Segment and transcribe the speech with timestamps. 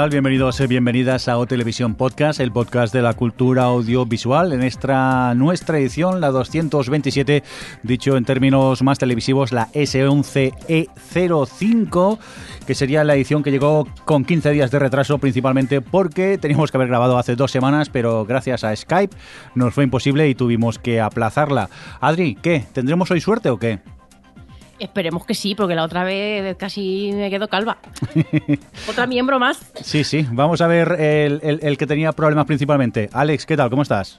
[0.00, 0.08] Tal?
[0.08, 4.54] Bienvenidos y bienvenidas a O Televisión Podcast, el podcast de la cultura audiovisual.
[4.54, 7.42] En esta nuestra edición, la 227,
[7.82, 12.18] dicho en términos más televisivos, la S11E05,
[12.66, 16.78] que sería la edición que llegó con 15 días de retraso, principalmente porque teníamos que
[16.78, 19.14] haber grabado hace dos semanas, pero gracias a Skype
[19.54, 21.68] nos fue imposible y tuvimos que aplazarla.
[22.00, 22.64] Adri, ¿qué?
[22.72, 23.80] ¿Tendremos hoy suerte o qué?
[24.80, 27.76] Esperemos que sí, porque la otra vez casi me quedo calva.
[28.88, 29.60] Otra miembro más.
[29.82, 30.26] Sí, sí.
[30.32, 33.08] Vamos a ver el, el- el que tenía problemas principalmente.
[33.12, 33.68] Alex, ¿qué tal?
[33.70, 34.18] ¿Cómo estás?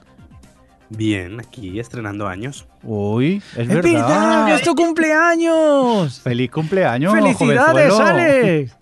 [0.88, 2.66] Bien, aquí estrenando años.
[2.82, 3.82] Uy, es, ¡Es verdad.
[3.92, 4.48] verdad!
[4.48, 6.20] ¡Ya es tu cumpleaños!
[6.20, 7.12] ¡Feliz cumpleaños!
[7.14, 8.04] ¡Felicidades, jovenzuelo!
[8.08, 8.76] Alex!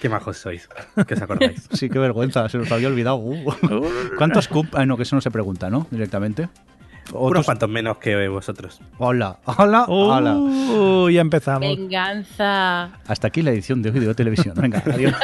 [0.00, 0.68] Qué majos sois,
[1.06, 1.66] que os acordáis.
[1.72, 3.16] Sí, qué vergüenza, se nos había olvidado.
[3.16, 3.52] Uh.
[4.18, 4.66] ¿Cuántos cum...
[4.74, 5.86] Ah, no, que eso no se pregunta, ¿no?
[5.90, 6.48] Directamente.
[7.12, 8.80] Unos cuantos menos que vosotros.
[8.98, 10.36] Hola, hola, hola.
[10.36, 11.60] Uh, ya empezamos.
[11.60, 12.90] Venganza.
[13.06, 14.54] Hasta aquí la edición de hoy de O Televisión.
[14.56, 15.14] Venga, adiós.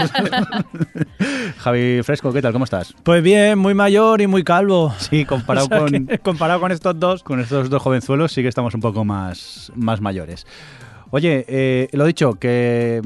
[1.58, 2.52] Javi Fresco, ¿qué tal?
[2.52, 2.94] ¿Cómo estás?
[3.02, 4.94] Pues bien, muy mayor y muy calvo.
[4.98, 6.08] Sí, comparado O sea con...
[6.22, 7.22] comparado con estos dos.
[7.22, 10.46] con estos dos jovenzuelos sí que estamos un poco más, más mayores.
[11.12, 13.02] Oye, eh, lo dicho, que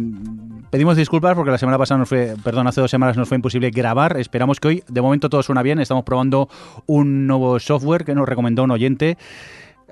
[0.71, 3.71] pedimos disculpas porque la semana pasada nos fue, perdón, hace dos semanas nos fue imposible
[3.71, 4.19] grabar.
[4.19, 5.79] Esperamos que hoy, de momento todo suena bien.
[5.79, 6.51] Estamos probando
[6.87, 9.17] un nuevo software que nos recomendó un oyente.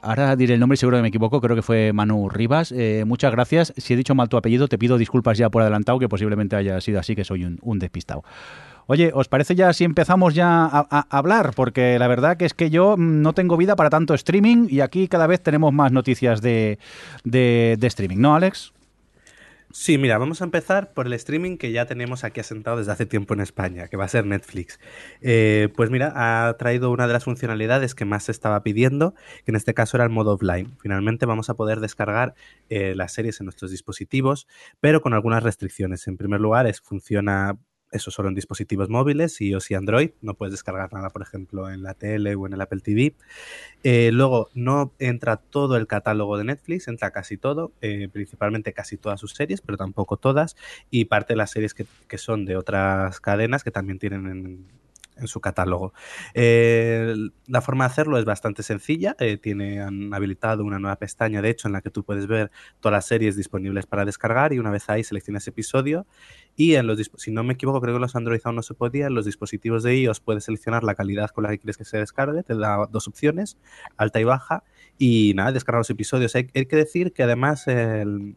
[0.02, 2.72] Ahora diré el nombre seguro que me equivoco, creo que fue Manu Rivas.
[2.72, 3.72] Eh, muchas gracias.
[3.77, 6.80] Si he dicho mal tu apellido, te pido disculpas ya por adelantado, que posiblemente haya
[6.80, 8.24] sido así, que soy un, un despistado.
[8.86, 11.53] Oye, ¿os parece ya si empezamos ya a, hablar?
[11.54, 14.81] Porque la verdad que es que yo mm, no tengo vida para tanto streaming y
[14.81, 16.78] aquí cada vez tenemos más noticias de,
[17.25, 18.72] de, de streaming, ¿no, Alex?
[19.75, 23.06] Sí, mira, vamos a empezar por el streaming que ya tenemos aquí asentado desde hace
[23.06, 24.78] tiempo en España, que va a ser Netflix.
[25.22, 29.14] Eh, pues mira, ha traído una de las funcionalidades que más se estaba pidiendo,
[29.47, 30.76] que en este caso era el modo offline.
[30.78, 32.34] Finalmente vamos a poder descargar
[32.69, 34.47] eh, las series en nuestros dispositivos,
[34.81, 36.06] pero con algunas restricciones.
[36.06, 37.56] En primer lugar, es, funciona
[37.92, 40.10] eso solo en dispositivos móviles, iOS y Android.
[40.20, 43.14] No puedes descargar nada, por ejemplo, en la tele o en el Apple TV.
[43.84, 48.97] Eh, luego, no entra todo el catálogo de Netflix, entra casi todo, eh, principalmente casi
[48.97, 50.56] todas sus series, pero tampoco todas,
[50.91, 54.66] y parte de las series que, que son de otras cadenas que también tienen en,
[55.17, 55.93] en su catálogo.
[56.34, 57.15] Eh,
[57.47, 61.50] la forma de hacerlo es bastante sencilla, eh, tiene han habilitado una nueva pestaña, de
[61.50, 62.50] hecho, en la que tú puedes ver
[62.81, 66.06] todas las series disponibles para descargar y una vez ahí seleccionas episodio
[66.56, 69.06] y en los si no me equivoco, creo que los Android aún no se podía,
[69.06, 71.99] en los dispositivos de iOS puedes seleccionar la calidad con la que quieres que se
[71.99, 73.59] descargue, te da dos opciones,
[73.97, 74.65] alta y baja,
[74.99, 76.34] y nada, descargar los episodios.
[76.34, 78.37] Hay, hay que decir que además el-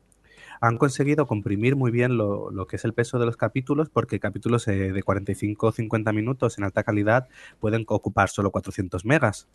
[0.61, 4.19] han conseguido comprimir muy bien lo, lo que es el peso de los capítulos, porque
[4.19, 7.27] capítulos eh, de 45 o 50 minutos en alta calidad
[7.59, 9.47] pueden ocupar solo 400 megas.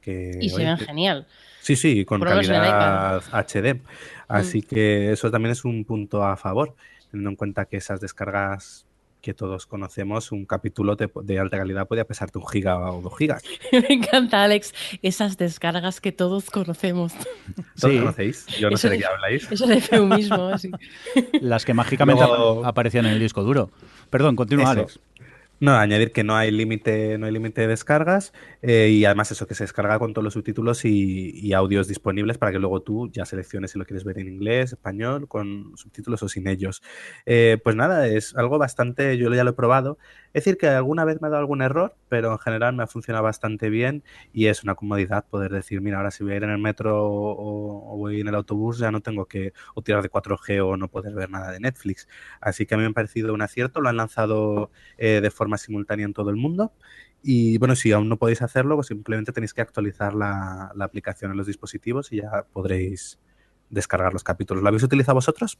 [0.00, 1.26] Que, Y se oye, ven que- genial.
[1.60, 3.82] Sí, sí, con Por calidad HD.
[4.28, 4.62] Así Mm.
[4.62, 6.74] que eso también es un punto a favor,
[7.10, 8.86] teniendo en cuenta que esas descargas
[9.20, 13.16] que todos conocemos, un capítulo de, de alta calidad puede pesarte un giga o dos
[13.18, 13.42] gigas.
[13.72, 14.72] Me encanta, Alex,
[15.02, 17.12] esas descargas que todos conocemos.
[17.78, 17.98] ¿Todos Sí.
[17.98, 18.46] conocéis?
[18.58, 19.50] Yo no Eso sé de qué habláis.
[19.52, 20.70] Eso de eufemismo, así.
[21.40, 23.70] Las que mágicamente Luego- ap- aparecían en el disco duro.
[24.10, 24.72] Perdón, continúa, Eso.
[24.72, 25.00] Alex.
[25.62, 28.32] No, añadir que no hay límite, no hay límite de descargas
[28.62, 32.50] eh, y además eso que se descarga con todos los subtítulos y, audios disponibles para
[32.50, 36.28] que luego tú ya selecciones si lo quieres ver en inglés, español, con subtítulos o
[36.28, 36.82] sin ellos.
[37.26, 39.98] Eh, pues nada, es algo bastante, yo ya lo he probado.
[40.32, 42.86] Es decir, que alguna vez me ha dado algún error, pero en general me ha
[42.86, 46.44] funcionado bastante bien y es una comodidad poder decir, mira, ahora si voy a ir
[46.44, 49.52] en el metro o, voy en el autobús ya no tengo que
[49.84, 52.06] tirar de 4G o no poder ver nada de Netflix.
[52.40, 55.58] Así que a mí me ha parecido un acierto, lo han lanzado eh, de forma
[55.58, 56.72] simultánea en todo el mundo.
[57.22, 61.32] Y bueno, si aún no podéis hacerlo, pues simplemente tenéis que actualizar la, la aplicación
[61.32, 63.18] en los dispositivos y ya podréis
[63.68, 64.62] descargar los capítulos.
[64.62, 65.58] ¿Lo habéis utilizado vosotros?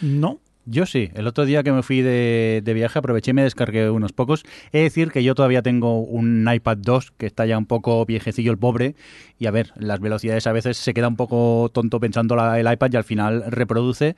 [0.00, 0.40] No.
[0.66, 3.90] Yo sí, el otro día que me fui de, de, viaje aproveché y me descargué
[3.90, 4.44] unos pocos.
[4.72, 8.50] Es decir, que yo todavía tengo un iPad 2 que está ya un poco viejecillo
[8.50, 8.94] el pobre
[9.38, 12.90] y a ver, las velocidades a veces se queda un poco tonto pensando el iPad
[12.92, 14.14] y al final reproduce.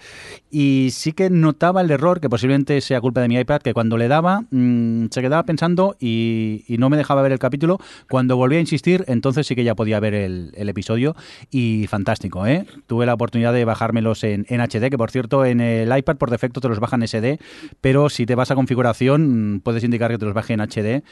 [0.51, 3.97] Y sí que notaba el error, que posiblemente sea culpa de mi iPad, que cuando
[3.97, 7.79] le daba mmm, se quedaba pensando y, no me dejaba ver el capítulo.
[8.11, 11.17] Cuando volví a insistir, entonces sí que ya podía ver el, el episodio
[11.51, 12.67] y fantástico, ¿eh?
[12.87, 16.31] Tuve la oportunidad de bajármelos en, en HD, que por cierto en el iPad por
[16.37, 17.39] defecto te los baja en SD,
[17.81, 21.03] pero si te vas a configuración puedes indicar que te los baje en HD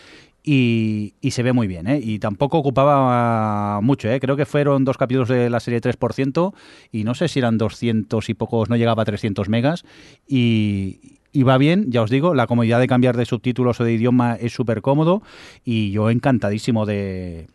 [0.47, 1.99] y, se ve muy bien, ¿eh?
[2.03, 4.21] Y tampoco ocupaba mucho, ¿eh?
[4.21, 6.53] Creo que fueron dos capítulos de la serie 3%
[6.93, 9.85] y no sé si eran 200 y pocos, no llegaba a 300 megas
[10.29, 11.00] y,
[11.43, 14.53] va bien, ya os digo, la comodidad de cambiar de subtítulos o de idioma es
[14.53, 15.23] súper cómodo
[15.65, 17.49] y yo encantadísimo de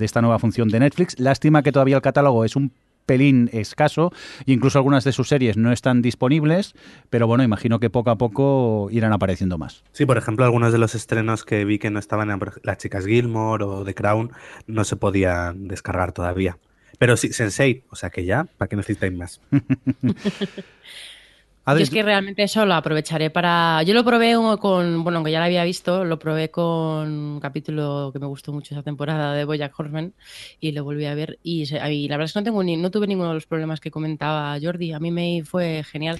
[0.00, 1.20] esta nueva función de Netflix.
[1.20, 2.72] Lástima que todavía el catálogo es un
[3.06, 4.12] pelín escaso
[4.46, 6.74] e incluso algunas de sus series no están disponibles,
[7.10, 9.84] pero bueno, imagino que poco a poco irán apareciendo más.
[9.92, 13.06] Sí, por ejemplo, algunos de los estrenos que vi que no estaban en Las chicas
[13.06, 14.32] Gilmore o The Crown
[14.66, 16.58] no se podían descargar todavía.
[16.98, 19.40] Pero sí, Sensei, o sea que ya, ¿para qué necesitáis más?
[21.64, 23.82] Yo es que realmente eso lo aprovecharé para.
[23.84, 25.04] Yo lo probé con.
[25.04, 28.74] Bueno, aunque ya lo había visto, lo probé con un capítulo que me gustó mucho
[28.74, 30.12] esa temporada de Bojack Horseman
[30.58, 31.38] y lo volví a ver.
[31.44, 33.80] Y, y la verdad es que no, tengo ni, no tuve ninguno de los problemas
[33.80, 34.92] que comentaba Jordi.
[34.92, 36.18] A mí me fue genial.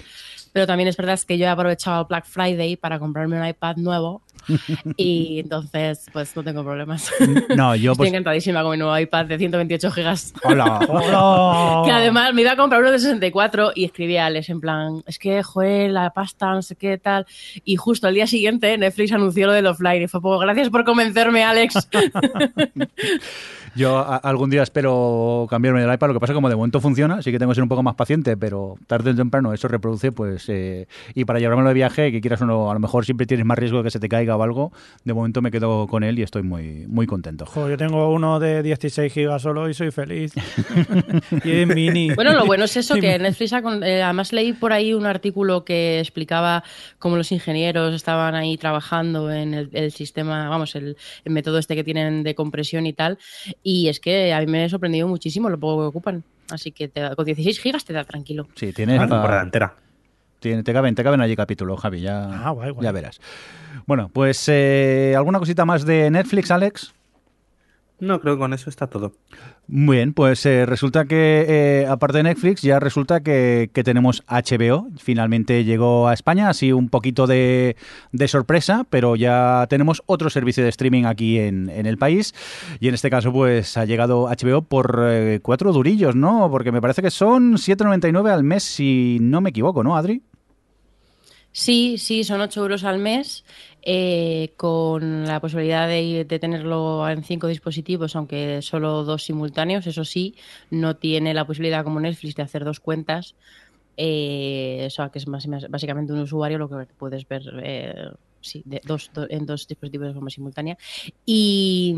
[0.53, 4.21] Pero también es verdad que yo he aprovechado Black Friday para comprarme un iPad nuevo
[4.97, 7.11] y entonces pues no tengo problemas.
[7.55, 8.09] No, yo Estoy pues...
[8.09, 10.33] encantadísima con mi nuevo iPad de 128 gigas.
[10.43, 11.81] Hola, hola.
[11.85, 15.03] que además me iba a comprar uno de 64 y escribí a Alex en plan,
[15.05, 17.25] es que, joder, la pasta, no sé qué tal.
[17.63, 20.83] Y justo al día siguiente Netflix anunció lo del offline y fue poco, gracias por
[20.83, 21.87] convencerme, Alex.
[23.75, 26.55] Yo a, algún día espero cambiarme del iPad, lo que pasa es que como de
[26.55, 29.53] momento funciona, sí que tengo que ser un poco más paciente, pero tarde o temprano
[29.53, 33.05] eso reproduce, pues, eh, y para llevármelo de viaje, que quieras uno, a lo mejor
[33.05, 34.71] siempre tienes más riesgo de que se te caiga o algo,
[35.03, 37.45] de momento me quedo con él y estoy muy, muy contento.
[37.45, 40.33] Jo, yo tengo uno de 16 gigas solo y soy feliz.
[41.43, 42.13] y es mini.
[42.13, 45.65] Bueno, lo bueno es eso, que Netflix, ha, eh, además leí por ahí un artículo
[45.65, 46.63] que explicaba
[46.99, 51.75] cómo los ingenieros estaban ahí trabajando en el, el sistema, vamos, el, el método este
[51.75, 53.17] que tienen de compresión y tal,
[53.63, 56.23] y es que a mí me ha sorprendido muchísimo lo poco que ocupan.
[56.49, 58.47] Así que te da, con 16 gigas te da tranquilo.
[58.55, 59.73] Sí, tienes Una temporada entera.
[60.39, 62.83] Tiene, te, caben, te caben allí capítulos, Javi, ya, Ah, guay, guay.
[62.83, 63.21] ya verás.
[63.87, 66.93] Bueno, pues eh, ¿alguna cosita más de Netflix, Alex?
[68.03, 69.13] No, creo que con eso está todo.
[69.67, 74.23] Muy bien, pues eh, resulta que, eh, aparte de Netflix, ya resulta que, que, tenemos
[74.27, 74.89] HBO.
[74.97, 77.77] Finalmente llegó a España, así un poquito de,
[78.11, 82.35] de sorpresa, pero ya tenemos otro servicio de streaming aquí en, en, el país.
[82.81, 86.51] Y en este caso, pues ha llegado HBO por eh, cuatro durillos, ¿no?
[86.51, 90.21] Porque me parece que son 7,99 al mes, si no me equivoco, ¿no, Adri?
[91.53, 93.45] Sí, sí, son 8 euros al mes,
[93.85, 99.85] eh, con la posibilidad de, tenerlo en cinco dispositivos, aunque solo dos simultáneos.
[99.87, 100.35] Eso sí,
[100.71, 103.35] no tiene la posibilidad como Netflix de hacer dos cuentas.
[103.97, 108.09] Eh, o sea, que es básicamente un usuario lo que puedes ver eh,
[109.29, 110.77] en dos dispositivos de forma simultánea.
[111.25, 111.93] Y,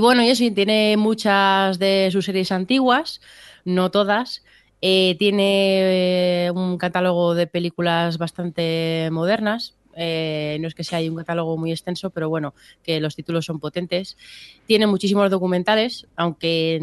[0.00, 3.20] bueno, y eso tiene muchas de sus series antiguas,
[3.64, 4.42] no todas.
[4.80, 9.77] Tiene un catálogo de películas bastante modernas.
[9.98, 13.58] Eh, no es que sea un catálogo muy extenso, pero bueno, que los títulos son
[13.58, 14.16] potentes.
[14.66, 16.80] Tiene muchísimos documentales, aunque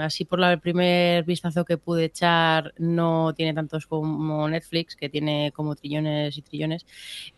[0.00, 5.08] así por la, el primer vistazo que pude echar no tiene tantos como Netflix, que
[5.08, 6.86] tiene como trillones y trillones.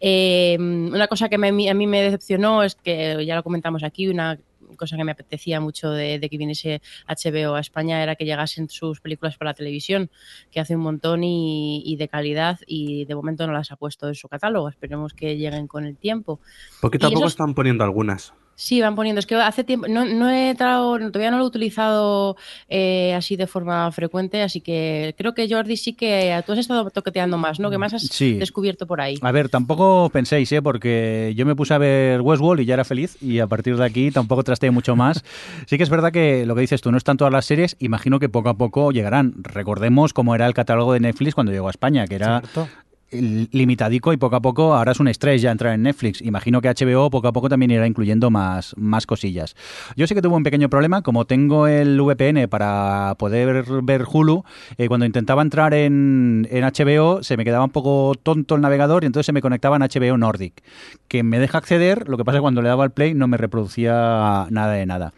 [0.00, 4.38] Eh, una cosa que a mí me decepcionó es que, ya lo comentamos aquí, una
[4.76, 8.68] cosa que me apetecía mucho de, de, que viniese HBO a España era que llegasen
[8.68, 10.10] sus películas para la televisión,
[10.50, 14.08] que hace un montón y, y, de calidad y de momento no las ha puesto
[14.08, 14.68] en su catálogo.
[14.68, 16.40] Esperemos que lleguen con el tiempo.
[16.80, 17.32] Poquito a poco esos...
[17.32, 18.34] están poniendo algunas.
[18.56, 19.20] Sí, van poniendo.
[19.20, 22.36] Es que hace tiempo, no, no he trado, todavía no lo he utilizado
[22.68, 26.88] eh, así de forma frecuente, así que creo que Jordi sí que tú has estado
[26.90, 27.70] toqueteando más, ¿no?
[27.70, 28.34] Que más has sí.
[28.34, 29.18] descubierto por ahí.
[29.20, 30.62] A ver, tampoco penséis, ¿eh?
[30.62, 33.84] Porque yo me puse a ver Westworld y ya era feliz y a partir de
[33.84, 35.22] aquí tampoco trasteé mucho más.
[35.66, 38.20] Sí que es verdad que lo que dices tú, no están todas las series, imagino
[38.20, 39.34] que poco a poco llegarán.
[39.42, 42.68] Recordemos cómo era el catálogo de Netflix cuando llegó a España, que era ¿Cierto?
[43.10, 46.20] Limitadico y poco a poco ahora es un estrés ya entrar en Netflix.
[46.22, 49.54] Imagino que HBO poco a poco también irá incluyendo más, más cosillas.
[49.96, 54.44] Yo sé que tuve un pequeño problema, como tengo el VPN para poder ver Hulu,
[54.78, 59.04] eh, cuando intentaba entrar en, en, HBO se me quedaba un poco tonto el navegador
[59.04, 60.62] y entonces se me conectaba en HBO Nordic,
[61.08, 63.28] que me deja acceder, lo que pasa es que cuando le daba al play no
[63.28, 65.12] me reproducía nada de nada.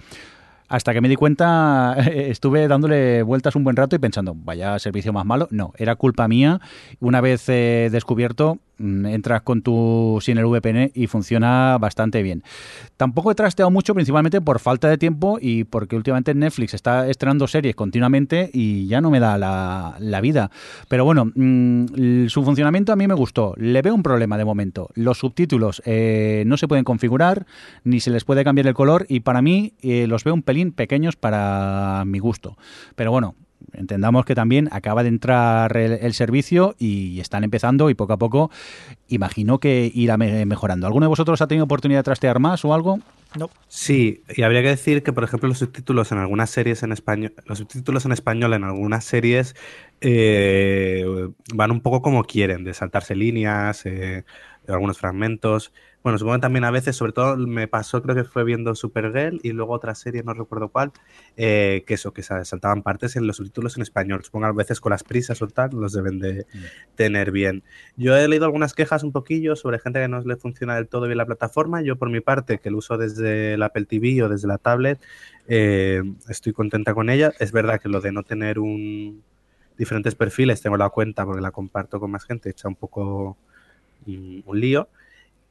[0.68, 5.12] Hasta que me di cuenta, estuve dándole vueltas un buen rato y pensando, vaya servicio
[5.12, 5.48] más malo.
[5.50, 6.60] No, era culpa mía.
[7.00, 12.42] Una vez eh, descubierto, entras con tu sin el VPN y funciona bastante bien.
[12.96, 17.46] Tampoco he trasteado mucho, principalmente por falta de tiempo y porque últimamente Netflix está estrenando
[17.46, 20.50] series continuamente y ya no me da la, vida.
[20.88, 23.54] Pero bueno, mm, su funcionamiento a mí me gustó.
[23.56, 24.88] Le veo un problema de momento.
[24.94, 27.46] Los subtítulos eh, no se pueden configurar
[27.84, 30.72] ni se les puede cambiar el color y para mí eh, los veo un pelín
[30.72, 32.56] pequeños para mi gusto.
[32.96, 33.34] Pero bueno,
[33.72, 38.50] entendamos que también acaba de entrar el, servicio y están empezando y poco a poco
[39.08, 40.86] imagino que irá mejorando.
[40.86, 43.00] ¿Alguno de vosotros ha tenido oportunidad de trastear más o algo?
[43.36, 43.50] No.
[43.68, 47.34] Sí, y habría que decir que, por ejemplo, los subtítulos en algunas series en español,
[47.44, 49.54] los subtítulos en español en algunas series
[50.00, 51.04] eh,
[51.54, 54.24] van un poco como quieren, de saltarse líneas, eh,
[54.66, 55.72] algunos fragmentos.
[56.08, 59.40] Bueno, supongo que también a veces, sobre todo me pasó, creo que fue viendo Supergirl
[59.42, 60.90] y luego otra serie, no recuerdo cuál,
[61.36, 64.24] eh, que eso, que saltaban partes en los subtítulos en español.
[64.24, 66.94] Supongo a veces con las prisas o tal, los deben de mm.
[66.94, 67.62] tener bien.
[67.98, 71.04] Yo he leído algunas quejas un poquillo sobre gente que no le funciona del todo
[71.04, 71.82] bien la plataforma.
[71.82, 74.98] Yo, por mi parte, que lo uso desde el Apple TV o desde la tablet,
[75.46, 77.34] eh, estoy contenta con ella.
[77.38, 79.22] Es verdad que lo de no tener un
[79.76, 83.36] diferentes perfiles, tengo la cuenta porque la comparto con más gente, echa un poco
[84.06, 84.88] mm, un lío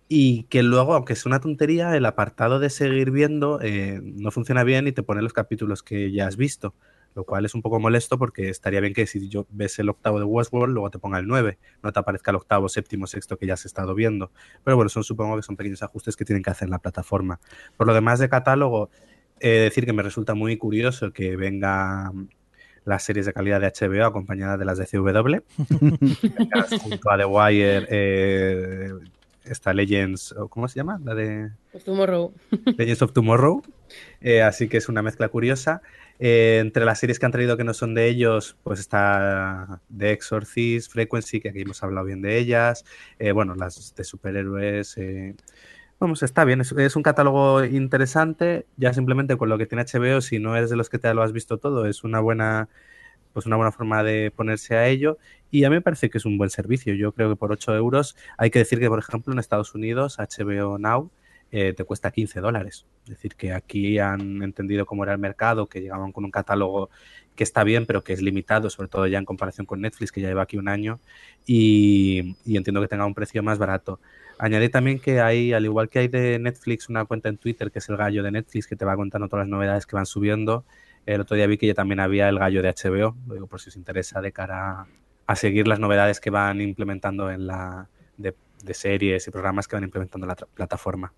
[0.09, 4.63] y que luego, aunque es una tontería, el apartado de seguir viendo eh, no funciona
[4.63, 6.73] bien y te pone los capítulos que ya has visto,
[7.13, 10.19] lo cual es un poco molesto porque estaría bien que si yo ves el octavo
[10.19, 13.47] de Westworld, luego te ponga el 9, no te aparezca el octavo, séptimo, sexto que
[13.47, 14.31] ya has estado viendo.
[14.63, 17.39] Pero bueno, son supongo que son pequeños ajustes que tienen que hacer en la plataforma.
[17.75, 18.89] Por lo demás de catálogo,
[19.39, 22.13] he decir que me resulta muy curioso que venga
[22.85, 25.37] las series de calidad de HBO acompañadas de las de CW.
[26.81, 28.93] junto a The Wire, eh,
[29.51, 30.99] esta Legends, ¿cómo se llama?
[31.03, 31.51] La de...
[31.85, 32.33] Tomorrow.
[32.77, 33.61] Legends of Tomorrow.
[34.21, 35.81] Eh, así que es una mezcla curiosa.
[36.19, 40.11] Eh, entre las series que han traído que no son de ellos, pues está The
[40.11, 42.85] Exorcist, Frequency, que aquí hemos hablado bien de ellas.
[43.19, 44.95] Eh, bueno, las de superhéroes.
[45.99, 48.65] Vamos, está bien, es, es, un catálogo interesante.
[48.77, 51.23] Ya simplemente con lo que tiene HBO, si no eres de los que te lo
[51.23, 52.69] has visto todo, es una buena
[53.37, 55.19] pues una buena forma de ponerse a ello
[55.51, 56.95] y a mí me parece que es un buen servicio.
[56.95, 60.17] Yo creo que por 8 euros hay que decir que, por ejemplo, en Estados Unidos
[60.17, 61.11] HBO Now
[61.51, 62.87] eh, te cuesta 15 dólares.
[63.03, 66.89] Es decir, que aquí han entendido cómo era el mercado, que llegaban con un catálogo
[67.35, 70.21] que está bien, pero que es limitado, sobre todo ya en comparación con Netflix, que
[70.21, 70.99] ya lleva aquí un año,
[71.45, 73.99] y, entiendo que tenga un precio más barato.
[74.39, 77.77] Añadí también que hay, al igual que hay de Netflix, una cuenta en Twitter que
[77.77, 80.65] es el gallo de Netflix, que te va contando todas las novedades que van subiendo.
[81.07, 83.61] El otro día vi que ya también había el gallo de HBO, lo digo por
[83.61, 84.85] si os interesa de cara
[85.25, 87.87] a seguir las novedades que van implementando en la
[88.17, 88.35] de,
[88.73, 91.13] series y programas que van implementando en la plataforma.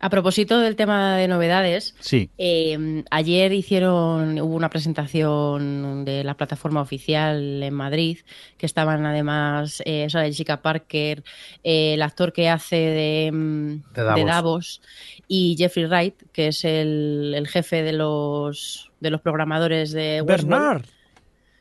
[0.00, 2.30] A propósito del tema de novedades, sí.
[2.38, 8.18] Em, ayer hicieron, hubo una presentación de la plataforma oficial en Madrid,
[8.56, 11.24] que estaban además eh, esa de Jessica Parker,
[11.64, 14.82] eh, el actor que hace de, mm, de, Davos.
[15.26, 20.84] y Jeffrey Wright, que es el, jefe de los, de los programadores de Bernard.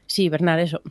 [0.06, 0.82] Sí, Bernard, eso.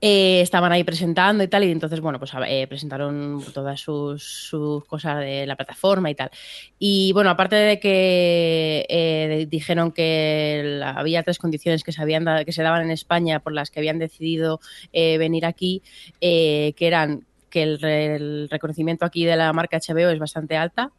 [0.00, 4.54] Eh, estaban ahí presentando y tal, y entonces, bueno, pues eh, presentaron todas sus,
[4.86, 6.30] cosas de la plataforma y tal.
[6.78, 12.52] Y bueno, aparte de que eh, dijeron que había tres condiciones que se, habían que
[12.52, 14.60] se daban en España por las que habían decidido
[14.92, 15.82] venir aquí,
[16.20, 20.90] que eran que el, reconocimiento aquí de la marca HBO es bastante alta,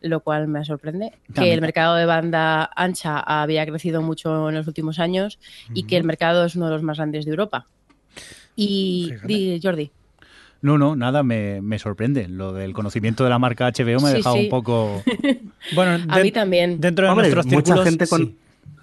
[0.00, 1.12] lo cual me sorprende.
[1.34, 5.38] Que el mercado de banda ancha había crecido mucho en los últimos años
[5.74, 7.66] y que el mercado es uno de los más grandes de Europa.
[8.56, 9.12] Y
[9.62, 9.90] Jordi.
[10.60, 12.26] No, no, nada, me, sorprende.
[12.28, 15.02] Lo del conocimiento de la marca HBO me ha dejado un poco.
[15.74, 16.80] bueno, a mí también.
[16.80, 18.36] Dentro de nuestros mucha gente con.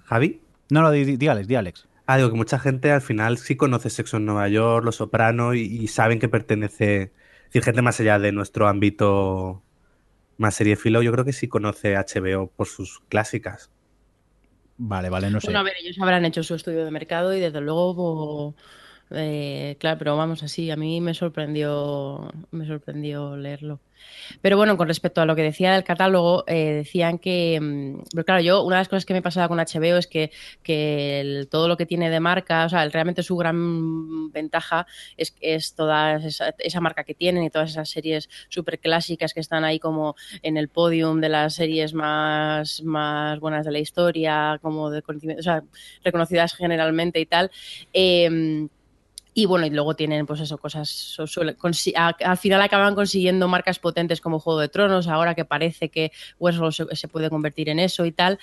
[0.05, 0.39] ¿Javi?
[0.70, 1.86] No, no, di, Alex, di Alex.
[2.07, 5.53] Ah, digo que mucha gente al final sí conoce Sexo en Nueva York, Los Soprano
[5.53, 7.01] y, saben que pertenece.
[7.03, 9.63] Es decir, gente más allá de nuestro ámbito
[10.38, 13.71] más filo, yo creo que sí conoce HBO por sus clásicas.
[14.77, 15.47] Vale, vale, no sé.
[15.47, 18.55] Bueno, a ver, ellos habrán hecho su estudio de mercado y desde luego.
[19.12, 23.79] Eh, claro, pero vamos así, a mí me sorprendió, me sorprendió leerlo.
[24.41, 28.25] Pero bueno, con respecto a lo que decía del catálogo, eh, decían que, mm, pero
[28.25, 30.31] claro, yo una de las cosas que me pasaba con HBO es que,
[30.63, 35.75] que todo lo que tiene de marca, o sea, realmente su gran ventaja es, es
[35.75, 39.79] toda esa, esa, marca que tienen y todas esas series súper clásicas que están ahí
[39.79, 45.03] como en el podium de las series más, más buenas de la historia, como de
[45.38, 45.63] o sea,
[46.03, 47.51] reconocidas generalmente y tal.
[47.93, 48.67] Eh,
[49.38, 51.18] Y bueno, y luego tienen, pues eso, cosas.
[51.20, 56.94] al final acaban consiguiendo marcas potentes como Juego de Tronos, ahora que parece que Westworld
[56.94, 58.39] se, puede convertir en eso y tal.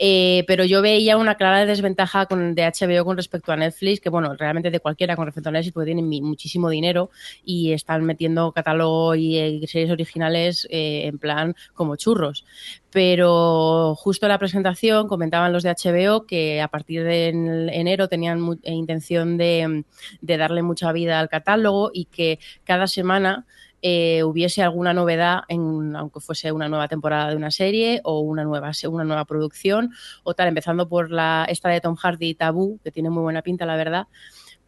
[0.00, 4.10] Eh, pero yo veía una clara desventaja con, de HBO con respecto a Netflix, que
[4.10, 7.10] bueno, realmente de cualquiera con respecto a Netflix, porque tienen muchísimo dinero
[7.44, 12.44] y están metiendo catálogo y, eh, series originales eh, en plan como churros
[12.92, 18.60] pero justo en la presentación comentaban los de HBO que a partir de enero tenían
[18.64, 19.84] intención de,
[20.20, 23.46] darle mucha vida al catálogo y que cada semana
[23.80, 28.44] eh, hubiese alguna novedad, en, aunque fuese una nueva temporada de una serie o una
[28.44, 29.90] nueva, una nueva producción
[30.22, 33.64] o tal, empezando por la, esta de Tom Hardy, Tabú, que tiene muy buena pinta,
[33.64, 34.06] la verdad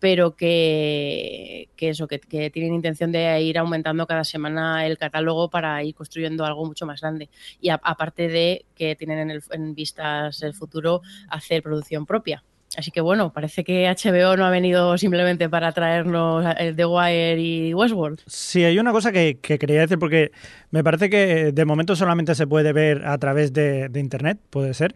[0.05, 2.19] pero que, eso, que,
[2.51, 7.01] tienen intención de ir aumentando cada semana el catálogo para ir construyendo algo mucho más
[7.01, 7.31] grande.
[7.59, 12.45] Y aparte de que tienen en, el, en vistas el futuro hacer producción propia.
[12.77, 17.75] Así que bueno, parece que HBO no ha venido simplemente para traernos The Wire y
[17.75, 18.21] Westworld.
[18.27, 20.33] Sí, hay una cosa que, quería decir, porque
[20.71, 24.95] me parece que de momento solamente se puede ver a través de, Internet, puede ser.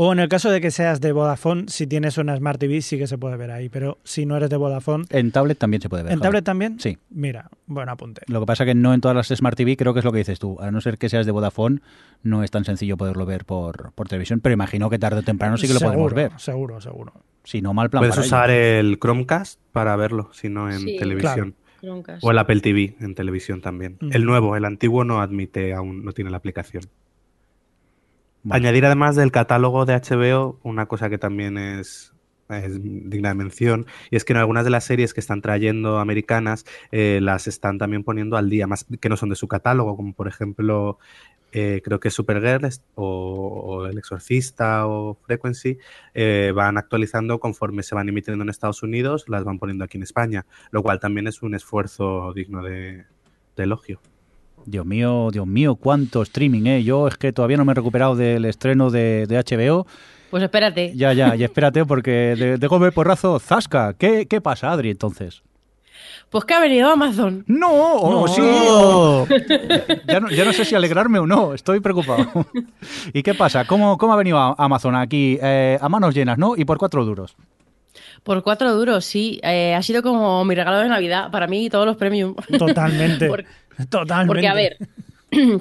[0.00, 2.98] O en el caso de que seas de Vodafone, si tienes una Smart TV, sí
[2.98, 3.68] que se puede ver ahí.
[3.68, 5.04] Pero si no eres de Vodafone.
[5.10, 6.12] En tablet también se puede ver.
[6.12, 6.78] ¿En tablet también?
[6.78, 6.98] Sí.
[7.10, 8.22] Mira, buen apunte.
[8.28, 10.12] Lo que pasa es que no en todas las Smart TV, creo que es lo
[10.12, 10.56] que dices tú.
[10.60, 11.80] A no ser que seas de Vodafone,
[12.22, 14.38] no es tan sencillo poderlo ver por, por televisión.
[14.38, 16.30] Pero imagino que tarde o temprano sí que lo podemos ver.
[16.36, 17.12] Seguro, seguro.
[17.42, 21.56] Si no, mal plan Puedes usar el Chromecast para verlo, si no en televisión.
[22.22, 23.96] O el Apple TV en televisión también.
[24.00, 24.12] Mm.
[24.12, 26.84] El nuevo, el antiguo no admite, aún no tiene la aplicación.
[28.50, 32.12] Añadir además del catálogo de HBO una cosa que también es,
[32.48, 36.64] digna de mención, y es que en algunas de las series que están trayendo americanas
[36.92, 40.14] eh, las están también poniendo al día, más que no son de su catálogo, como
[40.14, 40.98] por ejemplo
[41.52, 45.78] eh, creo que Supergirl o, El Exorcista o Frequency
[46.14, 50.02] eh, van actualizando conforme se van emitiendo en Estados Unidos, las van poniendo aquí en
[50.02, 53.06] España, lo cual también es un esfuerzo digno de,
[53.56, 54.00] elogio.
[54.68, 56.82] Dios mío, Dios mío, cuánto streaming, ¿eh?
[56.84, 59.86] Yo es que todavía no me he recuperado del estreno de, HBO.
[60.30, 60.92] Pues espérate.
[60.94, 63.94] Ya, ya, y espérate porque de, de golpe porrazo, zasca.
[63.94, 65.42] ¿Qué, ¿Qué pasa, Adri, entonces?
[66.30, 67.42] Pues que ha venido Amazon.
[67.46, 68.42] No, sí.
[70.06, 72.46] ya, no, sé si alegrarme o no, estoy preocupado.
[73.14, 73.64] ¿Y qué pasa?
[73.64, 75.38] ¿Cómo, cómo ha venido Amazon aquí?
[75.40, 76.54] Eh, a manos llenas, ¿no?
[76.54, 77.34] Y por cuatro duros.
[78.24, 79.40] Por cuatro duros, sí.
[79.42, 82.34] Eh, ha sido como mi regalo de Navidad para mí y todos los premium.
[82.58, 83.28] Totalmente.
[83.86, 84.26] Totalmente.
[84.28, 84.76] Porque, a ver,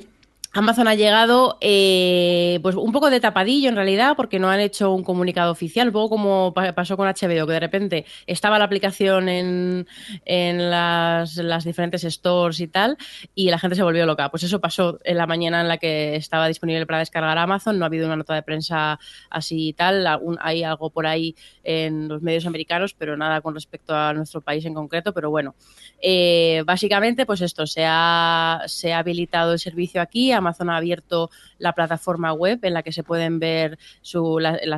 [0.58, 4.92] Amazon ha llegado eh, pues un poco de tapadillo en realidad porque no han hecho
[4.92, 9.30] un comunicado oficial, un poco como pasó con HBO, que de repente estaba la aplicación
[9.30, 9.86] en,
[10.26, 12.98] las, diferentes stores y tal
[13.36, 14.32] y la gente se volvió loca.
[14.32, 17.86] Pues eso pasó en la mañana en la que estaba disponible para descargar Amazon, no
[17.86, 20.08] ha habido una nota de prensa así y tal,
[20.40, 24.66] hay algo por ahí en los medios americanos, pero nada con respecto a nuestro país
[24.66, 25.54] en concreto, pero bueno,
[26.02, 31.30] eh, básicamente pues esto, se ha, se ha habilitado el servicio aquí, Amazon ha abierto
[31.58, 33.78] la plataforma web en la que se pueden ver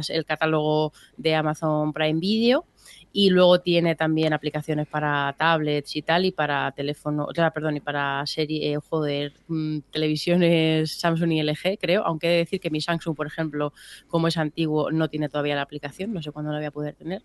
[0.10, 2.66] el catálogo de Amazon Prime Video
[3.12, 8.26] y luego tiene también aplicaciones para tablets y tal y para teléfono, perdón, y para
[8.28, 12.82] serie, eh, joder, mm, televisiones Samsung y LG, creo, aunque he de decir que mi
[12.82, 13.74] Samsung, por ejemplo,
[14.08, 16.96] como es antiguo, no tiene todavía la aplicación, no sé cuándo la voy a poder
[16.96, 17.24] tener.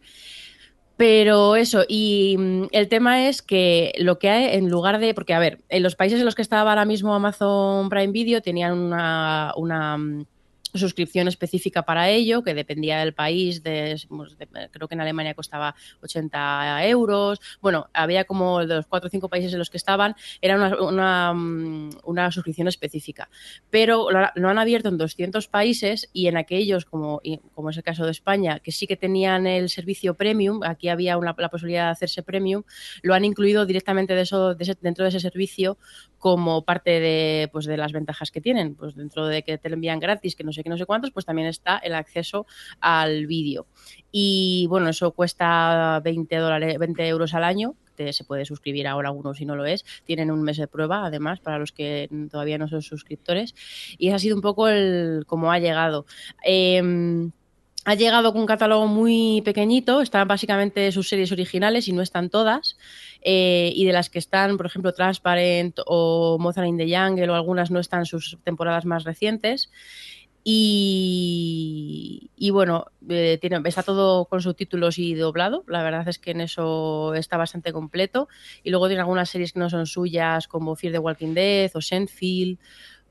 [0.97, 5.35] Pero eso, y mm, el tema es que lo que hay en lugar de, porque
[5.35, 8.79] a ver, en los países en los que estaba ahora mismo Amazon Prime Video tenían
[8.79, 10.27] una, una mm,
[10.79, 14.01] suscripción específica para ello, que dependía del país, de,
[14.71, 19.29] creo que en Alemania costaba 80 euros, bueno, había como de los cuatro o cinco
[19.29, 21.33] países en los que estaban, era una,
[22.05, 23.29] una, suscripción específica,
[23.71, 27.21] pero lo, han abierto en 200 países y en aquellos, como,
[27.55, 31.19] como es el caso de España, que sí que tenían el servicio premium, aquí había
[31.19, 32.63] una, la posibilidad de hacerse premium,
[33.03, 35.79] lo han incluido directamente de eso, dentro de ese servicio
[36.19, 39.75] como parte de, pues, de las ventajas que tienen, pues dentro de que te lo
[39.75, 42.47] envían gratis, que no sé que no sé cuántos, pues también está el acceso
[42.81, 43.67] al vídeo.
[44.11, 47.77] Y bueno, eso cuesta 20, dólares, 20 euros al año,
[48.13, 49.85] se puede suscribir ahora uno si no lo es.
[50.05, 53.55] Tienen un mes de prueba, además, para los que todavía no son suscriptores.
[53.99, 56.07] Y ese ha sido un poco el cómo ha llegado.
[56.43, 57.31] Em,
[57.87, 62.31] ha llegado con un catálogo muy pequeñito, están básicamente sus series originales y no están
[62.31, 62.79] todas.
[63.21, 67.35] Eh, y de las que están, por ejemplo, Transparent o Mozart in the Jungle o
[67.35, 69.71] algunas no están sus temporadas más recientes.
[70.47, 75.65] Y, bueno, eh, tiene, está todo con subtítulos y doblado.
[75.67, 78.29] La verdad es que en eso está bastante completo.
[78.63, 81.81] Y luego tiene algunas series que no son suyas, como Fear the Walking Dead o
[81.81, 82.59] Seinfeld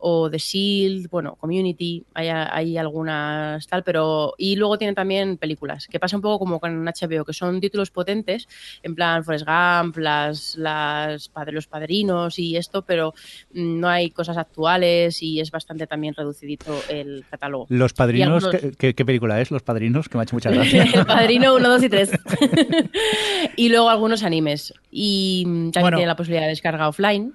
[0.06, 4.34] o The Shield, bueno, Community, hay, hay algunas tal, pero...
[4.38, 7.90] Y luego tiene también películas, que pasa un poco como con HBO, que son títulos
[7.90, 8.50] potentes,
[8.84, 13.14] en plan Forrest Gump, las, las los padrinos y esto, pero
[13.54, 17.68] mm, no hay cosas actuales y es bastante también reducidito el catálogo.
[17.70, 19.52] Los padrinos, ¿qué, película es?
[19.52, 20.84] Los padrinos, que me ha hecho mucha gracia.
[20.84, 22.12] el padrino 1, 2 y 3.
[23.56, 24.74] y luego algunos animes.
[24.92, 27.34] Y también tiene la posibilidad de descarga offline.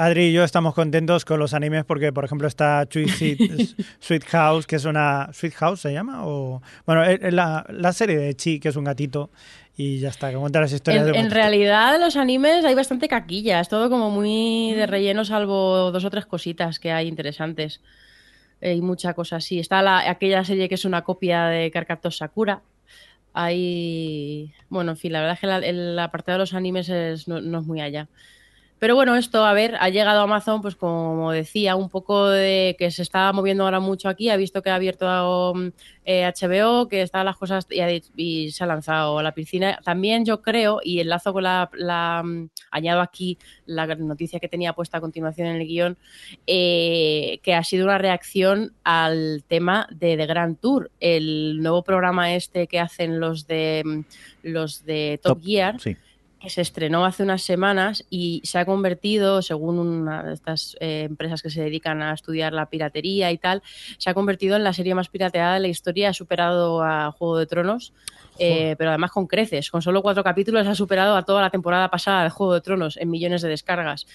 [0.00, 2.88] Adri y yo estamos contentos con los animes porque, por ejemplo, está
[4.00, 5.28] Sweet, House, que es una...
[5.32, 6.26] ¿Sweet House se llama?
[6.26, 9.30] O, bueno, es la, la serie de Chi, que es un gatito
[9.76, 13.60] y ya está, que cuenta las historias en, En realidad, los animes hay bastante caquilla,
[13.60, 17.80] es todo como muy de relleno, salvo dos o tres cositas que hay interesantes.
[18.62, 19.58] Hay mucha cosa así.
[19.58, 22.62] Está la, aquella serie que es una copia de Karkatos Sakura.
[23.32, 24.52] Hay.
[24.68, 26.90] Bueno, en fin, la verdad es que el apartado de los animes
[27.26, 28.08] no, no es muy allá.
[28.80, 32.76] Pero bueno, esto, a ver, ha llegado a Amazon, pues como decía, un poco de
[32.78, 37.02] que se está moviendo ahora mucho aquí, ha visto que ha abierto HBO, mm, que
[37.02, 37.66] están las cosas
[38.16, 39.78] y, se ha lanzado a la piscina.
[39.84, 44.96] También yo creo, y enlazo con la, mm, añado aquí la noticia que tenía puesta
[44.96, 45.98] a continuación en el guion,
[46.46, 52.34] eh, que ha sido una reacción al tema de The Grand Tour, el nuevo programa
[52.34, 54.00] este que hacen los de mm,
[54.42, 55.78] los de Top, Gear.
[55.78, 55.98] Sí
[56.40, 61.02] que se estrenó hace unas semanas y se ha convertido, según una de estas eh,
[61.08, 63.62] empresas que se dedican a estudiar la piratería y tal,
[63.98, 67.36] se ha convertido en la serie más pirateada de la historia, ha superado a Juego
[67.36, 67.92] de Tronos,
[68.38, 71.90] eh, pero además con creces, con solo cuatro capítulos ha superado a toda la temporada
[71.90, 74.06] pasada de Juego de Tronos en millones de descargas.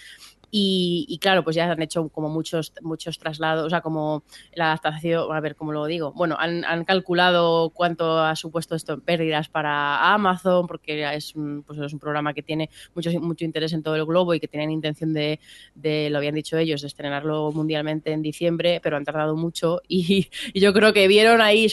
[0.52, 5.32] Y, claro, pues ya han hecho como muchos, muchos traslados, o sea, como la adaptación,
[5.32, 6.14] a ver cómo lo digo.
[6.14, 11.80] Bueno, han, calculado cuánto ha supuesto esto en pérdidas para Amazon, porque es un, pues
[11.80, 14.72] es un programa que tiene mucho, mucho interés en todo el globo y que tienen
[14.72, 15.40] intención de,
[15.74, 20.28] de, lo habían dicho ellos, de estrenarlo mundialmente en diciembre, pero han tardado mucho y,
[20.54, 21.68] yo creo que vieron ahí,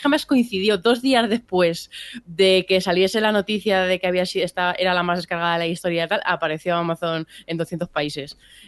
[0.00, 1.90] jamás coincidió dos días después
[2.24, 5.58] de que saliese la noticia de que había sido, esta era la más descargada de
[5.60, 8.17] la historia y tal, apareció Amazon en 200 países.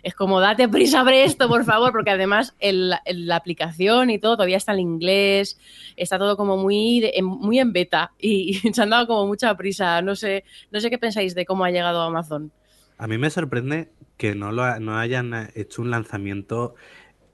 [0.02, 4.56] Es como, date prisa, abre esto, por favor, porque además la aplicación y todo todavía
[4.56, 5.58] está en inglés,
[5.96, 10.02] está todo como muy, muy en beta y, se han dado como mucha prisa.
[10.02, 12.52] No sé, no sé qué pensáis de cómo ha llegado a Amazon.
[12.98, 16.74] A mí me sorprende que no, lo, no hayan hecho un lanzamiento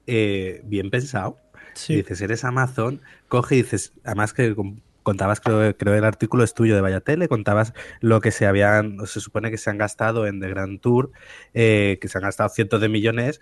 [0.05, 1.37] eh, bien pensado.
[1.87, 4.55] Dices, eres Amazon, coge y dices, además que
[5.07, 8.97] contabas, creo, creo el artículo es tuyo de Vaya Tele, contabas lo que se habían,
[9.07, 11.11] se supone que se han gastado en The Grand Tour,
[11.53, 13.39] eh, que se han gastado cientos de millones.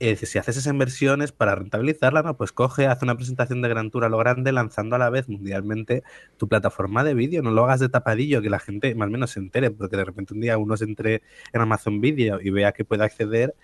[0.00, 2.36] Eh, si haces esas inversiones para rentabilizarla, ¿no?
[2.36, 5.28] Pues coge, hace una presentación de Grand Tour a lo grande, lanzando a la vez
[5.28, 6.02] mundialmente
[6.38, 7.40] tu plataforma de vídeo.
[7.40, 10.04] No lo hagas de tapadillo, que la gente más o menos se entere, porque de
[10.04, 13.54] repente un día uno se entre en Amazon Video y vea que puede acceder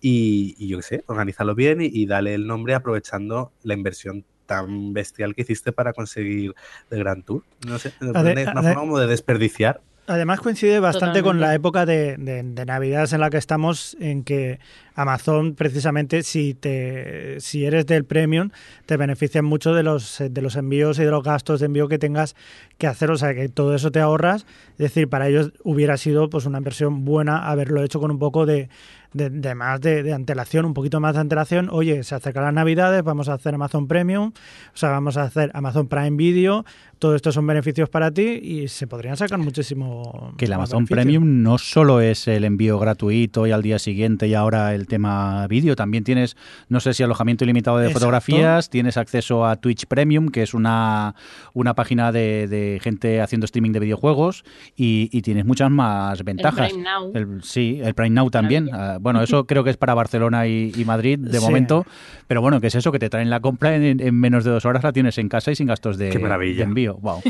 [0.00, 4.92] y, yo qué sé, organízalo bien y, y, dale el nombre aprovechando la inversión tan
[4.92, 6.54] bestial que hiciste para conseguir
[6.90, 7.42] el Gran Tour.
[7.66, 9.80] No sé, es una forma como de desperdiciar.
[10.08, 14.24] Además coincide bastante con la época de, de, de, Navidad en la que estamos, en
[14.24, 14.58] que
[14.96, 18.50] Amazon precisamente si te si eres del premium
[18.84, 22.00] te benefician mucho de los de los envíos y de los gastos de envío que
[22.00, 22.34] tengas
[22.78, 24.44] que hacer, o sea que todo eso te ahorras.
[24.72, 28.44] Es decir, para ellos hubiera sido pues una inversión buena haberlo hecho con un poco
[28.44, 28.70] de,
[29.12, 31.68] de, más de, antelación, un poquito más de antelación.
[31.70, 34.32] Oye, se acercan las navidades, vamos a hacer Amazon Premium,
[34.74, 36.64] o sea, vamos a hacer Amazon Prime Video,
[37.02, 40.32] todo esto son beneficios para ti y se podrían sacar muchísimo.
[40.38, 44.34] Que el Amazon Premium no solo es el envío gratuito y al día siguiente y
[44.34, 46.36] ahora el tema vídeo, también tienes,
[46.68, 51.16] no sé si alojamiento ilimitado de fotografías, tienes acceso a Twitch Premium, que es una,
[51.54, 54.44] una página de, gente haciendo streaming de videojuegos
[54.76, 56.70] y, tienes muchas más ventajas.
[56.70, 57.40] El Prime Now.
[57.42, 58.70] sí, el Prime Now también.
[59.00, 61.84] Bueno, eso creo que es para Barcelona y, Madrid de momento,
[62.28, 64.84] pero bueno, que es eso, que te traen la compra en, menos de dos horas,
[64.84, 66.91] la tienes en casa y sin gastos de, envío.
[67.00, 67.22] Wow.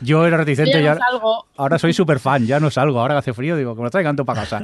[0.00, 0.98] Yo era reticente, ya,
[1.56, 3.90] ahora soy súper fan, ya no salgo, ahora que hace frío, digo, que me lo
[3.90, 4.62] traigan todo para casa.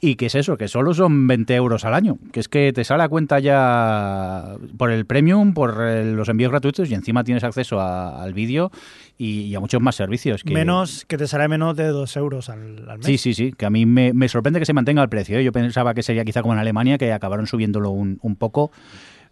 [0.00, 2.84] y que es eso, que solo son 20 euros al año, que es que te
[2.84, 7.80] sale a cuenta ya por el premium, por los envíos gratuitos y encima tienes acceso
[7.80, 8.70] al vídeo
[9.18, 10.42] y, a muchos más servicios.
[10.42, 10.52] Que...
[10.52, 13.06] Menos, que te sale menos de dos euros al, mes.
[13.06, 15.38] Sí, sí, sí, que a mí me, sorprende que se mantenga el precio.
[15.38, 15.44] ¿eh?
[15.44, 18.72] Yo pensaba que sería quizá como en Alemania, que acabaron subiéndolo un, poco.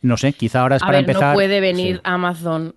[0.02, 1.28] No sé, quizá ahora es para empezar.
[1.30, 2.74] No puede venir Amazon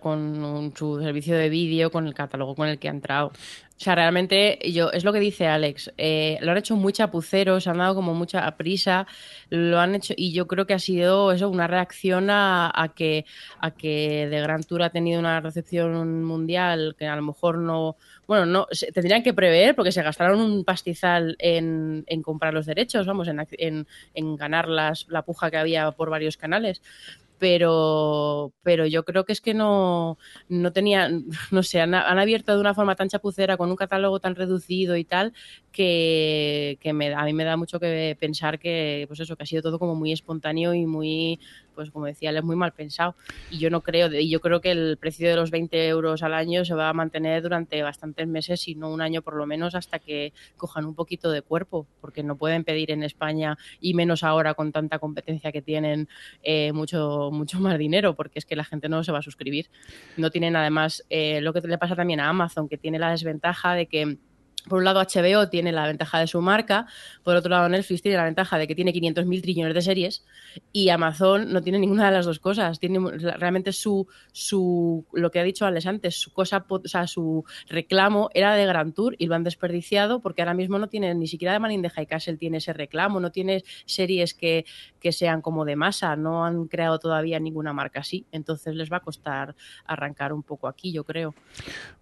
[0.00, 3.32] con su servicio de vídeo, con el catálogo con el que ha entrado.
[3.76, 7.64] O sea, realmente, yo, es lo que dice Alex, eh, lo han hecho muy chapuceros,
[7.64, 9.04] se han dado como mucha prisa,
[9.50, 13.26] lo han hecho, y yo creo que ha sido eso, una reacción a, que,
[13.58, 17.96] a que The Grand Tour ha tenido una recepción mundial que a lo mejor no,
[18.28, 23.06] bueno, no, tendrían que prever porque se gastaron un pastizal en, en comprar los derechos,
[23.06, 26.80] vamos, en, en, en ganar las, la puja que había por varios canales
[27.38, 30.18] pero, pero yo creo que es que no,
[30.48, 34.34] no tenían, no sé, han, abierto de una forma tan chapucera, con un catálogo tan
[34.34, 35.32] reducido y tal,
[35.72, 39.46] que, que me, a mí me da mucho que pensar que, pues eso, que ha
[39.46, 41.40] sido todo como muy espontáneo y muy,
[41.74, 43.16] pues como decía, es muy mal pensado.
[43.50, 46.34] Y yo no creo, y yo creo que el precio de los 20 euros al
[46.34, 49.74] año se va a mantener durante bastantes meses, si no un año por lo menos,
[49.74, 54.22] hasta que cojan un poquito de cuerpo, porque no pueden pedir en España, y menos
[54.22, 56.08] ahora con tanta competencia que tienen,
[56.42, 59.70] eh, mucho, mucho más dinero, porque es que la gente no se va a suscribir.
[60.16, 63.74] No tienen además eh, lo que le pasa también a Amazon, que tiene la desventaja
[63.74, 64.18] de que
[64.68, 66.86] por un lado, HBO tiene la ventaja de su marca,
[67.22, 70.24] por otro lado, Netflix tiene la ventaja de que tiene 500.000 trillones de series
[70.72, 72.78] y Amazon no tiene ninguna de las dos cosas.
[72.78, 72.98] Tiene
[73.36, 78.30] realmente su, su lo que ha dicho Alex antes, su cosa, o sea, su reclamo
[78.34, 81.52] era de Grand Tour y lo han desperdiciado porque ahora mismo no tiene ni siquiera
[81.52, 84.64] de Man in the High Castle tiene ese reclamo, no tiene series que,
[85.00, 88.98] que sean como de masa, no han creado todavía ninguna marca así, entonces les va
[88.98, 89.54] a costar
[89.86, 91.34] arrancar un poco aquí, yo creo.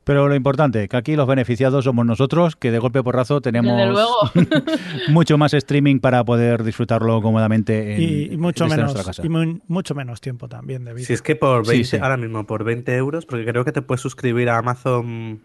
[0.04, 4.32] Pero lo importante, que aquí los beneficiados somos nosotros, que de golpe porrazo tenemos
[5.08, 10.48] mucho más streaming para poder disfrutarlo cómodamente en, y, mucho menos y mucho menos tiempo
[10.48, 13.72] también de Si es que por 20, ahora mismo por 20 euros, porque creo que
[13.72, 15.42] te puedes suscribir a Amazon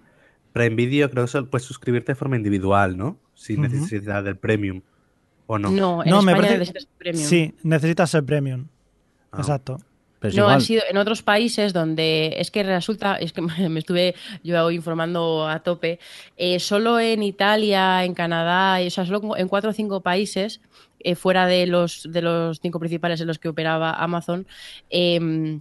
[0.54, 3.18] Prime Video, creo que puedes suscribirte de forma individual, ¿no?
[3.34, 4.82] Sin necesidad del premium.
[5.46, 5.72] ¿O no?
[5.72, 7.26] No, en España necesitas premium.
[7.26, 8.68] Sí, necesitas el premium.
[9.32, 9.38] Ah.
[9.40, 9.78] Exacto
[10.22, 14.72] no, ha sido en otros países donde es que resulta, es que me estuve yo
[14.72, 16.00] informando a tope,
[16.38, 20.62] eh, solo en Italia, en Canadá, o sea, solo en cuatro o cinco países,
[21.00, 24.48] eh, fuera de los, de los cinco principales en los que operaba Amazon,
[24.90, 25.60] eh,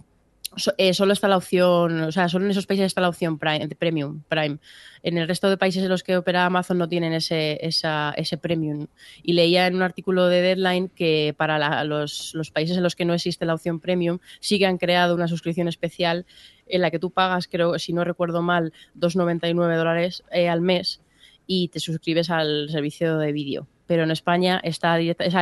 [0.77, 3.67] eh, solo está la opción, o sea, solo en esos países está la opción Prime,
[3.69, 4.57] Premium, Prime.
[5.03, 8.87] En el resto de países en los que opera Amazon no tienen ese, ese Premium.
[9.21, 13.13] Y leía en un artículo de Deadline que para los, países en los que no
[13.13, 16.25] existe la opción Premium sí que han creado una suscripción especial
[16.65, 21.01] en la que tú pagas, creo, si no recuerdo mal, 2,99 dólares eh, al mes
[21.45, 24.97] y te suscribes al servicio de vídeo pero en España está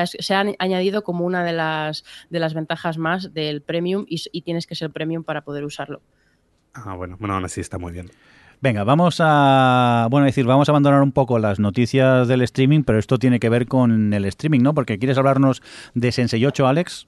[0.05, 4.67] se ha añadido como una de las, de las ventajas más del premium y, tienes
[4.67, 6.01] que ser premium para poder usarlo.
[6.73, 8.11] Ah, bueno, bueno, aún así está muy bien.
[8.61, 12.99] Venga, vamos a, bueno, decir, vamos a abandonar un poco las noticias del streaming, pero
[12.99, 14.73] esto tiene que ver con el streaming, ¿no?
[14.73, 15.61] Porque quieres hablarnos
[15.93, 17.07] de Sensei 8, Alex.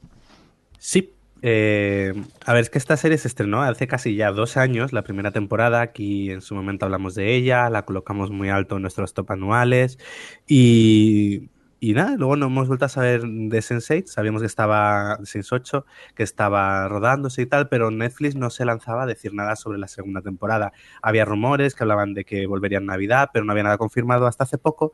[0.78, 2.14] Sí, eh,
[2.46, 5.32] a ver, es que esta serie se estrenó hace casi ya dos años, la primera
[5.32, 5.82] temporada.
[5.82, 10.00] Aquí en su momento hablamos de ella, la colocamos muy alto en nuestros top anuales.
[10.48, 14.08] Y, y nada, luego no hemos vuelto a saber de Sense8.
[14.08, 19.06] Sabíamos que estaba Sense8, que estaba rodándose y tal, pero Netflix no se lanzaba a
[19.06, 20.74] decir nada sobre la segunda temporada.
[21.02, 24.46] Había rumores que hablaban de que volvería en Navidad, pero no había nada confirmado hasta
[24.46, 24.94] hace poco.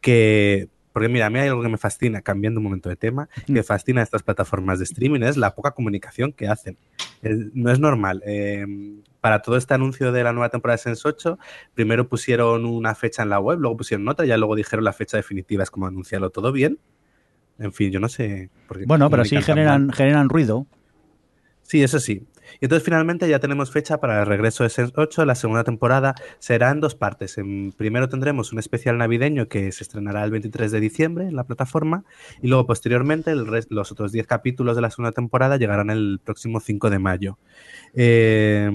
[0.00, 3.28] Que porque mira, a mí hay algo que me fascina, cambiando un momento de tema,
[3.46, 6.76] que me fascina estas plataformas de streaming, es la poca comunicación que hacen.
[7.22, 8.20] no es normal.
[8.26, 11.38] Em, para todo este anuncio de la nueva temporada de Sense 8,
[11.72, 15.16] primero pusieron una fecha en la web, luego pusieron otra, ya luego dijeron la fecha
[15.16, 16.80] definitiva, es como anunciarlo todo bien.
[17.60, 18.50] En fin, yo no sé.
[18.66, 20.66] Por qué bueno, pero sí generan, generan ruido.
[21.62, 22.26] Sí, eso sí.
[22.60, 25.24] Y entonces finalmente ya tenemos fecha para el regreso de Sense 8.
[25.24, 27.38] La segunda temporada será en dos partes.
[27.38, 31.44] En, primero tendremos un especial navideño que se estrenará el 23 de diciembre en la
[31.44, 32.04] plataforma
[32.42, 36.90] y luego posteriormente los otros 10 capítulos de la segunda temporada llegarán el próximo 5
[36.90, 37.38] de mayo.
[37.94, 38.70] Eh,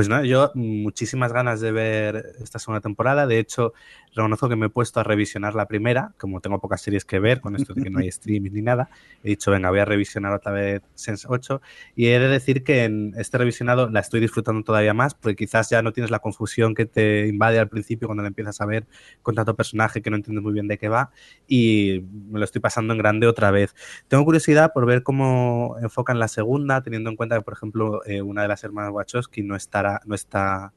[0.00, 3.26] pues nada, yo muchísimas ganas de ver esta segunda temporada.
[3.26, 3.74] De hecho,
[4.14, 7.42] reconozco que me he puesto a revisionar la primera, como tengo pocas series que ver,
[7.42, 8.88] con esto de que no hay streaming ni nada.
[9.22, 11.60] He dicho, venga, voy a revisionar otra vez Sense 8.
[11.96, 15.68] Y he de decir que en este revisionado la estoy disfrutando todavía más, porque quizás
[15.68, 18.86] ya no tienes la confusión que te invade al principio cuando la empiezas a ver
[19.20, 21.10] con tanto personaje que no entiendes muy bien de qué va.
[21.46, 23.74] Y me lo estoy pasando en grande otra vez.
[24.08, 28.22] Tengo curiosidad por ver cómo enfocan la segunda, teniendo en cuenta que, por ejemplo, eh,
[28.22, 29.56] una de las hermanas Wachowski no
[30.04, 30.72] no está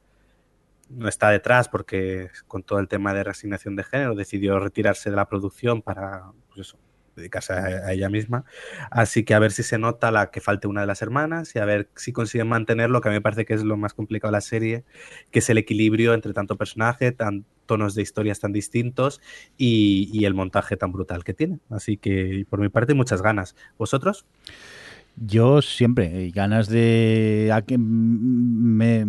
[0.90, 5.16] no está detrás porque con todo el tema de resignación de género decidió retirarse de
[5.16, 6.76] la producción para pues
[7.16, 8.44] dedicarse a, ella misma.
[8.90, 11.58] Así que a ver si se nota la que falte una de las hermanas y
[11.58, 13.94] a ver si consiguen mantener lo que a mí me parece que es lo más
[13.94, 14.84] complicado de la serie,
[15.30, 19.20] que es el equilibrio entre tanto personaje, tan tonos de historias tan distintos
[19.56, 21.60] y el montaje tan brutal que tiene.
[21.70, 23.56] Así que por mi parte muchas ganas.
[23.78, 24.26] ¿Vosotros?
[25.16, 27.50] Yo siempre, y ganas de...
[27.54, 29.06] a que me,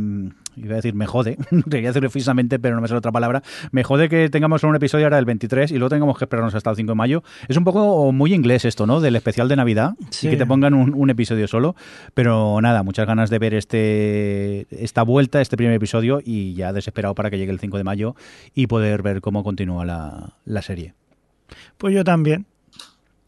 [0.55, 1.37] iba a decir me jode,
[1.69, 3.41] quería decirlo físicamente, pero no me sale otra palabra,
[3.71, 6.69] me jode que tengamos un episodio ahora del 23 y luego tengamos que esperarnos hasta
[6.69, 7.23] el 5 de mayo.
[7.47, 9.01] Es un poco muy inglés esto, ¿no?
[9.01, 10.27] Del especial de Navidad Sí.
[10.27, 11.75] y que te pongan un, un episodio solo,
[12.13, 17.15] pero nada, muchas ganas de ver este esta vuelta, este primer episodio y ya desesperado
[17.15, 18.15] para que llegue el 5 de mayo
[18.53, 20.93] y poder ver cómo continúa la, la serie.
[21.77, 22.45] Pues yo también.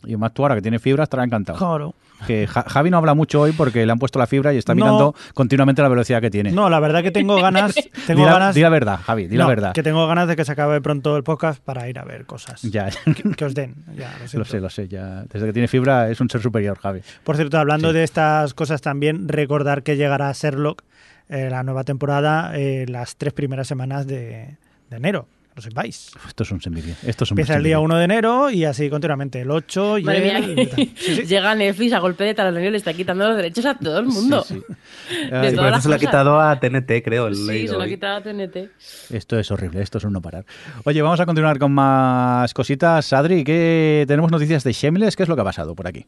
[0.07, 1.57] Y más tú ahora que tienes fibra estará encantado.
[1.57, 1.93] Claro.
[2.25, 4.73] Que Ja- Javi no habla mucho hoy porque le han puesto la fibra y está
[4.73, 4.83] No.
[4.85, 6.51] mirando continuamente la velocidad que tiene.
[6.51, 7.75] No, la verdad que tengo ganas.
[8.07, 8.55] Tengo di, la, ganas.
[8.55, 9.73] di la verdad, Javi, di la verdad.
[9.73, 12.61] Que tengo ganas de que se acabe pronto el podcast para ir a ver cosas.
[12.63, 13.75] Ya, Que, que os den.
[13.95, 14.87] Ya, lo, sé, lo sé.
[14.87, 15.25] Ya.
[15.31, 17.01] Desde que tiene fibra es un ser superior, Javi.
[17.23, 17.95] Por cierto, hablando Sí.
[17.97, 20.83] de estas cosas también, recordar que llegará Sherlock
[21.29, 24.55] eh, la nueva temporada eh, las tres primeras semanas de,
[24.89, 25.27] de enero.
[25.57, 26.11] Lo sepáis.
[26.27, 26.93] Esto es un semidio.
[27.03, 27.85] Esto es un Empieza el día semidio.
[27.85, 29.41] 1 de enero y así continuamente.
[29.41, 31.21] El 8 y Madre mía, que Sí, sí.
[31.25, 34.05] llega Netflix a golpe de talonero y le está quitando los derechos a todo el
[34.05, 34.43] mundo.
[34.43, 34.61] Sí.
[35.31, 37.25] De Y todas las se lo ha quitado a TNT, creo.
[37.25, 38.69] el Sí, se lo ha quitado a TNT.
[39.09, 40.45] Esto es horrible, esto es un no parar.
[40.83, 43.11] Oye, vamos a continuar con más cositas.
[43.11, 45.15] Adri, ¿qué tenemos noticias de Shameless?
[45.15, 46.05] ¿Qué es lo que ha pasado por aquí?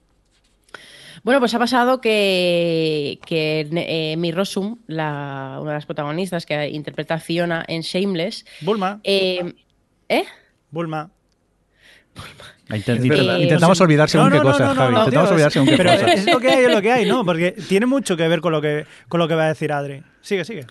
[1.24, 6.70] Bueno, pues ha pasado que, que eh, Mi Rossum, la, una de las protagonistas que
[6.70, 9.54] interpreta a Fiona en Shameless, Bulma, eh,
[10.08, 10.24] ¿eh?
[10.72, 11.10] Bulma.
[12.70, 13.38] Intent- verdad.
[13.40, 14.94] Intentamos olvidar según No, qué cosas, no, no, Javi.
[14.94, 16.10] no, Intentamos tío, olvidar según qué Pero cosas.
[16.20, 17.26] es lo que hay, es lo que hay, ¿no?
[17.26, 20.04] Porque tiene mucho que ver con lo que, con lo que va a decir Adri.
[20.22, 20.66] Sigue, sigue.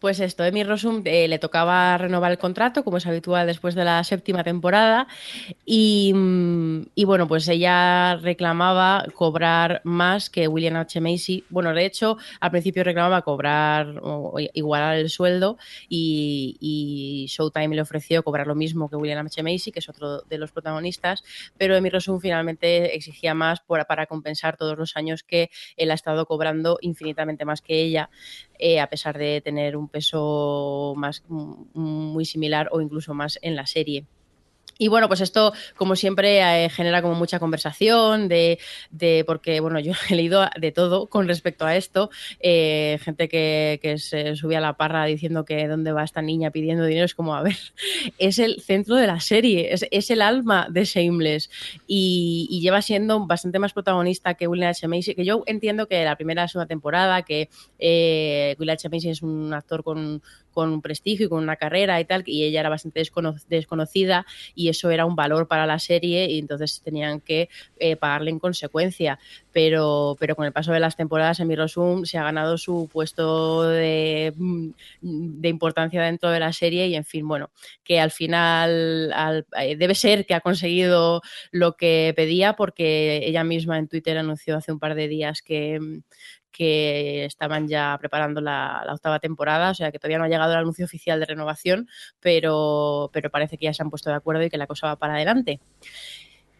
[0.00, 3.84] Pues esto, Emi Rossum eh, le tocaba renovar el contrato, como es habitual después de
[3.84, 5.08] la séptima temporada,
[5.64, 11.00] y, mm, y bueno, pues ella reclamaba cobrar más que William H.
[11.00, 11.44] Macy.
[11.48, 15.56] Bueno, de hecho, al principio reclamaba cobrar o igualar el sueldo
[15.88, 19.42] y, Showtime le ofreció cobrar lo mismo que William H.
[19.42, 21.24] Macy, que es otro de los protagonistas,
[21.56, 26.26] pero Emi Rossum finalmente exigía más para compensar todos los años que él ha estado
[26.26, 28.10] cobrando infinitamente más que ella
[28.58, 33.56] eh, a pesar de tener un peso más mm, muy similar o incluso más en
[33.56, 34.06] la serie.
[34.78, 38.58] Y bueno, pues esto, como siempre, eh, genera como mucha conversación de,
[38.90, 42.10] de- porque, bueno, yo he leído de todo con respecto a esto.
[42.40, 46.50] Eh, gente que, que se subía a la parra diciendo que dónde va esta niña
[46.50, 47.06] pidiendo dinero.
[47.06, 47.56] Es como, a ver,
[48.18, 51.50] es el centro de la serie, es, es el alma de Shameless
[51.86, 54.88] y, lleva siendo bastante más protagonista que William H.
[54.88, 58.88] Macy, que yo entiendo que la primera y segunda temporada, que eh, William H.
[58.88, 60.20] Macy es un actor con,
[60.56, 64.24] con un prestigio y con una carrera y tal, y ella era bastante descono- desconocida
[64.54, 68.38] y eso era un valor para la serie y entonces tenían que eh, pagarle en
[68.40, 69.18] consecuencia.
[69.52, 73.62] Pero, pero con el paso de las temporadas, Emi Rossum se ha ganado su puesto
[73.64, 77.50] de, mm, de importancia dentro de la serie y, en fin, bueno,
[77.84, 81.20] que al final al- eh, debe ser que ha conseguido
[81.52, 85.78] lo que pedía porque ella misma en Twitter anunció hace un par de días que,
[85.80, 86.00] mm,
[86.56, 90.52] que estaban ya preparando la, la octava temporada, o sea que todavía no ha llegado
[90.52, 91.88] el anuncio oficial de renovación,
[92.20, 94.96] pero, pero parece que ya se han puesto de acuerdo y que la cosa va
[94.96, 95.60] para adelante.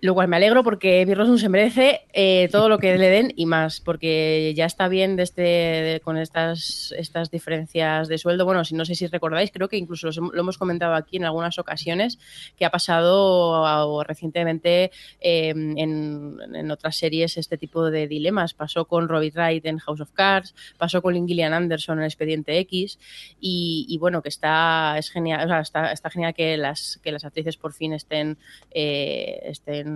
[0.07, 3.45] Lo me alegro porque Emi Rossum se merece eh, todo lo que le den y
[3.45, 8.45] más, porque ya está bien de este, de- con estas, estas diferencias de sueldo.
[8.45, 11.59] Bueno, si no sé si recordáis, creo que incluso lo hemos comentado aquí en algunas
[11.59, 12.21] ocasiones,
[12.57, 18.55] que ha pasado recientemente eh, en, otras series este tipo de dilemas.
[18.55, 23.01] Pasó con Robbie Wright en House of Cards, pasó con Gillian Anderson en Expediente X
[23.41, 27.11] y, y bueno, que está, es genial, o sea, está, está genial que las, que
[27.11, 28.39] las actrices por fin estén,
[28.71, 29.96] eh, estén,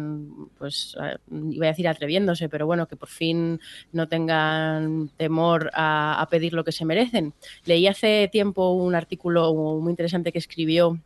[0.58, 0.96] pues,
[1.30, 3.60] iba a decir atreviéndose, pero bueno, que por fin
[3.92, 7.34] no tengan temor a, pedir lo que se merecen.
[7.64, 11.00] Leí hace tiempo un artículo muy interesante que escribió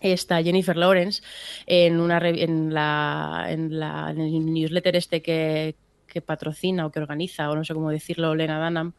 [0.00, 1.22] esta Jennifer Lawrence
[1.66, 5.74] en una la en la en el newsletter este que,
[6.06, 8.94] que patrocina o que organiza o no sé cómo decirlo Lena Dunham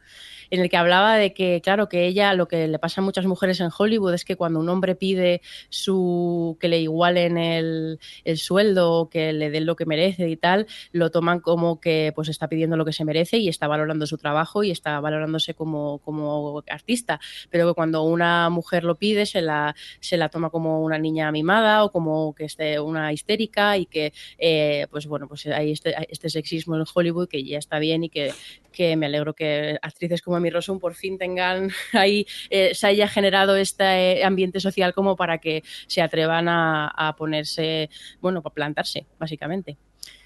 [0.50, 3.26] en el que hablaba de que claro que ella lo que le pasa a muchas
[3.26, 8.38] mujeres en Hollywood es que cuando un hombre pide su que le igualen el, el
[8.38, 12.48] sueldo que le den lo que merece y tal lo toman como que pues está
[12.48, 16.62] pidiendo lo que se merece y está valorando su trabajo y está valorándose como, como
[16.68, 17.20] artista.
[17.50, 21.30] Pero que cuando una mujer lo pide se la se la toma como una niña
[21.32, 25.94] mimada o como que esté una histérica y que eh, pues bueno pues hay este,
[26.08, 28.32] este sexismo en Hollywood que ya está bien y que,
[28.70, 33.08] que me alegro que actrices como Amy Rossum por fin tengan ahí eh, se haya
[33.08, 39.06] generado este ambiente social como para que se atrevan a, a ponerse bueno para plantarse
[39.18, 39.76] básicamente.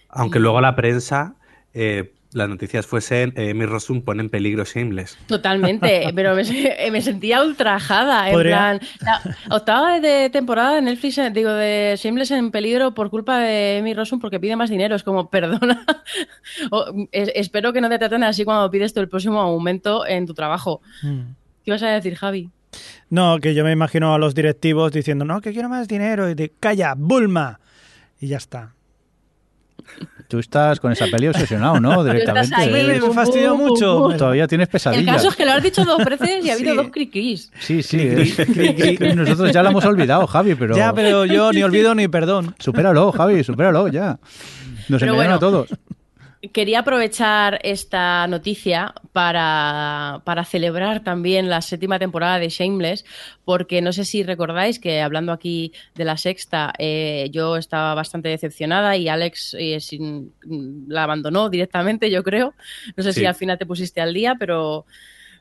[0.08, 1.36] Aunque luego la prensa
[1.72, 5.16] eh, las noticias fuesen eh, mi Rossum pone en peligro Shameless.
[5.26, 6.42] Totalmente, pero me,
[6.90, 8.28] me sentía ultrajada.
[8.28, 13.08] En plan, la octava de temporada de Netflix, eh, digo, de Shameless en peligro por
[13.08, 14.94] culpa de Amy Rossum porque pide más dinero.
[14.96, 15.86] Es como, perdona.
[16.70, 20.26] O, es- espero que no te traten así cuando pides tú el próximo aumento en
[20.26, 20.82] tu trabajo.
[21.02, 21.20] Mm.
[21.64, 22.50] ¿Qué ibas a decir, Javi?
[23.08, 26.28] No, que yo me imagino a los directivos diciendo, no, que quiero más dinero.
[26.28, 27.60] Y de, calla, Bulma.
[28.20, 28.74] Y ya está.
[30.28, 32.02] Tú estás con esa peli obsesionado, ¿no?
[32.04, 32.54] Directamente.
[32.56, 34.08] ahí, Me Bum, fastidió mucho.
[34.16, 35.16] Todavía tienes El pesadillas.
[35.16, 36.76] caso es que lo has dicho dos veces y ha habido Sí.
[36.76, 37.52] dos criquis.
[37.60, 37.98] Sí, sí.
[38.00, 40.76] es- nosotros ya lo hemos olvidado, Javi, pero...
[40.76, 42.54] Ya, pero yo ni olvido ni perdón.
[42.58, 44.18] Supéralo, Javi, supéralo ya.
[44.88, 45.34] Nos bueno.
[45.34, 45.68] a todos.
[46.52, 53.04] Quería aprovechar esta noticia para, para celebrar también la séptima temporada de Shameless,
[53.44, 58.28] porque no sé si recordáis que hablando aquí de la sexta, eh, yo estaba bastante
[58.28, 60.34] decepcionada y Alex eh, sin-
[60.88, 62.54] la abandonó directamente, yo creo.
[62.96, 63.20] No sé Sí.
[63.20, 64.84] si al final te pusiste al día, pero,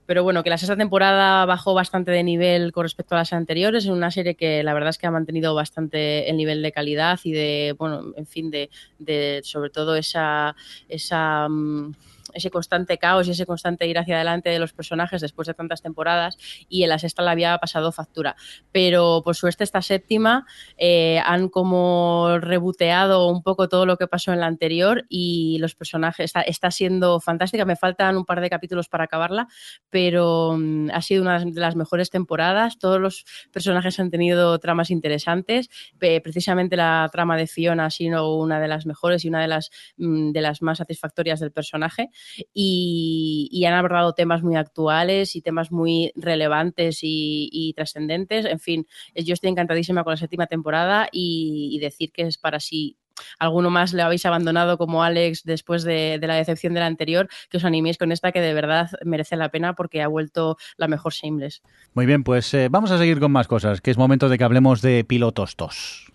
[0.06, 3.86] pero bueno, que la sexta temporada bajó bastante de nivel con respecto a las anteriores,
[3.86, 7.20] en una serie que la verdad es que ha mantenido bastante el nivel de calidad
[7.24, 10.56] y de, bueno, en fin, de, de sobre todo esa,
[10.90, 11.94] esa mm,
[12.34, 15.82] ese constante caos y ese constante ir hacia adelante de los personajes después de tantas
[15.82, 16.38] temporadas
[16.70, 18.36] y en la sexta le había pasado factura.
[18.72, 20.46] Pero por suerte esta séptima
[20.78, 25.76] eh, han como reboteado un poco todo lo que pasó en la anterior y los
[25.76, 27.66] personajes está, está siendo fantástica.
[27.66, 29.48] Me faltan un par de capítulos para acabarla,
[29.90, 32.78] pero mm, ha sido una de las mejores temporadas.
[32.78, 35.70] Todos los personajes han tenido tramas interesantes.
[35.98, 39.72] Precisamente la trama de Fiona ha sido una de las mejores y una de las,
[39.98, 42.10] mm, de las más satisfactorias del personaje.
[42.54, 48.46] Y, han abordado temas muy actuales y temas muy relevantes y, trascendentes.
[48.46, 52.98] En fin, yo estoy encantadísima con la séptima temporada y, decir que es para si
[53.40, 57.28] alguno más le habéis abandonado como Alex después de, de la decepción de la anterior,
[57.50, 60.88] que os animéis con esta que de verdad merece la pena porque ha vuelto la
[60.88, 61.62] mejor Shameless.
[61.94, 64.44] Muy bien, pues eh, vamos a seguir con más cosas, que es momento de que
[64.44, 66.12] hablemos de pilotos tos.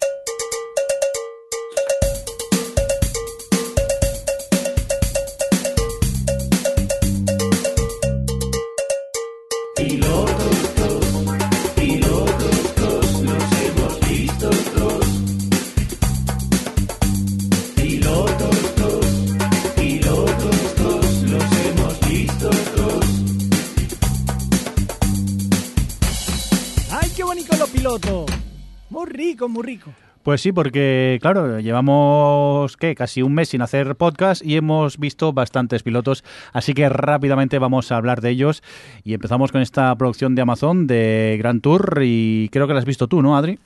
[29.29, 29.93] Rico, muy rico.
[30.22, 32.95] Pues sí, porque claro, llevamos ¿qué?
[32.95, 37.93] casi un mes sin hacer podcast y hemos visto bastantes pilotos, así que rápidamente vamos
[37.93, 38.62] a hablar de ellos
[39.05, 42.85] y empezamos con esta producción de Amazon de Grand Tour y creo que la has
[42.85, 43.59] visto tú, ¿no, Adri?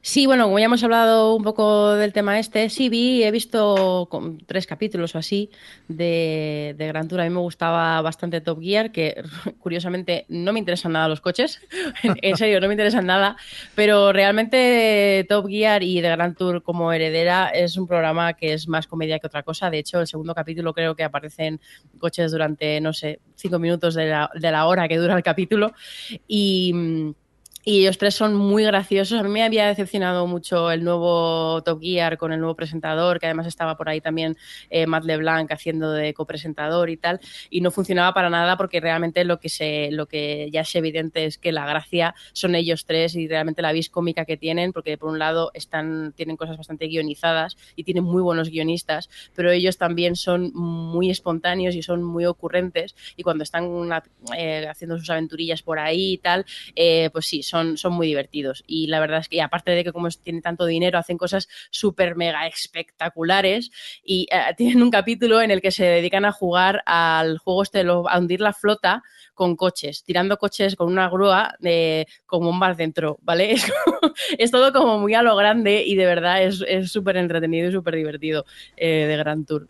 [0.00, 4.06] Sí, bueno, como ya hemos hablado un poco del tema este, sí vi, he visto
[4.08, 5.50] con tres capítulos o así
[5.88, 7.20] de, de Gran Tour.
[7.20, 9.22] A mí me gustaba bastante Top Gear, que
[9.58, 11.60] curiosamente no me interesan nada los coches,
[12.22, 13.36] en, serio, no me interesan nada,
[13.74, 18.68] pero realmente Top Gear y de Gran Tour como heredera es un programa que es
[18.68, 19.68] más comedia que otra cosa.
[19.68, 21.60] De hecho, el segundo capítulo creo que aparecen
[21.98, 25.72] coches durante, no sé, cinco minutos de la, de la hora que dura el capítulo
[26.28, 27.14] y...
[27.68, 29.20] y ellos tres son muy graciosos.
[29.20, 33.26] A mí me había decepcionado mucho el nuevo Top Gear con el nuevo presentador, que
[33.26, 34.38] además estaba por ahí también
[34.70, 39.22] eh, Matt LeBlanc haciendo de copresentador y tal, y no funcionaba para nada porque realmente
[39.24, 43.14] lo que, se, lo que ya es evidente es que la gracia son ellos tres
[43.16, 46.86] y realmente la vis cómica que tienen, porque por un lado están, tienen cosas bastante
[46.86, 52.24] guionizadas y tienen muy buenos guionistas, pero ellos también son muy espontáneos y son muy
[52.24, 53.90] ocurrentes y cuando están
[54.34, 58.64] eh, haciendo sus aventurillas por ahí y tal, eh, pues sí, son, son muy divertidos.
[58.66, 62.16] Y la verdad es que, aparte de que como tienen tanto dinero, hacen cosas súper
[62.16, 63.70] mega espectaculares.
[64.04, 67.80] Y eh, tienen un capítulo en el que se dedican a jugar al juego este
[67.80, 69.02] a hundir la flota
[69.34, 73.52] con coches, tirando coches con una grúa de, con bombas dentro, ¿vale?
[73.58, 77.16] Es, como- es todo como muy a lo grande y de verdad es es súper
[77.16, 78.44] entretenido y súper divertido
[78.76, 79.66] eh, de Grand Tour.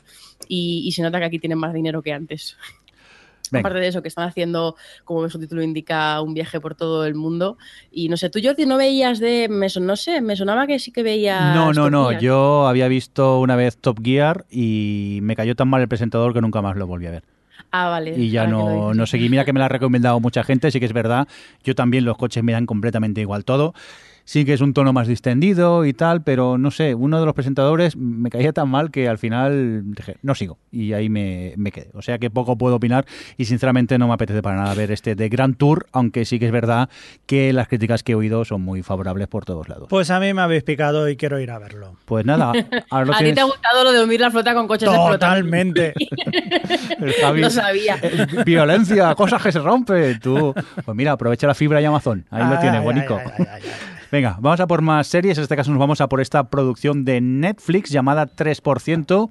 [0.49, 2.57] Y, y se nota que aquí tienen más dinero que antes.
[3.51, 3.61] Venga.
[3.69, 7.15] Aparte de eso, que están haciendo, como su título indica, un viaje por todo el
[7.15, 7.59] mundo.
[7.91, 9.49] Y no sé, tú, Jordi, no veías de.
[9.49, 11.55] Me son- no sé, me sonaba que sí que veías.
[11.55, 12.09] No, no, Top no.
[12.11, 12.21] Gear.
[12.21, 16.41] Yo había visto una vez Top Gear y me cayó tan mal el presentador que
[16.41, 17.23] nunca más lo volví a ver.
[17.71, 18.15] Ah, vale.
[18.17, 19.29] Y ya no, no seguí.
[19.29, 21.29] Mira que me la ha recomendado mucha gente, sí que es verdad.
[21.65, 23.75] Yo también los coches me dan completamente igual todo.
[24.29, 27.35] Sí que es un tono más distendido y tal, pero no sé, uno de los
[27.35, 31.73] presentadores me caía tan mal que al final dije, no sigo, y ahí me, me
[31.73, 31.89] quedé.
[31.95, 33.07] O sea que poco puedo opinar
[33.39, 36.45] y sinceramente no me apetece para nada ver este de Grand Tour, aunque sí que
[36.45, 36.91] es verdad
[37.25, 39.87] que las críticas que he oído son muy favorables por todos lados.
[39.89, 41.97] Pues a mí me habéis picado y quiero ir a verlo.
[42.05, 42.53] Pues nada,
[42.91, 44.91] ahora lo ¿A ti te ha gustado lo de unir la flota con coches?
[44.91, 45.95] Totalmente.
[47.23, 47.97] Javi- Lo sabía.
[48.03, 50.21] Eh, Violencia, cosas que se rompen.
[50.21, 50.53] Tú,
[50.85, 52.27] pues mira, aprovecha la fibra y Amazon.
[52.31, 53.63] Ahí lo tienes, ay, ay.
[54.11, 55.37] Venga, vamos a por más series.
[55.37, 59.31] En este caso nos vamos a por esta producción de Netflix llamada 3%.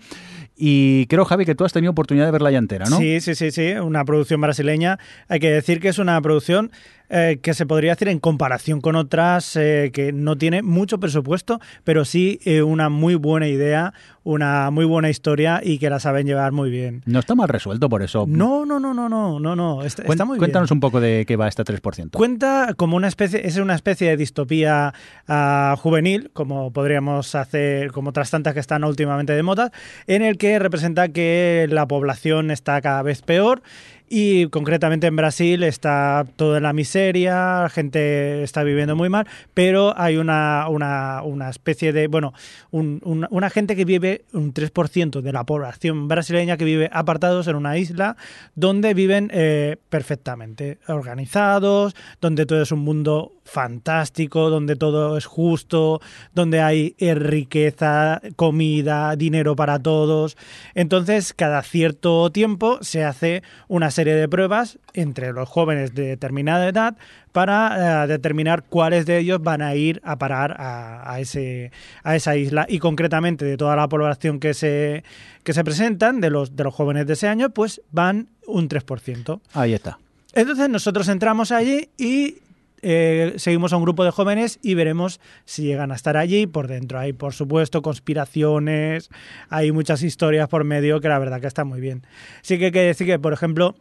[0.56, 2.98] Y creo, Javi, que tú has tenido oportunidad de verla ya entera, ¿no?
[2.98, 4.98] Sí, sí, sí, sí, una producción brasileña.
[5.28, 6.72] Hay que decir que es una producción
[7.10, 11.60] eh, que se podría decir en comparación con otras eh, que no tiene mucho presupuesto,
[11.84, 13.94] pero sí eh, una muy buena idea,
[14.24, 17.02] una muy buena historia y que la saben llevar muy bien.
[17.06, 18.26] No está mal resuelto por eso.
[18.28, 20.76] No, no, no, no, no, no, no, está, Cuen- está muy Cuéntanos bien.
[20.78, 22.12] un poco de qué va este 3%.
[22.12, 24.94] Cuenta como una especie, es una especie de distopía
[25.28, 29.72] ah, juvenil, como podríamos hacer, como otras tantas que están últimamente de moda,
[30.08, 33.62] en el que representa que la población está cada vez peor
[34.10, 39.28] y concretamente en Brasil está todo en la miseria, la gente está viviendo muy mal,
[39.54, 42.34] pero hay una, una, una especie de, bueno,
[42.72, 47.48] un- un- una gente que vive, un 3% de la población brasileña que vive apartados
[47.48, 48.16] en una isla
[48.56, 56.02] donde viven eh, perfectamente organizados, donde todo es un mundo fantástico, donde todo es justo,
[56.34, 60.38] donde hay riqueza, comida, dinero para todos.
[60.76, 66.68] Entonces, cada cierto tiempo se hace una serie de pruebas entre los jóvenes de determinada
[66.68, 66.98] edad
[67.32, 71.72] para eh, determinar cuáles de ellos van a ir a parar a, a ese,
[72.04, 72.66] a esa isla.
[72.68, 75.04] Y concretamente de toda la población que se,
[75.44, 79.40] que se presentan, de los, de los jóvenes de ese año, pues van un 3%.
[79.54, 80.00] Ahí está.
[80.34, 82.38] Entonces nosotros entramos allí y
[82.82, 86.48] eh, seguimos a un grupo de jóvenes y veremos si llegan a estar allí.
[86.48, 89.10] Por dentro hay, por supuesto, conspiraciones,
[89.50, 92.06] hay muchas historias por medio que la verdad que está muy bien.
[92.42, 93.76] Sí que hay que decir que, por ejemplo,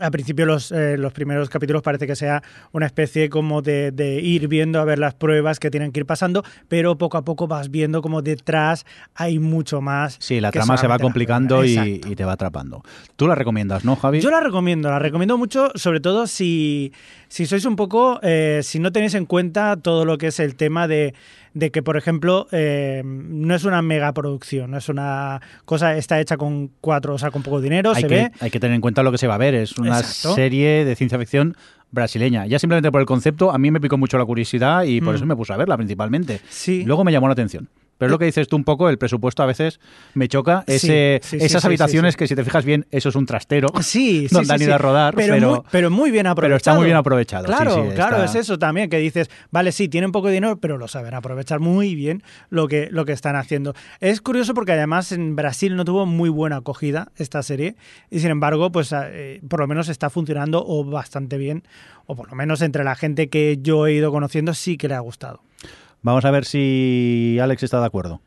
[0.00, 2.42] al principio los, eh, los primeros capítulos parece que sea
[2.72, 6.06] una especie como de, de ir viendo a ver las pruebas que tienen que ir
[6.06, 10.16] pasando, pero poco a poco vas viendo como detrás hay mucho más.
[10.20, 12.82] Sí, la trama se va complicando y te va atrapando.
[13.16, 14.20] Tú la recomiendas, ¿no, Javi?
[14.20, 16.92] Yo la recomiendo, la recomiendo mucho, sobre todo si,
[17.28, 20.56] si sois un poco, eh, si no tenéis en cuenta todo lo que es el
[20.56, 21.14] tema de,
[21.54, 26.36] de que, por ejemplo, eh, no es una megaproducción, no es una cosa, está hecha
[26.36, 28.32] con cuatro, o sea, con poco dinero, hay, se que, ve.
[28.40, 29.54] hay que tener en cuenta lo que se va a ver.
[29.54, 30.34] Es una Exacto.
[30.34, 31.56] serie de ciencia ficción
[31.94, 32.46] brasileña.
[32.46, 35.16] Ya simplemente por el concepto, a mí me picó mucho la curiosidad y por Mm.
[35.16, 36.40] eso me puse a verla principalmente.
[36.50, 36.84] Sí.
[36.84, 37.68] Luego me llamó la atención.
[37.96, 39.78] Pero es lo que dices tú un poco, el presupuesto a veces
[40.14, 40.64] me choca.
[40.66, 43.24] Sí, Ese, sí, sí, esas sí, habitaciones que si te fijas bien, eso es un
[43.24, 43.68] trastero.
[43.82, 46.48] Sí, sí, donde han ido a rodar, pero, pero- muy, pero muy bien aprovechado.
[46.48, 49.88] pero está muy bien aprovechado, Claro, claro, está- es eso también, que dices, vale, sí,
[49.88, 53.74] tienen poco dinero, pero lo saben aprovechar muy bien lo que, lo que están haciendo.
[54.00, 57.76] Es curioso porque además en Brasil no tuvo muy buena acogida esta serie
[58.10, 61.62] y sin embargo, pues eh, por lo menos está funcionando o bastante bien,
[62.06, 64.94] o por lo menos entre la gente que yo he ido conociendo sí que le
[64.94, 65.40] ha gustado.
[66.02, 68.20] Vamos a ver si Alex está de acuerdo.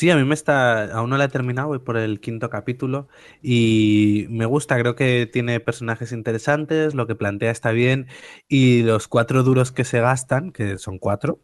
[0.00, 3.06] Sí, a mí me está, aún no la he terminado, voy por el quinto capítulo
[3.42, 8.06] y me gusta, creo que tiene personajes interesantes, lo que plantea está bien
[8.48, 11.38] y los cuatro duros que se gastan, que son cuatro,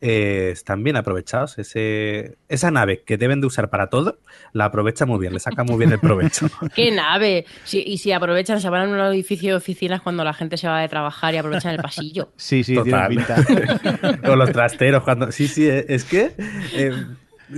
[0.00, 1.58] eh, están bien aprovechados.
[1.58, 4.20] Ese, esa nave que deben de usar para todo,
[4.54, 6.46] la aprovecha muy bien, le saca muy bien el provecho.
[6.74, 7.44] ¡Qué nave!
[7.70, 10.80] Y si aprovechan, se van a un edificio de oficinas cuando la gente se va
[10.80, 12.32] de trabajar y aprovechan el pasillo.
[12.36, 13.10] Sí, sí, Total.
[13.10, 14.22] tiene pinta.
[14.32, 15.30] o los trasteros, cuando...
[15.30, 16.32] Sí, sí, eh, es que...
[16.72, 16.92] eh,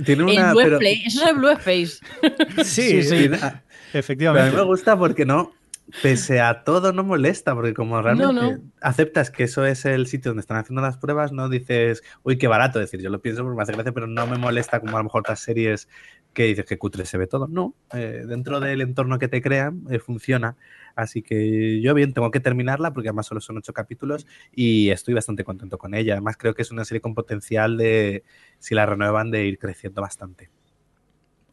[0.05, 0.49] tiene una...
[0.49, 1.99] el Blue pero- Play, eso es el Blue Space.
[2.63, 3.09] Sí, sí.
[3.09, 3.59] tiene- Pero a mí
[3.93, 4.55] Efectivamente.
[4.57, 5.53] me gusta porque no,
[6.01, 8.59] pese a todo, no molesta, porque como realmente No, no.
[8.81, 12.47] aceptas que eso es el sitio donde están haciendo las pruebas, no dices, uy, qué
[12.47, 14.95] barato, es decir, yo lo pienso porque me hace gracia, pero no me molesta como
[14.95, 15.89] a lo mejor otras series
[16.33, 17.47] que dices que cutre se ve todo.
[17.49, 20.55] No, eh, dentro del entorno que te crean, eh, funciona.
[20.95, 25.13] Así que yo bien, tengo que terminarla porque además solo son ocho capítulos y estoy
[25.13, 26.13] bastante contento con ella.
[26.13, 28.23] Además creo que es una serie con potencial de,
[28.59, 30.49] si la renuevan, de ir creciendo bastante.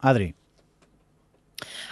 [0.00, 0.34] Adri.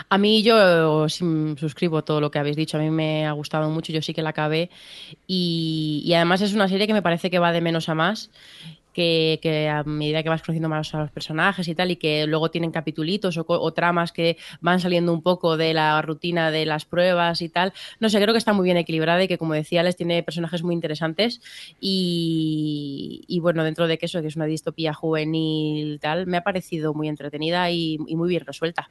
[0.08, 1.24] A mí yo sí,
[1.56, 4.22] suscribo todo lo que habéis dicho, a mí me ha gustado mucho, yo sí que
[4.22, 4.70] la acabé
[5.26, 8.30] y, y además es una serie que me parece que va de menos a más,
[8.96, 12.26] que, que a medida que vas conociendo más a los personajes y tal y que
[12.26, 16.50] luego tienen capitulitos o, co- o tramas que van saliendo un poco de la rutina
[16.50, 19.36] de las pruebas y tal, no sé, creo que está muy bien equilibrada y que
[19.36, 21.42] como decía les tiene personajes muy interesantes
[21.78, 26.40] y, y, bueno, dentro de que eso, que es una distopía juvenil tal, me ha
[26.42, 28.88] parecido muy entretenida y, muy bien resuelta.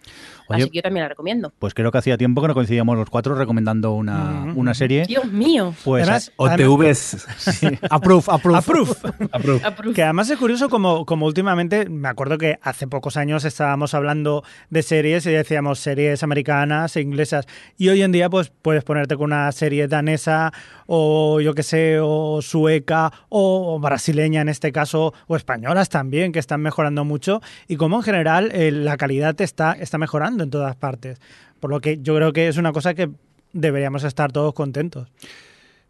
[0.49, 1.51] Así que yo también la recomiendo.
[1.57, 5.05] Pues creo que hacía tiempo que no coincidíamos los cuatro recomendando una, una serie.
[5.07, 5.73] Dios mío.
[5.83, 7.25] Pues Además, OTVs.
[7.37, 8.57] sí, approve, approve.
[8.59, 8.91] Approve.
[9.65, 9.94] Approve.
[9.95, 14.43] Que además es curioso como, como últimamente, me acuerdo que hace pocos años estábamos hablando
[14.69, 17.45] de series y decíamos series americanas e inglesas.
[17.77, 20.51] Y hoy en día pues puedes ponerte con una serie danesa
[20.85, 26.39] o yo que sé, o sueca o brasileña en este caso, o españolas también, que
[26.39, 27.39] están mejorando mucho.
[27.69, 31.21] Y como en general eh, la calidad está, está mejorando en todas partes.
[31.61, 33.11] Por lo que yo creo que es una cosa que
[33.53, 35.07] deberíamos estar todos contentos.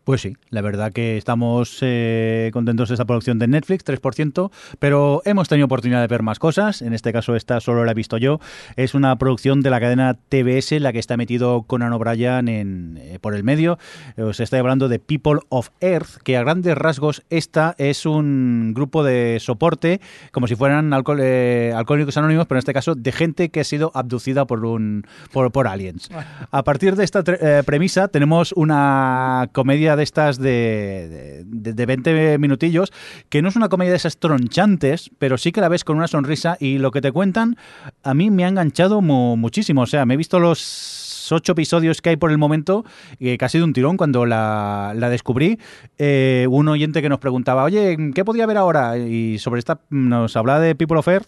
[0.06, 5.24] Pues sí, la verdad que estamos eh, contentos de esta producción de Netflix, 3%, pero
[5.26, 6.84] hemos tenido oportunidad de ver más cosas.
[6.84, 8.40] En este caso, esta solo la he visto yo.
[8.76, 13.18] Es una producción de la cadena TBS, la que está metido Conan O'Brien en, eh,
[13.20, 13.80] por el medio.
[14.16, 19.04] Os estoy hablando de People of Earth, que a grandes rasgos esta es un grupo
[19.04, 20.02] de soporte,
[20.32, 23.64] como si fueran alcohol- eh, alcohólicos anónimos, pero en este caso de gente que ha
[23.64, 26.10] sido abducida por, un, por, por aliens.
[26.52, 27.24] A partir de esta
[27.66, 32.92] premisa tenemos una comedia de estas de, de, de 20 minutillos,
[33.30, 36.08] que no es una comedia de esas tronchantes, pero sí que la ves con una
[36.08, 37.58] sonrisa y lo que te cuentan
[38.04, 39.82] a mí me ha enganchado mu- muchísimo.
[39.82, 42.86] O sea, me he visto los ocho episodios que hay por el momento,
[43.20, 45.60] eh, ha sido un tirón cuando la, la descubrí.
[45.98, 48.98] Eh, un oyente que nos preguntaba, oye, ¿qué podía ver ahora?
[48.98, 51.28] Y sobre esta nos hablaba de People of Earth.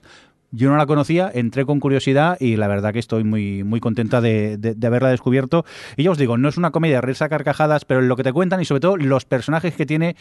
[0.52, 4.22] Yo no la conocía, entré con curiosidad y la verdad que estoy muy, muy contenta
[4.22, 5.66] de, de- haberla descubierto.
[5.98, 8.24] Y ya os digo, no es una comedia de reírse a carcajadas, pero lo que
[8.24, 10.16] te cuentan y sobre todo los personajes que tiene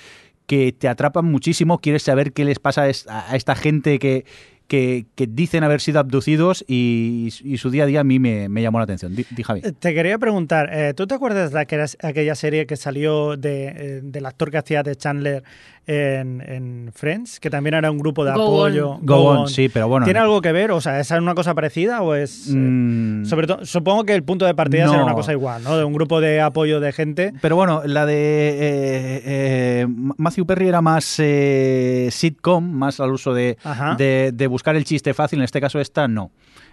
[0.46, 1.78] que te atrapan muchísimo.
[1.78, 4.24] Quieres saber qué les pasa a esta gente que,
[4.68, 8.48] que, que dicen haber sido abducidos y, y su día a día a mí me,
[8.48, 9.14] me llamó la atención.
[9.14, 9.60] Di, di, Javi.
[9.60, 14.00] Te quería preguntar, eh, ¿tú te acuerdas de aquella, aquella serie que salió de, eh,
[14.02, 15.42] del actor que hacía de Chandler
[15.86, 17.38] en, en Friends?
[17.40, 18.90] Que también era un grupo de Go apoyo.
[18.90, 19.06] On.
[19.06, 20.04] Go on, sí, pero bueno.
[20.04, 20.70] ¿Tiene algo que ver?
[20.72, 22.48] O sea, ¿es una cosa parecida o es...?
[22.48, 24.90] eh, Mm, sobre todo, supongo que el punto de partida No.
[24.92, 25.76] será una cosa igual, ¿no?
[25.76, 27.32] De un grupo de apoyo de gente.
[27.40, 29.86] Pero bueno, la de eh, eh,
[30.16, 33.94] Matthew Perry era más eh, sitcom, más al uso de, Ajá.
[33.96, 35.40] de, de buscar el chiste fácil.
[35.40, 36.30] En este caso, esta no.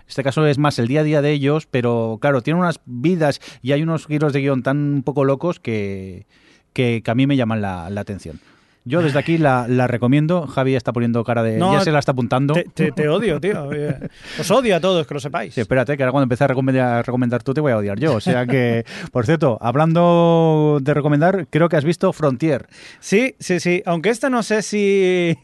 [0.07, 3.41] Este caso es más el día a día de ellos, pero claro, tiene unas vidas
[3.61, 6.25] y hay unos giros de guion tan un poco locos que,
[6.71, 8.39] que, que a mí me llaman la, la atención.
[8.85, 10.45] Yo desde aquí la, la recomiendo.
[10.47, 11.57] Javi está poniendo cara de.
[11.57, 12.53] No, ya se la está apuntando.
[12.53, 13.69] Te, te- te odio, tío.
[14.39, 15.53] Os odio a todos, que lo sepáis.
[15.53, 17.97] Sí, espérate, que ahora cuando empiece a recomendar, a recomendar tú te voy a odiar
[17.99, 18.13] yo.
[18.15, 22.67] O sea que, por cierto, hablando de recomendar, creo que has visto Frontier.
[22.99, 23.81] Sí, sí, sí.
[23.85, 25.37] Aunque esta no sé si,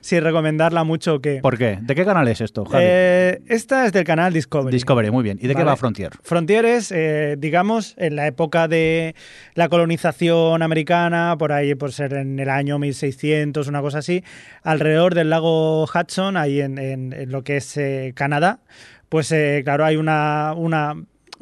[0.00, 1.40] si recomendarla mucho o qué.
[1.42, 1.78] ¿Por qué?
[1.82, 2.84] ¿De qué canal es esto, Javi?
[2.86, 4.72] Eh, esta es del canal Discovery.
[4.74, 5.38] Discovery, muy bien.
[5.40, 6.12] ¿Y de qué va Frontier?
[6.22, 9.14] Frontier es, eh, digamos, en la época de
[9.54, 14.22] la colonización americana, por ahí por ser en el año 1600, una cosa así,
[14.62, 18.60] alrededor del lago Hudson, ahí en, en- lo que es eh, Canadá,
[19.08, 20.94] pues eh, claro, hay una, una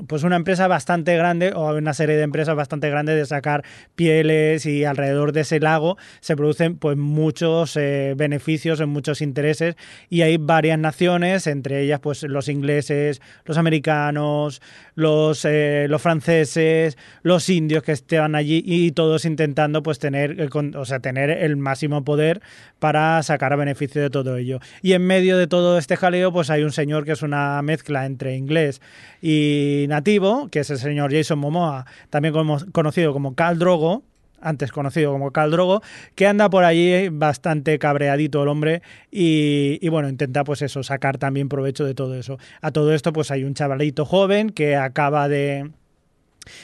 [0.08, 3.62] pues una empresa bastante grande o una serie de empresas bastante grandes de sacar
[3.94, 9.76] pieles y alrededor de ese lago se producen pues muchos eh, beneficios en muchos intereses
[10.08, 14.62] y hay varias naciones entre ellas pues los ingleses los americanos
[14.94, 20.50] los eh, los franceses los indios que estaban allí y todos intentando pues tener el
[20.76, 22.42] o sea tener el máximo poder
[22.78, 24.60] para sacar beneficio de todo ello.
[24.82, 28.06] Y en medio de todo este jaleo pues hay un señor que es una mezcla
[28.06, 28.80] entre inglés
[29.20, 32.34] y nativo, que es el señor Jason Momoa, también
[32.72, 34.02] conocido como Cal Drogo,
[34.42, 35.82] antes conocido como Cal Drogo,
[36.14, 41.18] que anda por allí bastante cabreadito el hombre y, y, bueno, intenta pues eso, sacar
[41.18, 42.38] también provecho de todo eso.
[42.60, 45.70] A todo esto pues hay un chavalito joven que acaba de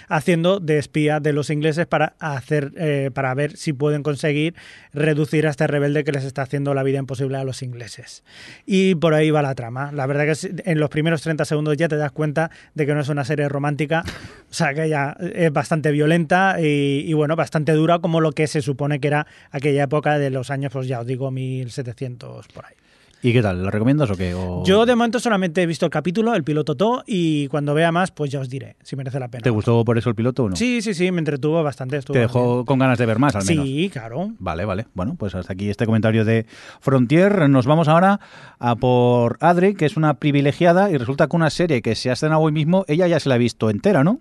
[0.09, 4.55] haciendo de espía de los ingleses para hacer eh, para ver si pueden conseguir
[4.93, 8.25] reducir a este rebelde que les está haciendo la vida imposible a los ingleses.
[8.67, 9.93] Y por ahí va la trama.
[9.93, 13.01] La verdad que en los primeros 30 segundos ya te das cuenta de que no
[13.01, 14.05] es una serie romántica,
[14.51, 18.47] o sea que ya es bastante violenta y, y, bueno, bastante dura como lo que
[18.47, 22.67] se supone que era aquella época de los años, pues ya os digo, 1700 por
[22.67, 22.75] ahí.
[23.21, 23.65] ¿Y qué tal?
[23.65, 24.33] ¿Lo recomiendas o qué?
[24.35, 27.91] O- Yo de momento solamente he visto el capítulo, el piloto todo, y cuando vea
[27.91, 29.43] más, pues ya os diré si merece la pena.
[29.43, 30.55] ¿Te gustó por eso el piloto o no?
[30.55, 31.97] Sí, sí, sí, me entretuvo bastante.
[31.97, 33.67] estuvo Te dejó con ganas de ver más, al menos.
[33.67, 34.31] Sí, claro.
[34.39, 34.87] Vale, vale.
[34.95, 36.47] Bueno, pues hasta aquí este comentario de
[36.81, 37.49] Frontier.
[37.49, 38.21] Nos vamos ahora
[38.61, 42.13] a por Adri, que es una privilegiada y resulta que una serie que se ha
[42.13, 44.21] estrenado hoy mismo, ella ya se la ha visto entera, ¿no?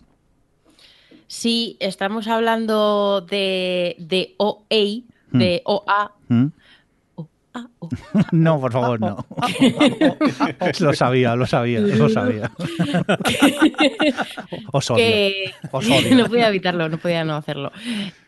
[1.28, 6.46] Sí, estamos hablando de, de OA, de OA, ¿Mm?
[7.58, 7.90] Ah, oh.
[8.32, 9.26] No, por favor, no.
[10.80, 12.52] lo sabía, lo sabía, lo sabía.
[14.72, 14.98] Os odio.
[14.98, 16.16] que Os odio.
[16.16, 17.72] no podía evitarlo, no podía no hacerlo.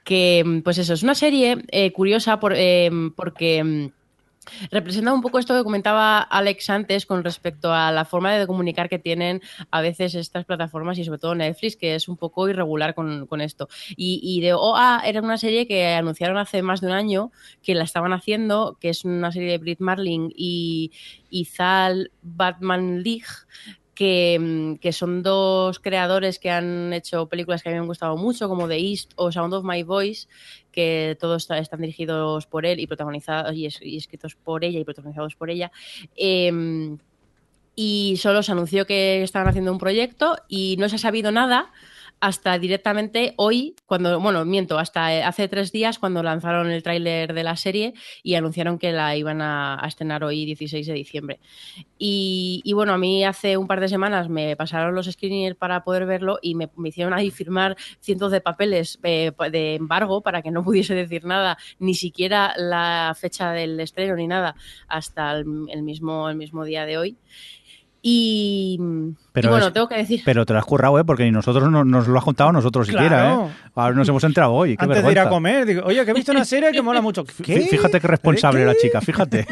[0.03, 3.87] Que, pues eso, es una serie eh, curiosa por, eh, porque mm,
[4.71, 8.89] representa un poco esto que comentaba Alex antes con respecto a la forma de comunicar
[8.89, 9.41] que tienen
[9.71, 13.41] a veces estas plataformas y sobre todo Netflix, que es un poco irregular con, con
[13.41, 13.67] esto.
[13.95, 17.31] Y, y de OA era una serie que anunciaron hace más de un año
[17.61, 20.91] que la estaban haciendo, que es una serie de Brit Marling y,
[21.29, 23.25] y Zal Batman League,
[23.99, 27.87] que, mm, que son dos creadores que han hecho películas que a mí me han
[27.87, 30.29] gustado mucho, como The East o Sound of My Voice,
[30.71, 33.65] que todos está- están dirigidos por él y protagonizados y
[33.97, 35.69] escritos por ella y protagonizados por ella.
[36.15, 36.97] Em,
[37.75, 41.69] y solo se anunció que estaban haciendo un proyecto y no se ha sabido nada
[42.21, 47.33] hasta directamente hoy, cuando, bueno, miento, hasta eh, hace tres días cuando lanzaron el tráiler
[47.33, 47.93] de la serie
[48.23, 51.39] y anunciaron que la iban a, estrenar hoy, 16 de diciembre.
[51.97, 56.05] Y, bueno, a mí hace un par de semanas me pasaron los screeners para poder
[56.05, 60.63] verlo y me, hicieron ahí firmar cientos de papeles eh, de embargo para que no
[60.63, 64.55] pudiese decir nada, ni siquiera la fecha del estreno ni nada,
[64.87, 65.45] hasta el
[65.83, 67.17] mismo, el mismo día de hoy.
[68.01, 68.79] Y,
[69.33, 71.03] Pero y bueno, es- tengo que decir, Pero te lo has currado, ¿eh?
[71.03, 73.33] Porque ni nosotros no- nos lo has contado nosotros siquiera.
[73.33, 73.37] ¿eh?
[73.75, 74.77] Ahora nos hemos enterado hoy.
[74.77, 75.29] Qué Antes de ir a vergüenza.
[75.29, 77.25] comer, digo, oye, que he visto una serie que mola mucho.
[77.25, 78.65] Fíjate qué responsable ¿Qué?
[78.65, 79.45] la chica, fíjate.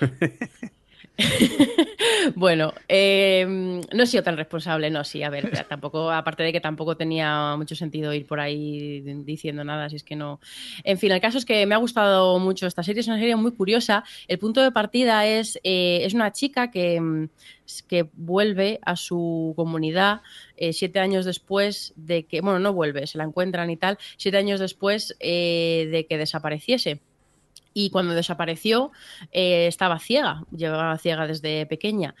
[2.36, 6.60] Bueno, eh, no he sido tan responsable, no, sí, a ver, tampoco, aparte de que
[6.60, 10.40] tampoco tenía mucho sentido ir por ahí diciendo nada, si es que no.
[10.84, 13.36] En fin, el caso es que me ha gustado mucho esta serie, es una serie
[13.36, 14.04] muy curiosa.
[14.28, 17.28] El punto de partida es, eh, es una chica que, mm,
[17.88, 20.20] que vuelve a su comunidad
[20.56, 24.38] eh, siete años después de que, bueno, no vuelve, se la encuentran y tal, siete
[24.38, 27.00] años después eh, de que desapareciese.
[27.74, 28.92] Y cuando desapareció,
[29.32, 32.14] eh, estaba ciega, llevaba ciega desde pequeña.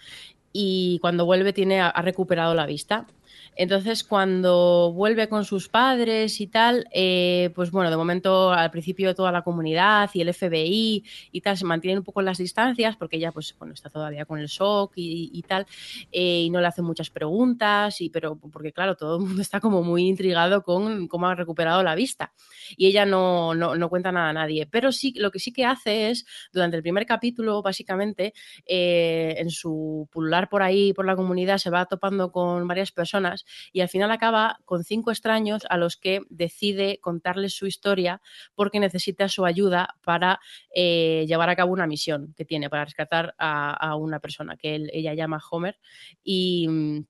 [0.52, 3.06] Y cuando vuelve, tiene, ha recuperado la vista.
[3.54, 9.14] Entonces, cuando vuelve con sus padres y tal, eh, pues bueno, de momento al principio
[9.14, 13.16] toda la comunidad y el FBI y tal se mantienen un poco las distancias porque
[13.16, 15.66] ella pues bueno, está todavía con el shock y, y tal,
[16.10, 19.60] eh, y no le hacen muchas preguntas, y, pero porque claro, todo el mundo está
[19.60, 22.32] como muy intrigado con cómo ha recuperado la vista.
[22.76, 24.66] Y ella no, no, no cuenta nada a nadie.
[24.66, 28.32] Pero sí, lo que sí que hace es, durante el primer capítulo, básicamente,
[28.66, 33.41] eh, en su pulular por ahí, por la comunidad, se va topando con varias personas
[33.72, 38.20] y al final acaba con cinco extraños a los que decide contarles su historia
[38.54, 40.40] porque necesita su ayuda para
[40.74, 44.74] eh, llevar a cabo una misión que tiene para rescatar a, a una persona que
[44.76, 45.78] él- ella llama Homer.
[46.22, 47.00] Y mm,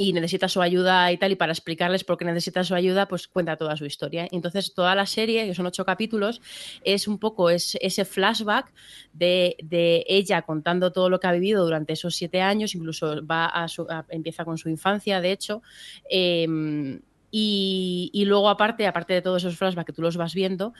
[0.00, 3.26] y necesita su ayuda y tal, y para explicarles por qué necesita su ayuda, pues
[3.26, 4.28] cuenta toda su historia.
[4.30, 6.40] Entonces, toda la serie, que son ocho capítulos,
[6.82, 8.72] es un poco es, ese flashback
[9.12, 13.46] de, de ella contando todo lo que ha vivido durante esos siete años, incluso va
[13.46, 15.62] a su- empieza con su infancia, de hecho.
[16.08, 20.72] em, y, y luego, aparte, aparte de todos esos flashbacks que tú los vas viendo,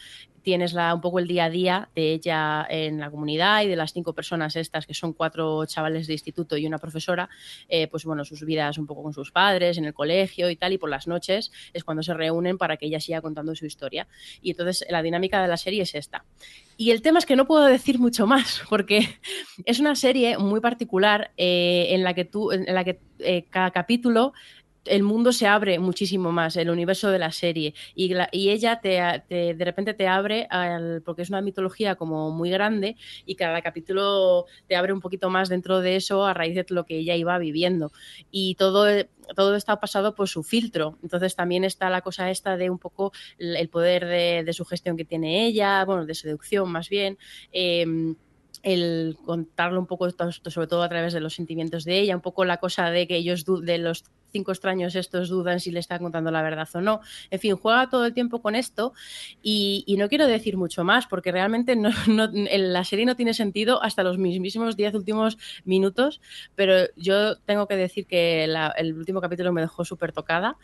[0.48, 3.76] tienes la, un poco el día a día de ella en la comunidad y de
[3.76, 7.28] las cinco personas estas, que son cuatro chavales de instituto y una profesora,
[7.68, 10.72] eh, pues bueno, sus vidas un poco con sus padres, en el colegio y tal,
[10.72, 14.08] y por las noches es cuando se reúnen para que ella siga contando su historia.
[14.40, 16.24] Y entonces la dinámica de la serie es esta.
[16.78, 19.06] Y el tema es que no puedo decir mucho más, porque
[19.66, 23.72] es una serie muy particular eh, en la que tú, en la que eh, cada
[23.72, 24.32] capítulo
[24.84, 27.74] el mundo se abre muchísimo más, el universo de la serie.
[27.94, 30.48] Y, la- y ella te, de repente te abre,
[31.04, 35.48] porque es una mitología como muy grande, y cada capítulo te abre un poquito más
[35.48, 37.92] dentro de eso a raíz de lo que ella iba viviendo.
[38.30, 38.86] Y todo,
[39.36, 40.98] todo está pasado por su filtro.
[41.02, 45.04] Entonces también está la cosa esta de un poco el poder de, de sugestión que
[45.04, 47.18] tiene ella, bueno, de seducción más bien.
[47.52, 48.16] em,
[48.62, 52.44] el contarlo un poco, sobre todo a través de los sentimientos de ella, un poco
[52.44, 56.30] la cosa de que ellos, de los cinco extraños estos, dudan si le están contando
[56.30, 57.00] la verdad o no.
[57.30, 58.92] En fin, juega todo el tiempo con esto
[59.42, 63.82] y, no quiero decir mucho más porque realmente no, no- la serie no tiene sentido
[63.82, 66.20] hasta los mismísimos diez últimos minutos,
[66.54, 70.56] pero yo tengo que decir que el último capítulo me dejó súper tocada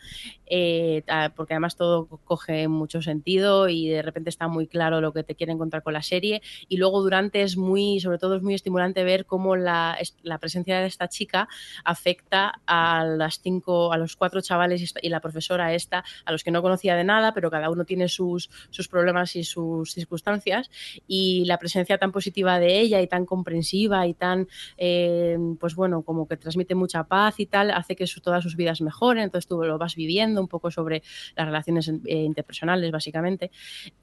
[0.45, 1.03] eh,
[1.35, 5.35] porque además todo coge mucho sentido y de repente está muy claro lo que te
[5.35, 9.03] quieren contar con la serie y luego durante es muy, sobre todo es muy estimulante
[9.03, 11.47] ver cómo la, la presencia de esta chica
[11.83, 16.43] afecta a las cinco cinco, a los cuatro chavales y la profesora esta, a los
[16.43, 20.69] que no conocía de nada, pero cada uno tiene sus, sus problemas y sus circunstancias.
[21.07, 24.47] Y la presencia tan positiva de ella y tan comprensiva y tan,
[24.77, 28.81] eh, pues bueno, como que transmite mucha paz y tal, hace que todas sus vidas
[28.81, 29.23] mejoren.
[29.23, 31.03] Entonces tú lo vas viviendo un poco sobre
[31.35, 33.51] las relaciones eh, interpersonales, básicamente.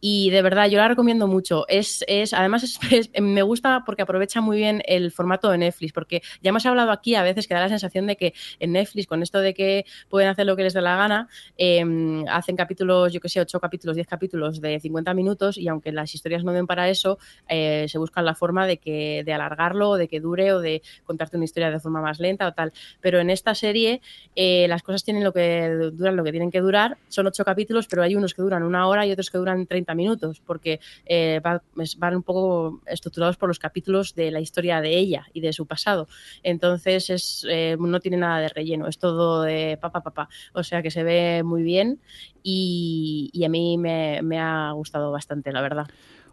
[0.00, 1.66] Y de verdad, yo la recomiendo mucho.
[1.68, 2.78] Es, es además,
[3.20, 7.14] me gusta porque aprovecha muy bien el formato de Netflix, porque ya hemos hablado aquí
[7.14, 10.28] a veces que da la sensación de que en Netflix, con esto de que pueden
[10.28, 13.96] hacer lo que les dé la gana, em, hacen capítulos, yo que sé, 8 capítulos,
[13.96, 17.18] 10 capítulos de 50 minutos y aunque las historias no den para eso,
[17.48, 20.82] eh, se buscan la forma de que de alargarlo, o de que dure o de
[21.04, 22.72] contarte una historia de forma más lenta o tal.
[23.00, 24.00] Pero en esta serie
[24.36, 26.98] eh, las cosas tienen lo que duran lo que tienen que durar.
[27.08, 29.94] Son ocho capítulos, pero hay unos que duran una hora y otros que duran 30
[29.94, 35.26] minutos, porque eh, van un poco estructurados por los capítulos de la historia de ella
[35.32, 36.08] y de su pasado.
[36.42, 37.46] Entonces es,
[37.78, 40.28] no tiene nada de relleno, es todo de papá, papá.
[40.52, 42.00] O sea que se ve muy bien
[42.42, 45.86] y, a mí me, ha gustado bastante, la verdad.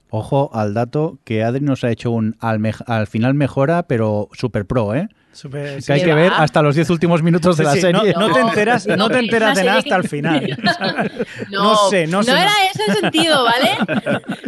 [0.09, 4.65] Ojo al dato que Adri nos ha hecho un al, al final mejora, pero super
[4.65, 5.07] pro, ¿eh?
[5.31, 8.13] Que hay que ver hasta los 10 últimos minutos de la serie.
[8.13, 10.57] No, te enteras, no, te enteras de nada hasta el final.
[11.51, 12.31] no, sé, no sé.
[12.31, 13.77] No era ese el sentido, ¿vale?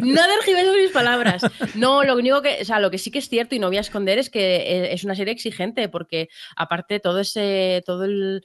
[0.02, 1.44] No derribes mis palabras.
[1.76, 3.78] No, lo único que, o sea, lo que sí que es cierto y no voy
[3.78, 8.44] a esconder es que eh, es una serie exigente porque aparte todo ese, todo el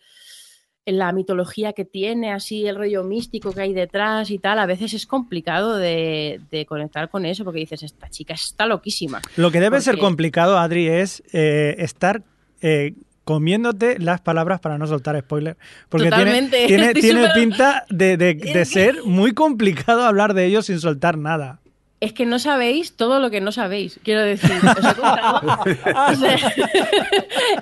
[0.86, 4.94] la mitología que tiene, así el rollo místico que hay detrás y tal, a veces
[4.94, 9.20] es complicado de, conectar con eso porque dices, esta chica está loquísima.
[9.36, 12.22] Lo que debe ser complicado, Adri, es eh, estar
[12.62, 15.56] eh, comiéndote las palabras para no soltar spoiler.
[15.88, 21.60] Porque tiene, tiene, pinta de, ser muy complicado hablar de ellos sin soltar nada.
[22.06, 24.48] Es que no sabéis todo lo que no sabéis, quiero decir.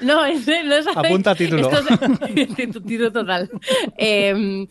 [0.03, 0.87] no, no sabéis.
[0.95, 1.71] Apunta título.
[2.87, 3.51] título total.
[3.97, 4.67] Em,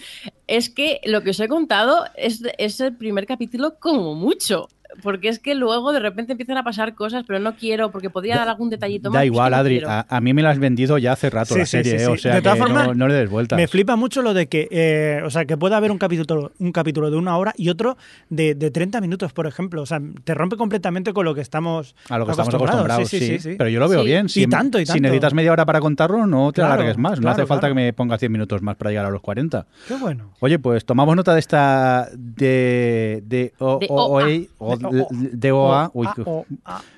[0.46, 4.70] es que lo que os he contado es, es el primer capítulo como mucho
[5.02, 8.38] porque es que luego de repente empiezan a pasar cosas, pero no quiero, porque podría
[8.38, 9.20] dar algún detallito más.
[9.20, 12.08] Da igual, Adri, a, mí me la has vendido ya hace rato la serie, eh,
[12.08, 13.58] o sea, de todas formas, no, le des vueltas.
[13.58, 16.72] Me flipa mucho lo de que, eh, o sea, que pueda haber un capítulo, un
[16.72, 17.98] capítulo de una hora y otro
[18.30, 19.82] de, de 30 minutos, por ejemplo.
[19.82, 23.40] O sea, te rompe completamente con lo que estamos A lo que estamos acostumbrados, sí,
[23.40, 24.30] sí, Pero yo lo veo bien.
[24.30, 24.94] Si, y tanto, y tanto.
[24.94, 27.20] Si necesitas media hora para contarlo, no te alargues más.
[27.20, 29.66] No hace falta que me pongas 100 minutos más para llegar a los 40.
[29.88, 30.32] Qué bueno.
[30.40, 35.52] Oye, pues tomamos nota de esta de de o, o, de
[35.94, 36.08] Uy,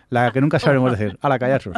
[0.10, 1.18] la que nunca sabremos decir.
[1.22, 1.72] A la callarse.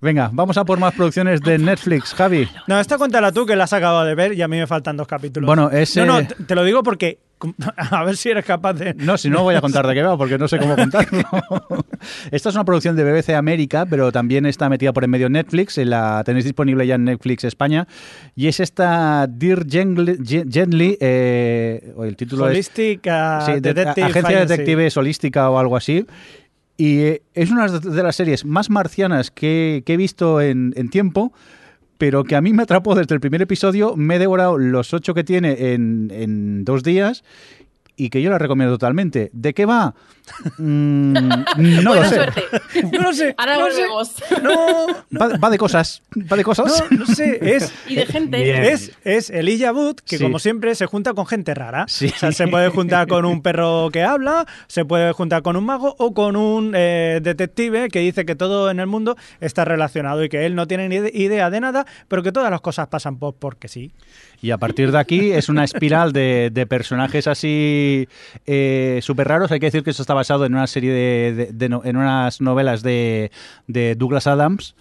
[0.00, 2.48] Venga, vamos a por más producciones de Netflix, Javi.
[2.66, 4.96] No, esta cuéntala tú que la has acabado de ver y a mí me faltan
[4.96, 5.46] dos capítulos.
[5.46, 6.04] Bueno, ese...
[6.04, 7.18] No, no, te lo digo porque
[7.76, 8.94] a ver si eres capaz de.
[8.94, 11.22] No, si no voy a contar de qué va, porque no sé cómo contarlo.
[12.30, 15.76] Esta es una producción de BBC América, pero también está metida por en medio Netflix.
[15.78, 17.86] La tenéis disponible ya en Netflix España.
[18.34, 20.96] Y es esta Dear Gently.
[21.00, 24.02] Eh, el título Holística es.
[24.02, 26.06] Agencia Detective Holística o algo así.
[26.82, 31.32] Y eh, es una de las series más marcianas que, he visto en, en tiempo
[31.96, 33.94] pero que a mí me atrapó desde el primer episodio.
[33.94, 37.22] Me he devorado los ocho que tiene en, en dos días
[38.02, 39.30] y que yo la recomiendo totalmente.
[39.32, 39.94] ¿De qué va?
[40.58, 42.20] Mm, no lo sé.
[42.92, 43.34] No lo sé.
[43.38, 44.14] Ahora volvemos.
[44.42, 44.86] No,
[45.40, 46.02] Va, de cosas.
[46.16, 46.84] Va de cosas.
[46.90, 47.38] No, sé.
[47.54, 48.72] Es, y de gente.
[48.72, 51.84] Es, es Elijah Wood, que como siempre se junta con gente rara.
[51.84, 55.64] O sea, se puede juntar con un perro que habla, se puede juntar con un
[55.64, 60.24] mago o con un eh, detective que dice que todo en el mundo está relacionado
[60.24, 63.18] y que él no tiene ni idea de nada, pero que todas las cosas pasan
[63.18, 63.92] por porque sí.
[64.42, 68.08] Y a partir de aquí es una espiral de, personajes así
[68.44, 69.52] eh, súper raros.
[69.52, 73.30] Hay que decir que eso está basado en una serie de, en unas novelas de,
[73.96, 74.74] Douglas Adams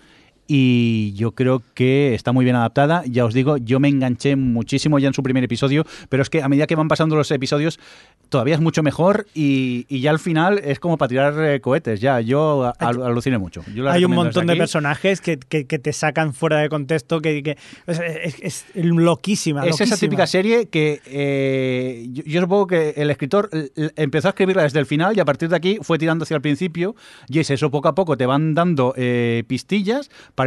[0.53, 3.03] y yo creo que está muy bien adaptada.
[3.05, 6.43] Ya os digo, yo me enganché muchísimo ya en su primer episodio, pero es que
[6.43, 7.79] a medida que van pasando los episodios
[8.27, 12.01] todavía es mucho mejor y, ya al final es como para tirar eh, cohetes.
[12.01, 13.63] Ya, yo aluciné mucho.
[13.87, 19.79] Hay un montón de personajes que, te sacan fuera de contexto, que, es, loquísima, Es
[19.79, 23.49] esa típica serie que eh, yo, supongo que el escritor
[23.95, 26.41] empezó a escribirla desde el final y a partir de aquí fue tirando hacia el
[26.41, 26.95] principio
[27.29, 30.40] y es eso, poco a poco te van dando eh, pistillas para,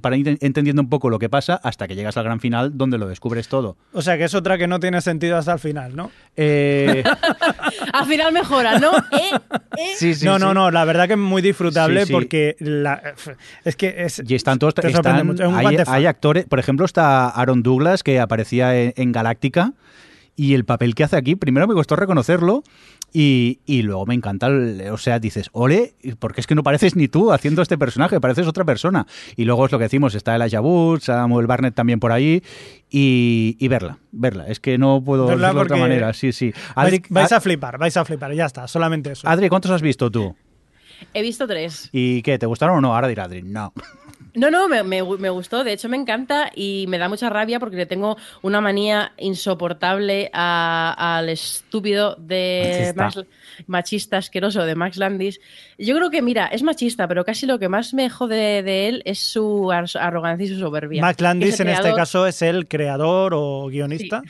[0.00, 2.98] para ir entendiendo un poco lo que pasa hasta que llegas al gran final donde
[2.98, 3.76] lo descubres todo.
[3.92, 6.10] O sea que es otra que no tiene sentido hasta el final, ¿no?
[6.36, 7.04] Eh...
[7.92, 8.92] Al final mejora, ¿no?
[9.12, 9.30] ¿Eh?
[9.76, 9.92] ¿Eh?
[9.96, 12.56] Sí, sí, no, no, no, la verdad que es muy disfrutable porque
[13.64, 14.22] es que es...
[14.26, 14.74] Y están todos...
[15.86, 19.72] hay, actores, por ejemplo, está Aaron Douglas que aparecía en, Galáctica
[20.36, 22.64] y el papel que hace aquí, primero me costó reconocerlo
[23.16, 26.96] Y, y luego me encanta, el- o sea, dices, ole, porque es que no pareces
[26.96, 29.06] ni tú haciendo este personaje, pareces otra persona.
[29.36, 32.42] Y luego es lo que decimos, está el Wood, Samuel Barnett también por ahí,
[32.90, 34.48] y, y verla, verla.
[34.48, 36.52] Es que no puedo Verla decirlo de otra manera, sí, sí.
[36.74, 39.28] Vais, Adri, vais a- a flipar, vais a flipar, ya está, solamente eso.
[39.28, 40.34] Adri, ¿cuántos has visto tú?
[41.12, 41.90] He visto tres.
[41.92, 42.36] ¿Y qué?
[42.38, 42.94] ¿Te gustaron o no?
[42.96, 43.72] Ahora dirá Adri, no.
[44.34, 47.60] No, no, me, me- me gustó, de hecho me encanta y me da mucha rabia
[47.60, 53.20] porque le tengo una manía insoportable al estúpido de Machista.
[53.22, 53.28] Max,
[53.66, 55.40] machista asqueroso de Max Landis.
[55.78, 59.02] Yo creo que, mira, es machista, pero casi lo que más me jode de él
[59.04, 61.00] es su ar- arrogancia y su soberbia.
[61.02, 64.22] Max Landis en este caso es el creador o guionista.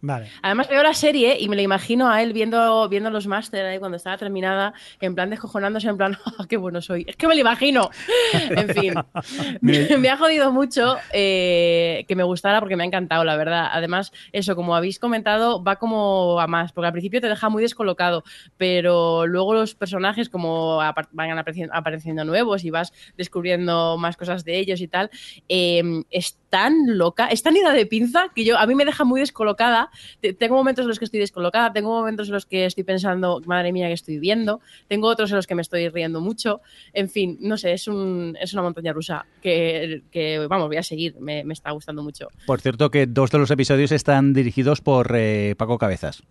[0.00, 0.28] Vale.
[0.42, 3.78] Además veo la serie y me lo imagino a él viendo, viendo los máster ahí
[3.80, 7.04] cuando estaba terminada, en plan descojonándose, en plan, "Ah, qué bueno soy.
[7.08, 7.90] Es que me lo imagino.
[8.50, 8.94] en fin,
[9.60, 13.68] me, me ha jodido mucho eh, que me gustara porque me ha encantado, la verdad.
[13.72, 17.62] Además, eso, como habéis comentado, va como a más, porque al principio te deja muy
[17.62, 18.22] descolocado,
[18.56, 24.58] pero luego los personajes como van apareciendo, apareciendo nuevos y vas descubriendo más cosas de
[24.58, 25.10] ellos y tal,
[25.48, 29.04] eh, es tan loca, es tan ida de pinza que yo a mí me deja
[29.04, 29.90] muy descolocada.
[30.20, 33.40] Te- Tengo momentos en los que estoy descolocada, tengo momentos en los que estoy pensando,
[33.46, 36.60] madre mía, que estoy viendo, tengo otros en los que me estoy riendo mucho.
[36.92, 40.02] En fin, no sé, es, un, es una montaña rusa que,
[40.48, 42.28] vamos, voy a seguir, me, me está gustando mucho.
[42.46, 46.22] Por cierto, que dos de los episodios están dirigidos por eh, Paco Cabezas.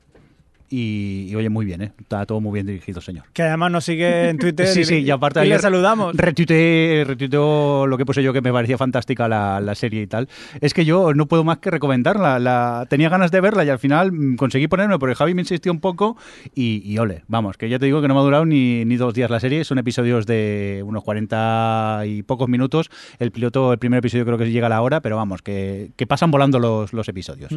[0.69, 1.91] Y, y, oye, muy bien, ¿eh?
[1.99, 3.25] Está todo muy bien dirigido, señor.
[3.31, 6.13] Que además nos sigue en Twitter Sí, y, sí, y aparte y le saludamos.
[6.15, 10.27] Retuiteé, retuiteó lo que puse yo que me parecía fantástica la, la serie y tal.
[10.59, 12.39] Es que yo no puedo más que recomendarla.
[12.39, 15.71] La, tenía ganas de verla y al final mm, conseguí ponerme porque Javi me insistió
[15.71, 16.17] un poco
[16.53, 19.13] y, ole, vamos, que ya te digo que no me ha durado ni, ni dos
[19.13, 19.63] días la serie.
[19.63, 22.89] Son episodios de unos 40 y pocos minutos.
[23.19, 26.07] El piloto, el primer episodio creo que llega a la hora, pero vamos, que, que
[26.07, 27.53] pasan volando los, los episodios.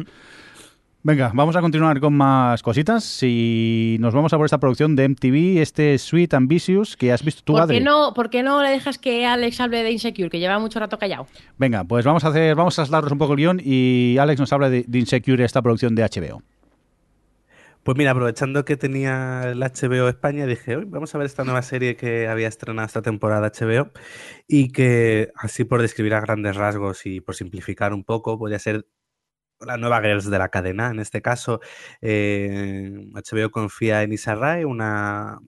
[1.03, 5.09] Venga, vamos a continuar con más cositas y nos vamos a por esta producción de
[5.09, 7.79] MTV, este Sweet Ambitious que has visto tú, ¿Por Adri.
[7.79, 10.79] qué, no, ¿Por qué no le dejas que Alex hable de Insecure, que lleva mucho
[10.79, 11.25] rato callado?
[11.57, 14.53] Venga, pues vamos a hacer, vamos a trasladarnos un poco el guion y Alex nos
[14.53, 16.43] habla de, de Insecure, esta producción de HBO.
[17.81, 21.63] Pues mira, aprovechando que tenía el HBO España, dije, "Uy, vamos a ver esta nueva
[21.63, 23.89] serie que había estrenado esta temporada HBO
[24.47, 28.85] y que, así por describir a grandes rasgos y por simplificar un poco, podría ser
[29.65, 30.89] la nueva Girls de la cadena.
[30.91, 31.61] En este caso,
[32.01, 35.39] eh, HBO confía en Issa Rae, una,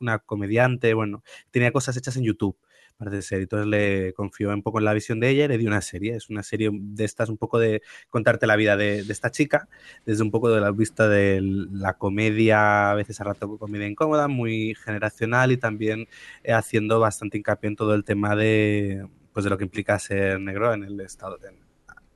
[0.00, 2.56] una comediante, bueno, tenía cosas hechas en YouTube
[2.96, 3.40] parece ser.
[3.42, 6.14] Entonces le confió un poco en la visión de ella y le dio una serie.
[6.16, 9.68] Es una serie de estas, un poco de contarte la vida de, esta chica,
[10.06, 14.28] desde un poco de la vista de la comedia, a veces a rato comedia incómoda,
[14.28, 16.08] muy generacional y también
[16.46, 20.72] haciendo bastante hincapié en todo el tema de, pues, de lo que implica ser negro
[20.74, 21.63] en el estado de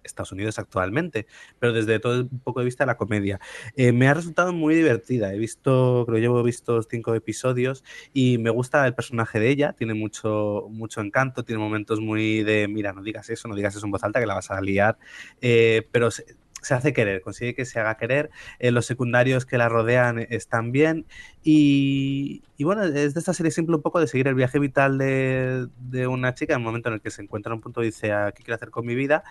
[0.08, 1.26] Estados Unidos actualmente,
[1.58, 3.40] pero desde todo el punto de vista de la comedia.
[3.76, 5.32] Eh, me ha resultado muy divertida.
[5.32, 9.94] He visto, creo llevo visto cinco episodios y me gusta el personaje de ella, tiene
[9.94, 13.92] mucho, mucho encanto, tiene momentos muy de, mira, no digas eso, no digas eso en
[13.92, 14.98] voz alta que la vas a liar,
[15.40, 16.24] eh, pero se,
[16.62, 20.72] se, hace querer, consigue que se haga querer, eh, los secundarios que la rodean están
[20.72, 21.06] bien
[21.42, 24.98] y, y, bueno, es de esta serie simple un poco de seguir el viaje vital
[24.98, 27.82] de, de una chica en el momento en el que se encuentra en un punto
[27.82, 29.24] y dice, ¿qué quiero hacer con mi vida?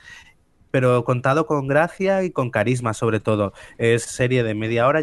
[0.72, 3.54] Pero contado con gracia y con carisma sobre todo.
[3.78, 5.02] Es serie de media hora,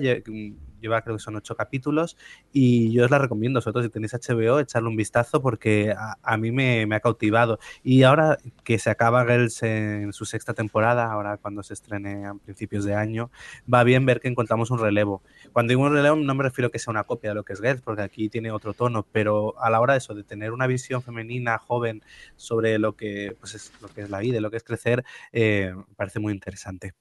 [0.85, 2.17] lleva creo que son ocho capítulos
[2.53, 6.17] y yo os la recomiendo, sobre todo si tenéis HBO, echarle un vistazo porque a,
[6.23, 7.59] a mí me, ha cautivado.
[7.83, 12.35] Y ahora que se acaba Girls en su sexta temporada, ahora cuando se estrene a
[12.35, 13.31] principios de año,
[13.73, 15.23] va bien ver que encontramos un relevo.
[15.53, 17.61] Cuando digo un relevo no me refiero que sea una copia de lo que es
[17.61, 20.67] Girls, porque aquí tiene otro tono, pero a la hora de eso, de tener una
[20.67, 22.03] visión femenina, joven,
[22.37, 25.75] sobre lo que, pues es, lo que es la vida, lo que es crecer, eh,
[25.97, 26.95] parece muy interesante.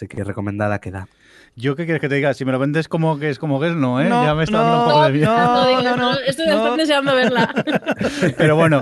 [0.00, 1.08] Así que recomendada queda.
[1.56, 2.32] ¿Yo qué quieres que te diga?
[2.32, 4.08] Si me lo vendes como que es como que es, no, ¿eh?
[4.08, 5.36] No, ya me está no, dando un poco de miedo.
[5.36, 6.74] No, no, no, Estoy no.
[6.74, 7.52] deseando verla.
[8.38, 8.80] Pero bueno,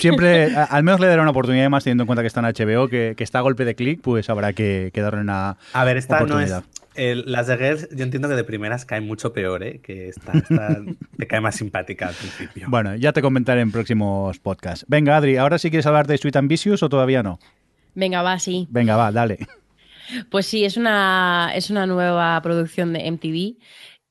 [0.00, 2.88] siempre, al menos le daré una oportunidad más teniendo en cuenta que está en HBO,
[2.88, 5.98] que, que está a golpe de clic, pues habrá que, que, darle una A ver,
[5.98, 6.52] esta no es...
[6.96, 9.78] El, las de Girls, yo entiendo que de primeras caen mucho peor, ¿eh?
[9.84, 10.80] Que esta, esta
[11.16, 12.66] te cae más simpática al principio.
[12.68, 14.84] Bueno, ya te comentaré en próximos podcasts.
[14.88, 17.38] Venga, Adri, ¿ahora sí quieres hablar de Sweet Ambitious o todavía no?
[17.94, 18.66] Venga, va, sí.
[18.68, 19.38] Venga, va, dale.
[20.30, 23.56] Pues sí, es una, es una nueva producción de MTV.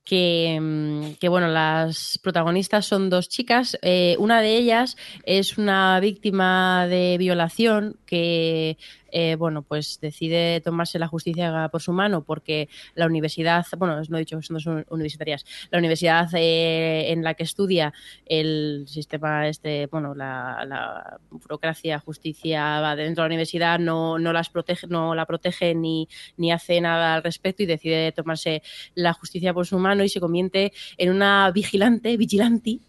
[0.04, 3.76] Que, que, bueno, las protagonistas son dos chicas.
[3.82, 8.78] Eh, una de ellas es una víctima de violación que
[9.18, 14.16] eh, bueno, pues decide tomarse la justicia por su mano porque la universidad, bueno, no
[14.18, 17.94] he dicho que son universitarias, la universidad eh, en la que estudia
[18.26, 24.50] el sistema, este, bueno, la, burocracia, justicia va dentro de la universidad, no, no las
[24.50, 28.62] protege, no la protege ni, ni hace nada al respecto y decide tomarse
[28.94, 32.80] la justicia por su mano y se convierte en una vigilante, vigilante,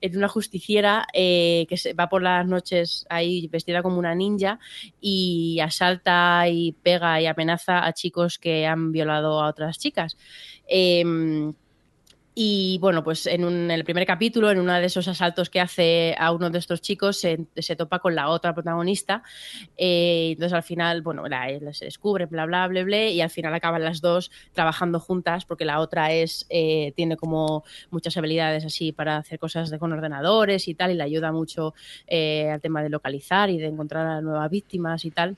[0.00, 4.58] en una justiciera eh, que se va por las noches ahí vestida como una ninja
[5.00, 10.16] y asalta y pega y amenaza a chicos que han violado a otras chicas.
[10.66, 11.54] Em,
[12.34, 16.32] y bueno, pues en, el primer capítulo, en uno de esos asaltos que hace a
[16.32, 19.22] uno de estos chicos, se, topa con la otra protagonista.
[19.76, 23.54] Eh, entonces al final, bueno, la, se descubre, bla, bla, bla, bla, y al final
[23.54, 28.90] acaban las dos trabajando juntas porque la otra es eh, tiene como muchas habilidades así
[28.90, 31.74] para hacer cosas de, con ordenadores y tal, y le ayuda mucho
[32.08, 35.36] eh, al tema de localizar y de encontrar a nuevas víctimas y tal.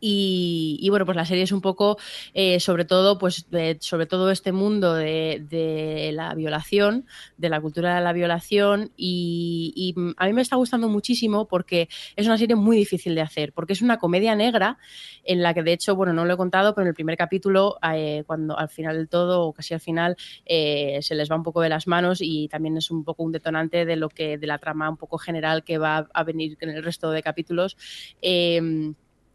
[0.00, 1.98] Y, bueno, pues la serie es un poco
[2.34, 3.46] eh, sobre todo, pues
[3.80, 10.26] sobre todo este mundo de, la violación, de la cultura de la violación, y, a
[10.26, 13.82] mí me está gustando muchísimo porque es una serie muy difícil de hacer, porque es
[13.82, 14.78] una comedia negra
[15.24, 17.78] en la que de hecho, bueno, no lo he contado, pero en el primer capítulo,
[17.92, 21.42] eh, cuando al final del todo, o casi al final, eh, se les va un
[21.42, 24.46] poco de las manos y también es un poco un detonante de lo que, de
[24.46, 27.76] la trama un poco general que va a venir en el resto de capítulos.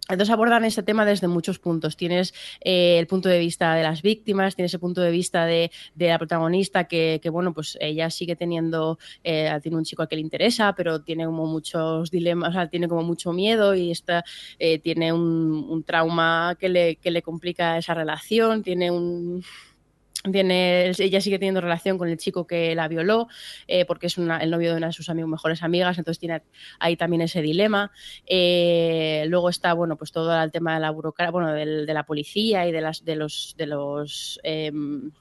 [0.10, 1.95] Entonces abordan ese tema desde muchos puntos.
[1.95, 5.72] Tienes eh, el punto de vista de las víctimas, tienes el punto de vista de,
[5.95, 10.22] la protagonista que, bueno, pues ella sigue teniendo, eh, tiene un chico al que le
[10.22, 14.26] interesa, pero tiene como muchos dilemas, o sea, tiene como mucho miedo y está,
[14.60, 19.41] eh, tiene un, un, trauma que le, que le complica esa relación, tiene un
[20.32, 23.28] tiene, ella sigue teniendo relación con el chico que la violó,
[23.67, 26.43] eh, porque es el novio de una de sus amigos, mejores amigas, entonces tiene
[26.80, 27.91] ahí también ese dilema.
[28.26, 32.67] Eh, luego está, bueno, pues todo el tema de la burocracia, bueno, de la policía
[32.67, 35.11] y de las de los de los em,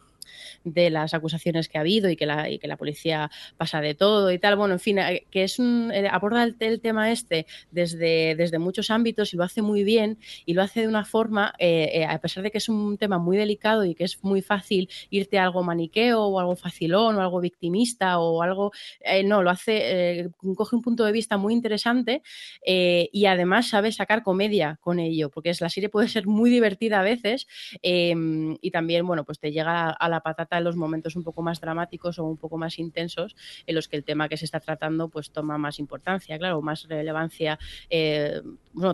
[0.65, 4.31] de las acusaciones que ha habido y que la, que la policía pasa de todo
[4.33, 4.57] y tal.
[4.57, 8.91] Bueno, en fin, eh, que es un, eh, aborda el, tema este desde, desde muchos
[8.91, 12.43] ámbitos y lo hace muy bien y lo hace de una forma, eh, a pesar
[12.43, 15.63] de que es un tema muy delicado y que es muy fácil irte a algo
[15.63, 18.73] maniqueo o algo facilón o algo victimista o algo,
[19.25, 22.23] no, lo hace, coge un punto de vista muy interesante
[22.65, 27.03] y además sabe sacar comedia con ello, porque la serie puede ser muy divertida a
[27.03, 27.47] veces
[27.83, 31.61] y también, bueno, pues te llega a la patata en los momentos un poco más
[31.61, 33.37] dramáticos o un poco más intensos
[33.67, 36.89] en los que el tema que se está tratando pues toma más importancia, claro, más
[36.89, 37.59] relevancia,
[37.91, 38.41] eh,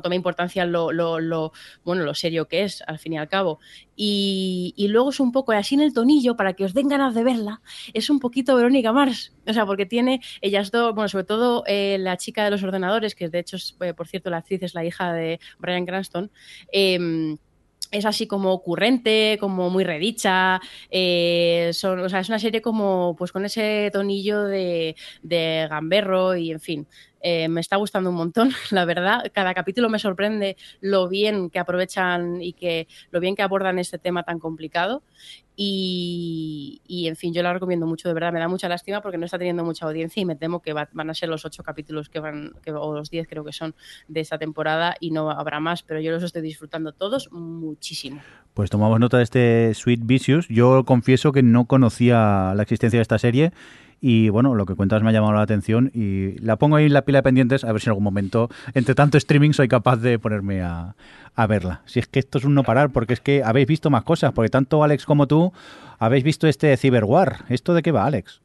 [0.03, 1.53] toma importancia lo,
[1.85, 3.59] bueno, lo serio que es, al fin y al cabo.
[3.97, 7.25] Y, luego es un poco, así en el tonillo, para que os den ganas de
[7.25, 7.61] verla,
[7.93, 11.97] es un poquito Verónica Mars, o sea, porque tiene ellas dos, bueno, sobre todo eh,
[11.99, 14.85] la chica de los ordenadores, que de hecho, eh, por cierto, la actriz es la
[14.85, 16.31] hija de Brian Cranston,
[16.73, 17.37] eh,
[17.91, 20.61] es así como ocurrente, como muy redicha.
[20.91, 26.37] Eh, son, o sea, es una serie como pues con ese tonillo de, de gamberro
[26.37, 26.87] y en fin.
[27.21, 29.31] Eh, me está gustando un montón, la verdad.
[29.33, 33.99] Cada capítulo me sorprende lo bien que aprovechan y que lo bien que abordan este
[33.99, 35.03] tema tan complicado.
[35.61, 38.33] Y, en fin, yo la recomiendo mucho, de verdad.
[38.33, 41.11] Me da mucha lástima porque no está teniendo mucha audiencia y me temo que van
[41.11, 43.75] a ser los ocho capítulos que van, o los diez creo que son
[44.07, 48.21] de esta temporada y no habrá más, pero yo los estoy disfrutando todos muchísimo.
[48.55, 50.47] Pues tomamos nota de este Sweet Vicious.
[50.47, 53.53] Yo confieso que no conocía la existencia de esta serie
[54.01, 56.93] y bueno, lo que cuentas me ha llamado la atención y la pongo ahí en
[56.93, 59.97] la pila de pendientes a ver si en algún momento, entre tanto streaming, soy capaz
[59.97, 60.95] de ponerme a,
[61.49, 61.83] verla.
[61.87, 64.33] Si es que esto es un no parar, porque es que habéis visto más cosas,
[64.33, 65.53] porque tanto Alex como tú
[65.99, 67.45] habéis visto este Cyberwar.
[67.49, 68.41] ¿Esto de qué va, Alex?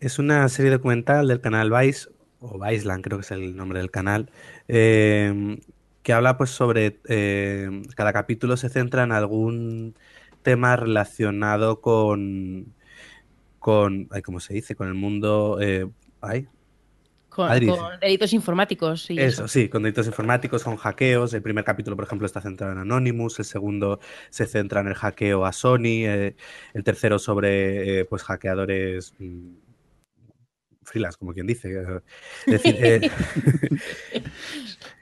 [0.00, 2.08] Es una serie documental del canal Vice,
[2.40, 4.30] o Viceland creo que es el nombre del canal,
[4.68, 5.58] eh,
[6.02, 9.94] que habla pues sobre, eh, cada capítulo se centra en algún
[10.42, 12.75] tema relacionado con
[13.66, 14.76] con, ¿cómo se dice?
[14.76, 15.88] Con el mundo, eh,
[17.28, 17.50] Con,
[18.00, 19.10] delitos informáticos.
[19.10, 21.34] Y eso, sí, con delitos informáticos, con hackeos.
[21.34, 23.98] El primer capítulo, por ejemplo, está centrado en Anonymous, el segundo
[24.30, 26.36] se centra en el hackeo a Sony, eh,
[26.74, 29.56] el tercero sobre eh, pues hackeadores mm,
[30.84, 31.74] freelance, como quien dice.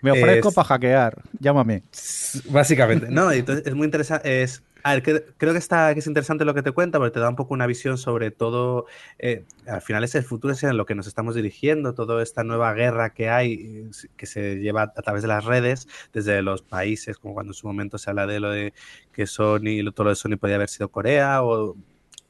[0.01, 1.83] Me ofrezco para hackear, llámame.
[2.49, 5.03] Básicamente, no, entonces es muy interesante, es a ver,
[5.39, 7.55] creo que, está, que es interesante lo que te cuenta porque te da un poco
[7.55, 8.85] una visión sobre todo,
[9.19, 12.45] eh, al final es el futuro, es en lo que nos estamos dirigiendo, toda esta
[12.45, 17.17] nueva guerra que hay, que se lleva a través de las redes, desde los países,
[17.17, 18.75] como cuando en su momento se habla de lo de
[19.11, 21.77] que Sony, todo lo de Sony podía haber sido Corea, o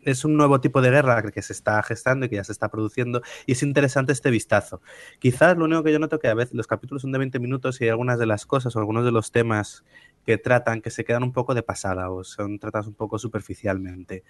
[0.05, 2.69] es un nuevo tipo de guerra que se está gestando y que ya se está
[2.71, 4.81] produciendo y es interesante este vistazo.
[5.19, 7.81] Quizás lo único que yo noto que a veces los capítulos son de 20 minutos
[7.81, 9.85] y hay algunas de las cosas o algunos de los temas
[10.25, 14.25] que tratan que se quedan un poco de pasada o son tratados un poco superficialmente.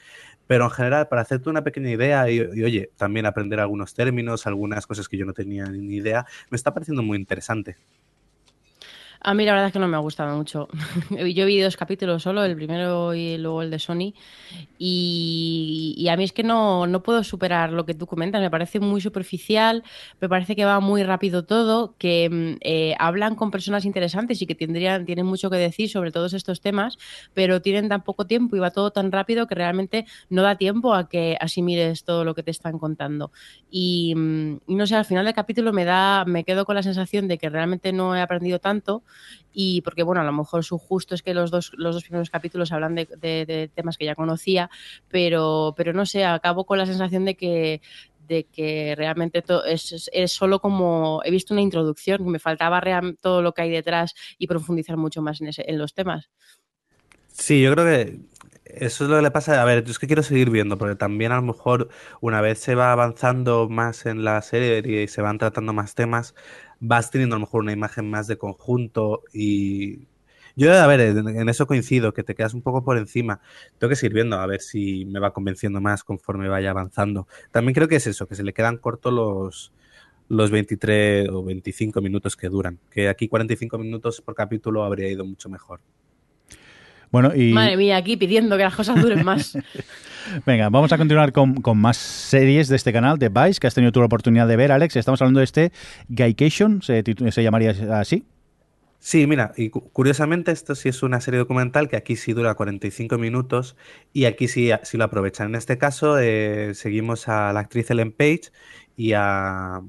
[0.46, 4.46] Pero en general, para hacerte una pequeña idea y, y oye, también aprender algunos términos,
[4.46, 7.76] algunas cosas que yo no tenía ni idea, me está pareciendo muy interesante.
[9.26, 10.68] A mí la verdad es que no me ha gustado mucho.
[11.34, 14.12] Yo vi dos capítulos solo, el primero y luego el de Sony.
[14.78, 18.42] Y, a mí es que no, no, puedo superar lo que tú comentas.
[18.42, 19.82] Me parece muy superficial,
[20.20, 24.46] me parece que va muy rápido todo, que mm, eh, hablan con personas interesantes y
[24.46, 26.98] que tendrían, tienen mucho que decir sobre todos estos temas,
[27.32, 30.92] pero tienen tan poco tiempo y va todo tan rápido que realmente no da tiempo
[30.92, 33.32] a que asimiles todo lo que te están contando.
[33.70, 36.82] Y, mm, y no sé, al final del capítulo me da, me quedo con la
[36.82, 39.02] sensación de que realmente no he aprendido tanto
[39.52, 42.30] y porque, bueno, a lo mejor su justo es que los dos, los dos primeros
[42.30, 44.70] capítulos hablan de, temas que ya conocía,
[45.08, 47.80] pero, pero no sé, acabo con la sensación de que
[48.26, 52.80] de que realmente es, es, solo como he visto una introducción, me faltaba
[53.20, 56.30] todo lo que hay detrás y profundizar mucho más en, en los temas.
[57.32, 58.18] Sí, yo creo que
[58.64, 59.60] eso es lo que le pasa.
[59.60, 61.88] A ver, yo es que quiero seguir viendo, porque también a lo mejor
[62.20, 66.34] una vez se va avanzando más en la serie y se van tratando más temas,
[66.86, 70.06] vas teniendo a lo mejor una imagen más de conjunto y
[70.56, 73.40] yo, a ver, en, eso coincido, que te quedas un poco por encima.
[73.78, 77.26] Tengo que seguir viendo a ver si me va convenciendo más conforme vaya avanzando.
[77.50, 79.72] También creo que es eso, que se le quedan cortos los,
[80.28, 82.78] los 23 o 25 minutos que duran.
[82.90, 85.80] Que aquí 45 minutos por capítulo habría ido mucho mejor.
[87.14, 87.52] Bueno, y...
[87.52, 89.56] Madre mía, aquí pidiendo que las cosas duren más.
[90.46, 93.92] Venga, vamos a continuar con, más series de este canal, de Vice, que has tenido
[93.92, 94.96] tu oportunidad de ver, Alex.
[94.96, 95.70] Estamos hablando de este
[96.08, 98.24] Guycation, ¿se, se llamaría así?
[98.98, 103.16] Sí, mira, y curiosamente esto sí es una serie documental que aquí sí dura 45
[103.16, 103.76] minutos
[104.12, 105.50] y aquí sí, sí lo aprovechan.
[105.50, 108.50] En este caso eh, seguimos a la actriz Ellen Page
[108.96, 109.82] y a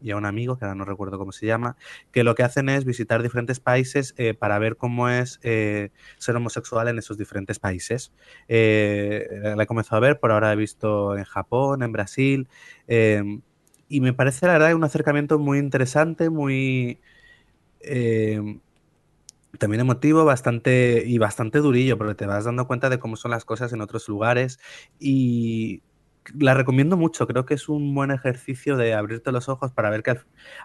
[0.00, 1.76] y a un amigo, que ahora no recuerdo cómo se llama,
[2.12, 6.36] que lo que hacen es visitar diferentes países eh, para ver cómo es eh, ser
[6.36, 8.12] homosexual en esos diferentes países.
[8.48, 12.48] Eh, la he comenzado a ver, por ahora he visto en Japón, en Brasil,
[12.86, 13.42] em,
[13.88, 17.00] y me parece la verdad un acercamiento muy interesante, muy...
[17.80, 18.60] Em,
[19.58, 23.44] también emotivo bastante y bastante durillo, porque te vas dando cuenta de cómo son las
[23.44, 24.58] cosas en otros lugares
[24.98, 25.82] y
[26.38, 27.26] la recomiendo mucho.
[27.26, 30.16] Creo que es un buen ejercicio de abrirte los ojos para ver que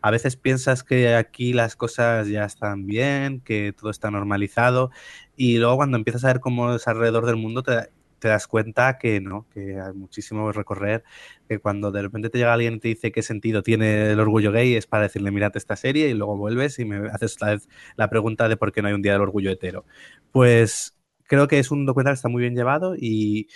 [0.02, 4.92] a veces piensas que aquí las cosas ya están bien, que todo está normalizado
[5.36, 7.90] y luego cuando empiezas a ver cómo es alrededor del mundo te,
[8.22, 11.04] das cuenta que no, que hay muchísimo recorrer,
[11.48, 14.52] que cuando de repente te llega alguien y te dice qué sentido tiene el orgullo
[14.52, 17.60] gay es para decirle mírate esta serie y luego vuelves y me haces la,
[17.98, 19.86] la pregunta de por qué no hay un día del orgullo hetero.
[20.32, 20.98] Pues
[21.28, 23.48] creo que es un documental que está muy bien llevado y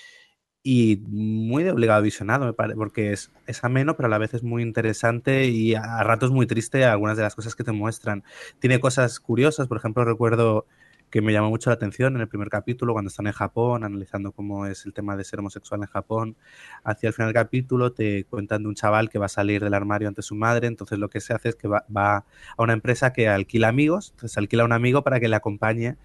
[0.63, 4.33] y muy de obligado visionado, me parece, porque es, es, ameno, pero a la vez
[4.33, 8.23] es muy interesante y a, ratos muy triste algunas de las cosas que te muestran.
[8.59, 10.65] Tiene cosas curiosas, por ejemplo, recuerdo
[11.09, 14.31] que me llamó mucho la atención en el primer capítulo, cuando están en Japón, analizando
[14.31, 16.37] cómo es el tema de ser homosexual en Japón.
[16.83, 19.73] Hacia el final del capítulo te cuentan de un chaval que va a salir del
[19.73, 22.73] armario ante su madre, entonces lo que se hace es que va, va a una
[22.73, 25.97] empresa que alquila amigos, entonces alquila a un amigo para que le acompañe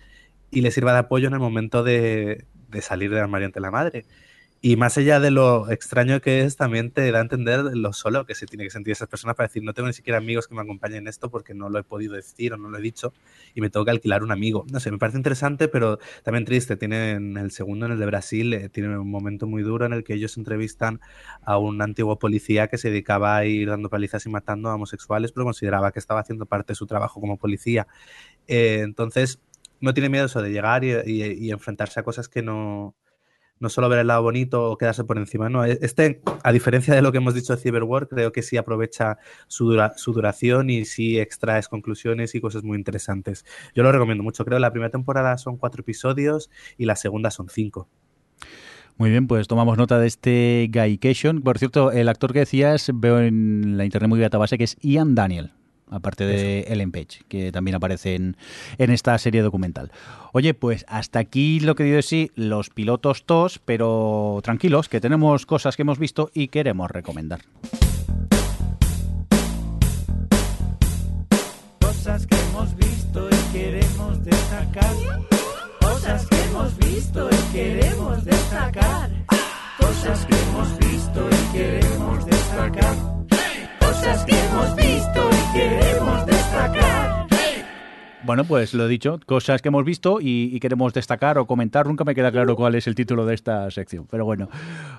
[0.50, 3.70] y le sirva de apoyo en el momento de, de salir del armario ante la
[3.70, 4.04] madre.
[4.66, 8.24] Y más allá de lo extraño que es, también te da a entender lo solo
[8.24, 10.54] que se tiene que sentir esas personas para decir, no tengo ni siquiera amigos que
[10.54, 13.12] me acompañen en esto porque no lo he podido decir o no lo he dicho
[13.54, 14.64] y me tengo que alquilar un amigo.
[14.72, 16.76] No sé, me parece interesante, pero también triste.
[16.78, 20.14] Tienen el segundo, en el de Brasil, eh, un momento muy duro en el que
[20.14, 20.98] ellos entrevistan
[21.42, 25.32] a un antiguo policía que se dedicaba a ir dando palizas y matando a homosexuales,
[25.32, 27.86] pero consideraba que estaba haciendo parte de su trabajo como policía.
[28.48, 29.40] Eh, entonces,
[29.82, 32.94] no tiene miedo eso de llegar y enfrentarse a cosas que no
[33.60, 35.48] no solo ver el lado bonito o quedarse por encima.
[35.48, 38.56] No, e-, este, a diferencia de lo que hemos dicho de Cyberwar, creo que sí
[38.56, 39.18] aprovecha
[39.48, 39.72] su,
[40.06, 43.44] duración y sí extraes conclusiones y cosas muy interesantes.
[43.74, 44.44] Yo lo recomiendo mucho.
[44.44, 47.88] Creo que la primera temporada son cuatro episodios y la segunda son cinco.
[48.96, 51.42] Muy bien, pues tomamos nota de este Guycation.
[51.42, 55.14] Por cierto, el actor que decías, veo en la internet muy base que es Ian
[55.14, 55.52] Daniel
[55.94, 58.36] aparte de Ellen Page, que también aparece en,
[58.78, 59.90] esta serie documental.
[60.32, 65.00] Oye, pues hasta aquí lo que digo de sí, los pilotos tos, pero tranquilos, que
[65.00, 67.40] tenemos cosas que hemos visto y queremos recomendar.
[71.80, 74.94] Cosas que hemos visto y queremos destacar.
[75.80, 79.10] Cosas que hemos visto y queremos destacar.
[79.78, 83.13] Cosas que hemos visto y queremos destacar.
[83.94, 87.13] Cosas que hemos visto queremos destacar.
[88.24, 91.86] Bueno, pues lo he dicho, cosas que hemos visto y, y queremos destacar o comentar.
[91.86, 94.48] Nunca me queda claro cuál es el título de esta sección, pero bueno.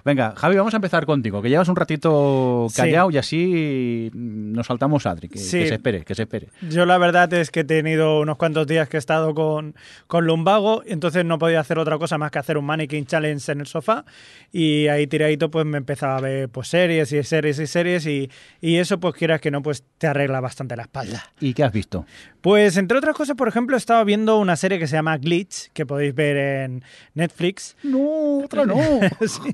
[0.04, 2.76] Venga, Javi, vamos a empezar contigo, que llevas un ratito Sí.
[2.82, 5.28] callado y así nos saltamos a Adri.
[5.30, 5.60] Que, Sí.
[5.60, 6.50] que se espere, que se espere.
[6.70, 9.76] Yo la verdad es que he tenido unos cuantos días que he estado con,
[10.08, 13.62] con lumbago, entonces no podía hacer otra cosa más que hacer un mannequin challenge en
[13.62, 14.06] el sofá
[14.52, 18.30] y ahí tiradito pues me empezaba a ver pues series y series y series y,
[18.62, 21.24] y eso pues quieras que no pues te arregla bastante la espalda.
[21.40, 22.06] ¿Y qué has visto?
[22.42, 25.86] Pues entre otras cosas, por ejemplo, estaba viendo una serie que se llama Glitch, que
[25.86, 26.84] podéis ver en
[27.14, 27.76] Netflix.
[27.82, 28.76] No, otra no.
[29.28, 29.54] Sí.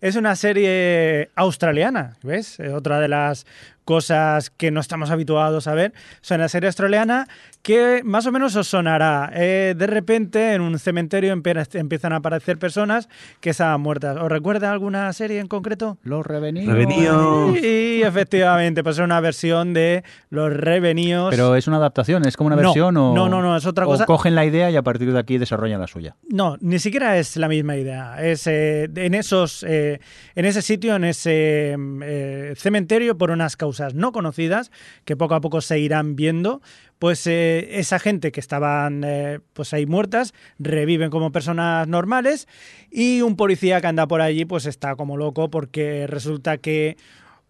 [0.00, 2.60] Es una serie australiana, ¿ves?
[2.60, 3.46] Eh, Otra de las
[3.84, 5.92] cosas que no estamos habituados a ver.
[6.22, 7.26] Es una serie australiana
[7.62, 9.30] que más o menos os sonará.
[9.34, 13.08] Eh, de repente en un cementerio empie- empiezan a aparecer personas
[13.40, 14.16] que estaban muertas.
[14.16, 15.98] ¿Os recuerda alguna serie en concreto?
[16.02, 16.72] Los revenidos.
[16.74, 17.58] Revenidos.
[17.58, 21.30] Y efectivamente, pues es una versión de Los Revenidos.
[21.30, 23.14] Pero es una adaptación, es como una No, versión o.
[23.14, 24.06] no, no, no, es otra o cosa.
[24.06, 26.16] cogen la idea y a partir de aquí desarrollan la suya.
[26.28, 28.22] No, ni siquiera es la misma idea.
[28.22, 30.00] Es eh, en esos, eh,
[30.34, 34.70] en ese sitio, en ese mm, eh, cementerio, por unas causas no conocidas
[35.04, 36.60] que poco a poco se irán viendo.
[36.98, 42.46] Pues eh, esa gente que estaban eh, pues ahí muertas reviven como personas normales
[42.90, 46.96] y un policía que anda por allí pues está como loco porque resulta que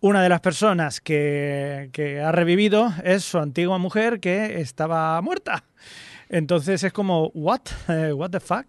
[0.01, 5.65] una de las personas que ha revivido es su antigua mujer que estaba muerta.
[6.31, 7.61] Entonces es como, ¿what?
[8.15, 8.67] ¿What the fuck?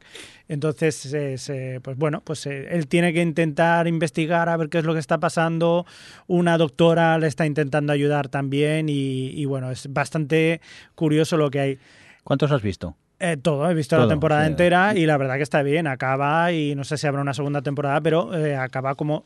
[0.48, 4.84] Entonces, eh, pues bueno, pues eh, él tiene que intentar investigar a ver qué es
[4.84, 5.86] lo que está pasando.
[6.28, 10.60] Una doctora le está intentando ayudar también y, y bueno, es bastante
[10.96, 11.80] curioso lo que hay.
[12.24, 12.98] ¿Cuántos has visto?
[13.24, 14.50] Eh, todo, he visto Todo, la temporada sí.
[14.50, 15.86] entera y la verdad que está bien.
[15.86, 19.26] Acaba y no sé si habrá una segunda temporada, pero eh, acaba como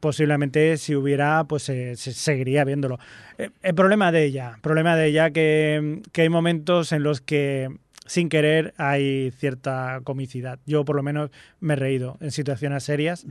[0.00, 2.98] posiblemente si hubiera, pues eh, se- seguiría viéndolo.
[3.38, 7.68] Eh, el problema de ella, problema de ella que, que hay momentos en los que
[8.06, 10.58] sin querer hay cierta comicidad.
[10.66, 13.26] Yo por lo menos me he reído en situaciones serias.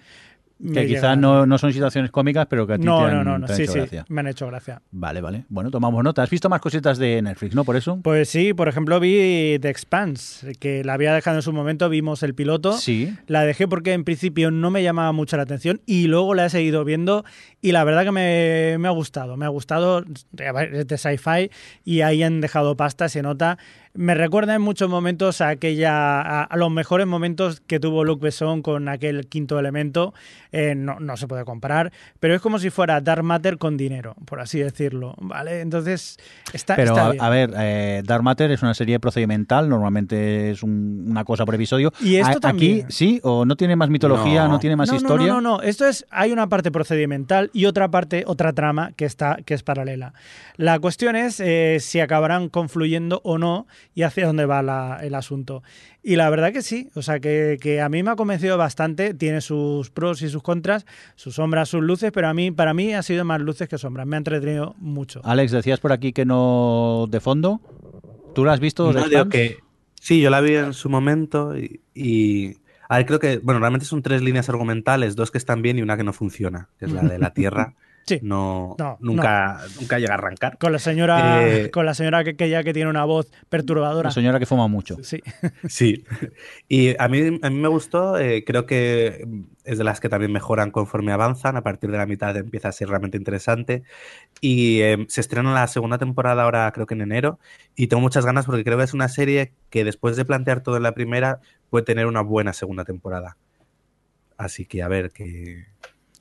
[0.74, 3.24] Que quizás no, no son situaciones cómicas, pero que a ti No, te han, no,
[3.24, 4.06] no, no, te han sí, hecho sí, gracia.
[4.10, 4.82] me han hecho gracia.
[4.92, 5.46] Vale, vale.
[5.50, 6.24] Bueno, tomamos nota.
[6.24, 7.64] ¿Has visto más cositas de Netflix, no?
[7.64, 8.00] Por eso.
[8.04, 12.24] Pues sí, por ejemplo vi The Expanse, que la había dejado en su momento, vimos
[12.24, 12.74] el piloto.
[12.74, 13.16] Sí.
[13.28, 16.50] La dejé porque en principio no me llamaba mucho la atención y luego la he
[16.50, 17.24] seguido viendo
[17.62, 19.38] y la verdad que me, me ha gustado.
[19.38, 20.04] Me ha gustado,
[20.38, 21.52] es de sci-fi
[21.86, 23.58] y ahí han dejado pasta, se nota.
[23.98, 28.22] Me recuerda en muchos momentos a aquella a, a los mejores momentos que tuvo Luc
[28.22, 30.14] Besson con aquel quinto elemento.
[30.52, 34.16] Eh, no, no se puede comparar, pero es como si fuera Dark Matter con dinero,
[34.26, 35.16] por así decirlo.
[35.20, 35.62] ¿Vale?
[35.62, 36.18] Entonces,
[36.54, 37.24] está, Pero está a, bien.
[37.24, 41.56] a ver, eh, Dark Matter es una serie procedimental, normalmente es un- una cosa por
[41.56, 41.92] episodio.
[42.00, 42.86] Y esto A- Aquí también.
[42.92, 44.60] sí, o no tiene más mitología, no, No.
[44.60, 45.28] tiene más no, no, historia.
[45.28, 49.06] No, no, no, Esto es, hay una parte procedimental y otra parte, otra trama que
[49.06, 50.14] está, que es paralela.
[50.56, 55.16] La cuestión es eh, si acabarán confluyendo o no y hacia dónde va la- el
[55.16, 55.64] asunto.
[56.04, 59.14] Y la verdad que sí, o sea que, que a mí me ha convencido bastante,
[59.14, 60.86] tiene sus pros y sus contras,
[61.16, 64.08] sus sombras, sus luces, pero a mí, para mí ha sido más luces que sombras,
[64.08, 65.22] me ha entretenido mucho.
[65.24, 67.60] Alex, decías por aquí que no de fondo.
[68.34, 68.94] ¿Tú la has visto?
[68.94, 69.58] No, digo que
[70.00, 72.58] sí, yo la vi en su momento y, y-
[72.90, 75.82] a ver, creo que, bueno, realmente son tres líneas argumentales, dos que están bien y
[75.82, 77.74] una que no funciona, que es la de la Tierra.
[78.08, 78.20] Sí.
[78.24, 80.58] No, No, nunca, nunca llega a arrancar.
[80.58, 84.08] Con la señora, Eh, con la señora que, que ya que tiene una voz perturbadora.
[84.08, 84.98] La señora que fuma mucho.
[85.04, 85.22] Sí.
[85.68, 86.06] Sí.
[86.70, 89.28] Y a mí, a mí me gustó, eh, creo que
[89.66, 92.72] es de las que también mejoran conforme avanzan, a partir de la mitad empieza a
[92.72, 93.84] ser realmente interesante.
[94.40, 97.40] Y eh, se estrena la segunda temporada ahora, creo que en enero,
[97.76, 100.78] y tengo muchas ganas porque creo que es una serie que después de plantear todo
[100.78, 103.36] en la primera, puede tener una buena segunda temporada.
[104.38, 105.66] Así que a ver que...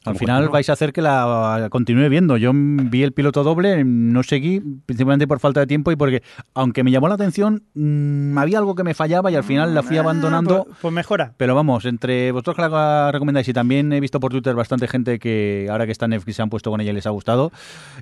[0.06, 2.36] Al final vais a hacer que la continúe viendo.
[2.36, 6.22] Yo vi el piloto doble, no seguí, principalmente por falta de tiempo y porque,
[6.54, 9.82] aunque me llamó la atención, mm, había algo que me fallaba y al final la
[9.82, 10.64] fui Ah, abandonando.
[10.64, 11.32] pues, pues mejora.
[11.36, 15.18] Pero vamos, entre vosotros que la recomendáis y también he visto por Twitter bastante gente
[15.18, 17.52] que ahora que está en Netflix se han puesto con ella y les ha gustado,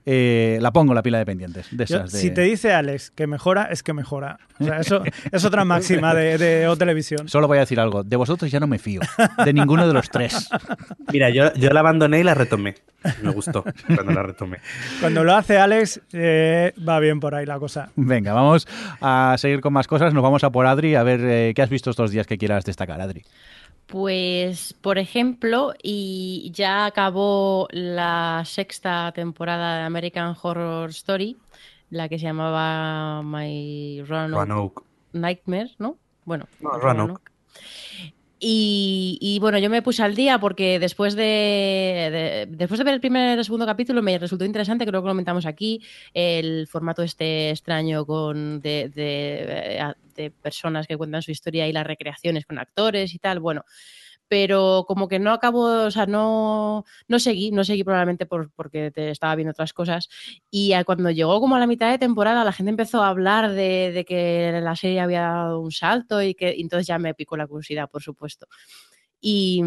[0.07, 1.69] eh, la pongo la pila de pendientes.
[1.71, 4.39] De Yo, esas de- Si te dice Alex que mejora, es que mejora.
[4.61, 5.03] O sea, eso
[5.33, 7.29] es otra máxima de, de O Televisión.
[7.29, 9.01] Solo voy a decir algo, de vosotros ya no me fío,
[9.45, 10.49] de ninguno de los tres.
[11.13, 12.75] Mira, yo, yo la abandoné y la retomé.
[13.23, 14.59] Me gustó cuando la retomé.
[15.01, 17.91] Cuando lo hace Alex, eh, va bien por ahí la cosa.
[17.97, 18.67] Venga, vamos
[19.01, 21.69] a seguir con más cosas, nos vamos a por Adri, a ver eh, qué has
[21.69, 23.23] visto estos días que quieras destacar, Adri.
[23.87, 31.37] Pues, por ejemplo, y ya acabó la sexta temporada de American Horror Story,
[31.91, 34.83] la que se llamaba My Roanoke Roanoke.
[35.13, 35.99] Nightmare, ¿no?
[36.25, 37.31] Bueno, No, Roanoke.
[38.47, 43.01] Y, bueno, yo me puse al día porque después de, de, después de ver el
[43.01, 45.81] primer y el segundo capítulo me resultó interesante, creo que lo comentamos aquí,
[46.13, 51.87] el formato este extraño con de, de, de personas que cuentan su historia y las
[51.87, 53.41] recreaciones con actores y tal.
[53.41, 53.65] Bueno,
[54.29, 58.91] pero como que no acabo, o sea, no, no seguí, no seguí probablemente por, porque
[58.91, 60.09] te estaba viendo otras cosas.
[60.51, 64.05] Y cuando llegó como a la mitad de temporada, la gente empezó a hablar de,
[64.09, 67.89] que la serie había dado un salto y que entonces ya me picó la curiosidad,
[67.91, 68.47] por supuesto.
[69.21, 69.63] Y,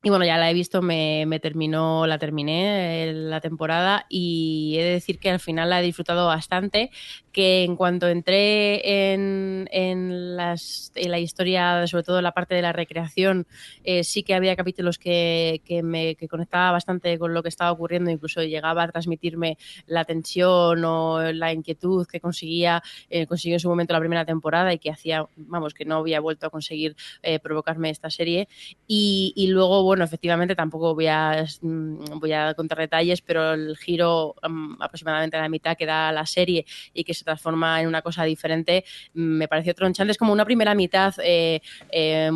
[0.00, 4.84] y bueno, ya la he visto, me, me terminó, la terminé la temporada y he
[4.84, 6.90] de decir que al final la he disfrutado bastante
[7.32, 12.54] que en cuanto entré en, en, las, en, la historia, sobre todo en la parte
[12.54, 13.46] de la recreación,
[13.84, 17.70] eh, sí que había capítulos que, que me que conectaba bastante con lo que estaba
[17.70, 23.60] ocurriendo, incluso llegaba a transmitirme la tensión o la inquietud que conseguía, eh, consiguió en
[23.60, 26.96] su momento la primera temporada y que hacía, vamos, que no había vuelto a conseguir
[27.22, 28.48] eh, provocarme esta serie.
[28.86, 33.76] Y, y, luego, bueno, efectivamente tampoco voy a, mm, voy a contar detalles, pero el
[33.76, 37.88] giro um, aproximadamente a la mitad que da la serie y que se transforma en
[37.88, 38.84] una cosa diferente,
[39.14, 40.12] me pareció tronchante.
[40.12, 41.60] Es como una primera mitad, eh,
[41.90, 42.30] eh,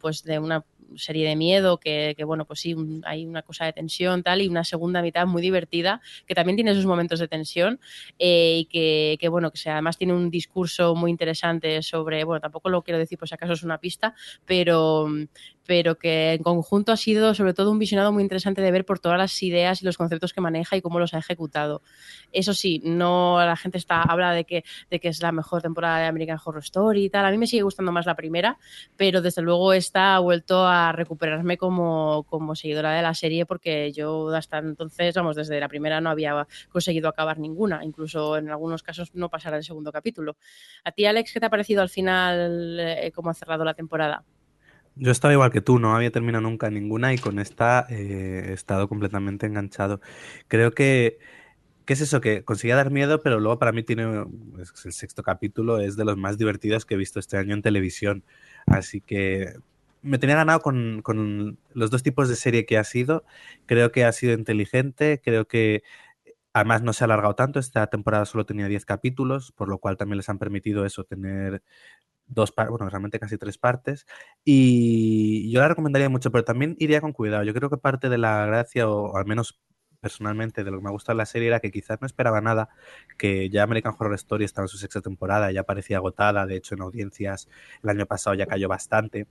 [0.00, 0.64] pues de una
[0.96, 4.64] serie de miedo, que, bueno, pues sí, hay una cosa de tensión tal, y una
[4.64, 7.80] segunda mitad muy divertida, que también tiene sus momentos de tensión,
[8.18, 12.82] eh, y que, bueno, que además tiene un discurso muy interesante sobre, bueno, tampoco lo
[12.82, 14.14] quiero decir, pues acaso es una pista,
[14.44, 15.08] pero,
[15.66, 18.98] pero que en conjunto ha sido sobre todo un visionado muy interesante de ver por
[18.98, 21.82] todas las ideas y los conceptos que maneja y cómo los ha ejecutado.
[22.32, 25.98] Eso sí, no la gente está habla de que, de que es la mejor temporada
[25.98, 27.24] de American Horror Story y tal.
[27.24, 28.58] A mí me sigue gustando más la primera,
[28.96, 33.92] pero desde luego esta ha vuelto a recuperarme como, como seguidora de la serie porque
[33.92, 38.82] yo hasta entonces, vamos, desde la primera no había conseguido acabar ninguna, incluso en algunos
[38.82, 40.36] casos no pasar al segundo capítulo.
[40.84, 44.24] ¿A ti, Alex, qué te ha parecido al final eh, cómo ha cerrado la temporada?
[44.96, 48.52] Yo estaba igual que tú, no había terminado nunca ninguna y con esta eh, he
[48.52, 50.00] estado completamente enganchado.
[50.48, 51.18] Creo que,
[51.86, 52.20] ¿qué es eso?
[52.20, 56.16] Que conseguía dar miedo, pero luego para mí tiene, el sexto capítulo es de los
[56.18, 58.24] más divertidos que he visto este año en televisión.
[58.66, 59.54] Así que
[60.02, 63.24] me tenía ganado con, con los dos tipos de serie que ha sido.
[63.66, 65.82] Creo que ha sido inteligente, creo que
[66.54, 67.58] Además, no se ha alargado tanto.
[67.58, 71.62] Esta temporada solo tenía 10 capítulos, por lo cual también les han permitido eso, tener
[72.34, 74.06] dos partes, bueno, realmente casi tres partes.
[74.44, 77.44] Y yo la recomendaría mucho, pero también iría con cuidado.
[77.44, 79.60] Yo creo que parte de la gracia, o al menos
[80.00, 82.68] personalmente de lo que me ha gustado la serie, era que quizás no esperaba nada,
[83.16, 86.74] que ya American Horror Story estaba en su sexta temporada, ya parecía agotada, de hecho
[86.74, 87.48] en audiencias
[87.82, 89.28] el año pasado ya cayó bastante.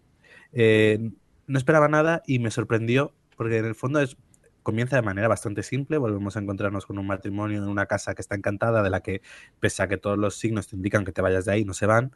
[0.53, 1.11] Eh,
[1.48, 4.18] no esperaba nada y me sorprendió, porque en el fondo es
[4.64, 5.98] comienza de manera bastante simple.
[5.98, 9.22] Volvemos a encontrarnos con un matrimonio en una casa que está encantada, de la que,
[9.60, 11.86] pese a que todos los signos te indican que te vayas de ahí, no se
[11.86, 12.15] van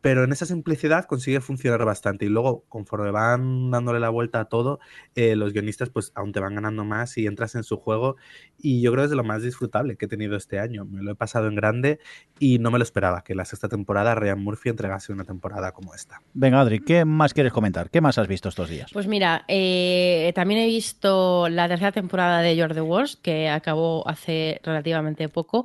[0.00, 4.44] pero en esa simplicidad consigue funcionar bastante y luego conforme van dándole la vuelta a
[4.46, 4.80] todo,
[5.14, 8.16] eh, los guionistas pues aún te van ganando más y entras en su juego
[8.58, 11.02] y yo creo que es de lo más disfrutable que he tenido este año, me
[11.02, 11.98] lo he pasado en grande
[12.38, 15.94] y no me lo esperaba que la sexta temporada Ryan Murphy entregase una temporada como
[15.94, 16.22] esta.
[16.34, 17.90] Venga Adri, ¿qué más quieres comentar?
[17.90, 18.90] ¿Qué más has visto estos días?
[18.92, 24.08] Pues mira, eh, también he visto la tercera temporada de You're the Worst que acabó
[24.08, 25.64] hace relativamente poco,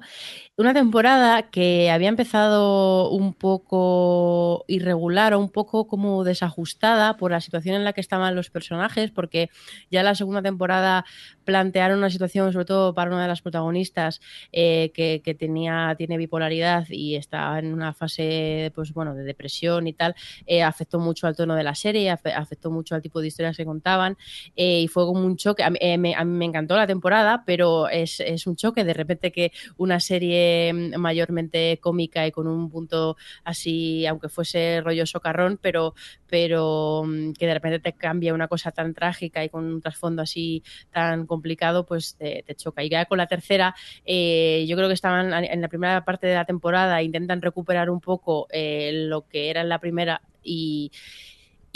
[0.57, 4.24] una temporada que había empezado un poco
[4.67, 9.11] irregular o un poco como desajustada por la situación en la que estaban los personajes,
[9.11, 9.49] porque
[9.91, 11.05] ya la segunda temporada
[11.43, 14.21] plantearon una situación, sobre todo para una de las protagonistas,
[14.51, 19.93] eh, que, tenía, tiene bipolaridad y está en una fase pues bueno, de depresión y
[19.93, 20.15] tal,
[20.45, 23.65] eh, afectó mucho al tono de la serie, afectó mucho al tipo de historias que
[23.65, 24.17] contaban,
[24.55, 25.63] eh, y fue como un choque.
[25.63, 28.93] A mí, me, a mí, me, encantó la temporada, pero es, es un choque de
[28.93, 35.59] repente que una serie mayormente cómica y con un punto así aunque fuese rollo socarrón,
[35.61, 35.93] pero,
[36.27, 40.21] pero mm, que de repente te cambia una cosa tan trágica y con un trasfondo
[40.21, 42.83] así tan complicado, pues te, choca.
[42.83, 43.75] Y ya con la tercera,
[44.05, 47.99] eh, yo creo que estaban en la primera parte de la temporada, intentan recuperar un
[47.99, 50.91] poco eh, lo que era en la primera y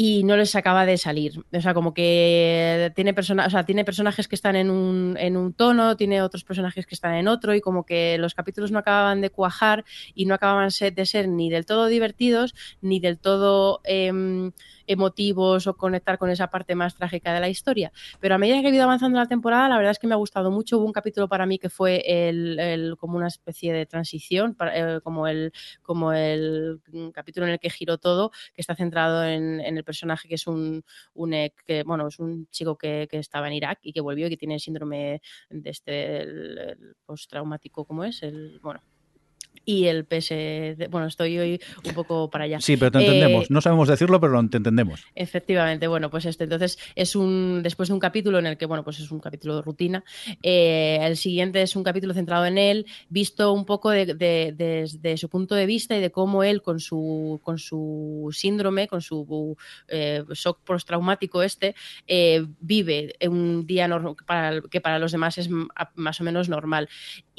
[0.02, 1.44] y no les acaba de salir.
[1.52, 5.36] O sea, como que tiene, persona, o sea, tiene personajes que están en un, en
[5.36, 8.80] un tono, tiene otros personajes que están en otro, y como que los capítulos no
[8.80, 9.84] acababan de cuajar
[10.16, 13.82] y no acababan de ser ni del todo divertidos, ni del todo...
[13.84, 14.52] Eh,
[14.90, 17.92] emotivos o conectar con esa parte más trágica de la historia.
[18.20, 20.18] Pero a medida que he ido avanzando la temporada, la verdad es que me ha
[20.18, 20.80] gustado mucho.
[20.80, 25.28] Hubo un capítulo para mí que fue el, como una especie de transición, eh, como,
[25.28, 25.54] el,
[25.84, 26.82] como el
[27.14, 30.46] capítulo en el que giró todo, que está centrado en, en el personaje que es
[30.46, 30.84] un,
[31.14, 31.32] un
[31.66, 34.38] que, bueno, es un chico que, que, estaba en Irak y que volvió y que
[34.38, 38.22] tiene síndrome de este el, el postraumático, como es?
[38.22, 38.82] El, bueno,
[39.70, 40.88] y el PS.
[40.90, 42.60] Bueno, estoy hoy un poco para allá.
[42.60, 43.52] Sí, pero te Eh, entendemos.
[43.52, 45.06] No sabemos decirlo, pero lo te entendemos.
[45.16, 46.46] Efectivamente, bueno, pues este.
[46.46, 47.62] Entonces, es un.
[47.64, 50.04] Después de un capítulo en el que, bueno, pues es un capítulo de rutina.
[50.42, 55.18] eh, el siguiente es un capítulo centrado en él, visto un poco de- de- desde
[55.18, 59.56] su punto de vista y de cómo él, con su, con su síndrome, con su
[59.88, 61.76] eh, shock postraumático este,
[62.08, 65.50] eh, vive un día nor- para, que para los demás es
[65.96, 66.90] más o menos normal.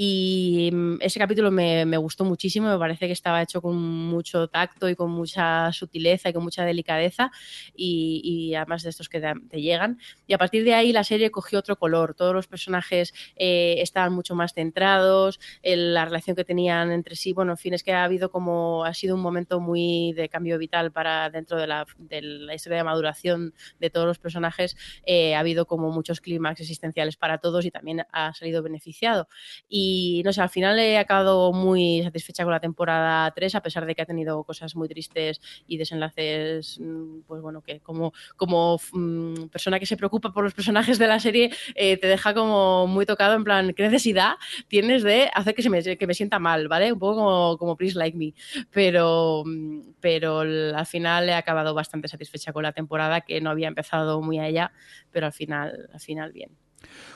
[0.03, 4.49] Y mm, ese capítulo me, me gustó muchísimo, me parece que estaba hecho con mucho
[4.49, 7.31] tacto y con mucha sutileza y con mucha delicadeza
[7.77, 9.99] y, y además de estos que te, te llegan.
[10.27, 14.15] Y a partir de ahí la serie cogió otro color, todos los personajes eh, estaban
[14.15, 17.93] mucho más centrados, el- la relación que tenían entre sí, bueno, en fin, es que
[17.93, 21.85] ha habido como, ha sido un momento muy de cambio vital para dentro de la,
[21.99, 26.61] de la historia de maduración de todos los personajes, eh, ha habido como muchos clímax
[26.61, 29.29] existenciales para todos y también ha salido beneficiado.
[29.69, 29.90] Y
[30.25, 33.95] no sé, al final he acabado muy satisfecha con la temporada 3, a pesar de
[33.95, 39.49] que ha tenido cosas muy tristes y desenlaces, mm, pues bueno, que como, como mm,
[39.49, 43.07] persona que se preocupa por los personajes de la serie, eh, te deja como muy
[43.07, 44.35] tocado, en plan, ¿qué necesidad
[44.69, 46.93] tienes de hacer que, se me, que me sienta mal, ¿vale?
[46.93, 48.35] Un poco como, como Please Like Me.
[48.71, 53.69] Pero, mm, pero al final he acabado bastante satisfecha con la temporada, que no había
[53.69, 54.73] empezado muy allá,
[55.11, 56.51] pero al final, al final bien.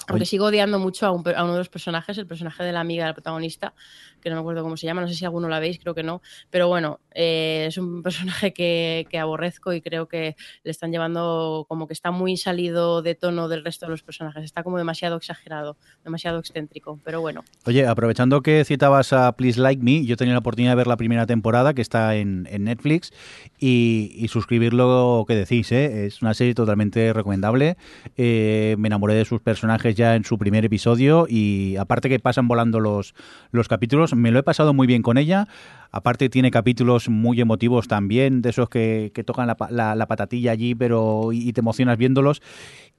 [0.06, 0.26] Aunque Oye.
[0.26, 3.06] sigo odiando mucho a, un a uno de los personajes, el personaje de la amiga
[3.06, 3.74] del protagonista,
[4.20, 6.02] que no me acuerdo cómo se llama, no sé si alguno la veis, creo que
[6.02, 6.20] no,
[6.50, 11.64] pero bueno, eh, es un personaje que, que aborrezco y creo que le están llevando
[11.68, 15.16] como que está muy salido de tono del resto de los personajes, está como demasiado
[15.16, 17.42] exagerado, demasiado excéntrico, pero bueno.
[17.64, 20.96] Oye, aprovechando que citabas a Please Like Me, yo tenía la oportunidad de ver la
[20.96, 23.12] primera temporada que está en, en Netflix
[23.58, 26.06] y, y suscribirlo, que decís, ¿eh?
[26.06, 27.76] es una serie totalmente recomendable.
[28.16, 29.53] Eh, me enamoré de sus personajes
[29.94, 33.14] ya en su primer episodio y aparte que pasan volando los,
[33.50, 35.48] los capítulos, me lo he pasado muy bien con ella.
[35.96, 40.06] Aparte tiene capítulos muy emotivos también, de esos que, que tocan la, pa- la- la
[40.08, 42.42] patatilla allí pero y te emocionas viéndolos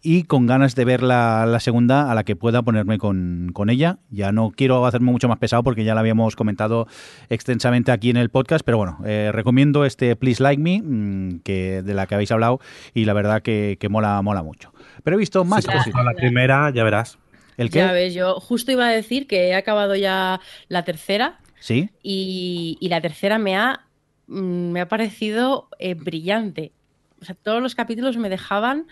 [0.02, 3.70] y con ganas de ver la, la segunda a la que pueda ponerme con, con
[3.72, 3.98] ella.
[4.12, 6.88] Ya no quiero hacerme mucho más pesado porque ya la habíamos comentado
[7.30, 11.82] extensamente aquí en el podcast, pero bueno, eh, recomiendo este Please Like Me, mm, que,
[11.82, 12.60] de la que habéis hablado
[12.94, 14.72] y la verdad que, que mola, mola mucho.
[15.04, 15.86] Pero he visto más cositas.
[15.88, 17.18] gustó la primera, ya verás.
[17.58, 17.94] ¿El Ya qué?
[17.94, 21.90] ves, yo justo iba a decir que he acabado ya la tercera Sí.
[22.04, 23.88] y, y la tercera me ha,
[24.28, 26.74] mm, me ha parecido eh, brillante.
[27.22, 28.86] O sea, todos los capítulos me dejaban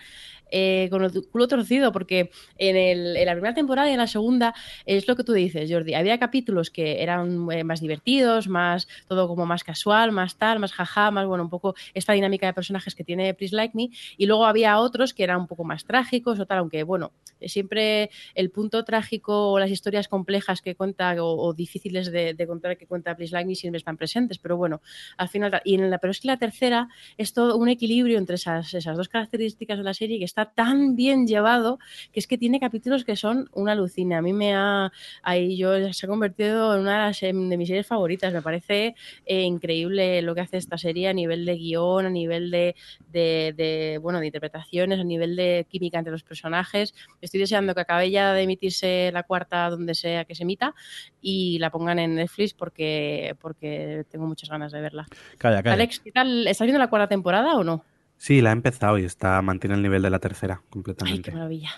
[0.55, 4.07] eh, con el culo torcido, porque en, el- en la primera temporada y en la
[4.07, 4.53] segunda
[4.85, 5.95] es lo que tú dices, Jordi.
[5.95, 10.71] Había capítulos que eran eh, más divertidos, más todo como más casual, más tal, más
[10.73, 13.89] jaja, más bueno, un poco esta dinámica de personajes que tiene Please Like Me.
[14.17, 17.11] Y luego había otros que eran un poco más trágicos o tal, aunque bueno,
[17.41, 22.47] siempre el punto trágico o las historias complejas que cuenta o, o difíciles de, de
[22.47, 24.81] contar que cuenta Please Like Me siempre están presentes, pero bueno,
[25.17, 28.35] al final, y en la, pero es que la tercera es todo un equilibrio entre
[28.35, 31.79] esas, esas dos características de la serie que está tan bien llevado
[32.11, 34.17] que es que tiene capítulos que son una alucina.
[34.17, 34.91] A mí me ha,
[35.21, 38.33] ahí yo se ha convertido en una de, las, em, de mis series favoritas.
[38.33, 38.95] Me parece
[39.25, 42.75] eh, increíble lo que hace esta serie a nivel de guion, a nivel de,
[43.11, 46.93] de, de, bueno, de interpretaciones, a nivel de química entre los personajes.
[47.21, 50.73] Estoy deseando que acabe ya de emitirse la cuarta donde sea que se emita
[51.21, 55.05] y la pongan en Netflix porque, porque tengo muchas ganas de verla.
[55.37, 55.73] Calla, calla.
[55.73, 56.47] Alex, ¿qué tal?
[56.47, 57.83] ¿Estás viendo la cuarta temporada o no?
[58.23, 61.31] Sí, la ha empezado y está mantiene el nivel de la tercera Ay, qué completamente.
[61.33, 61.71] maravilla.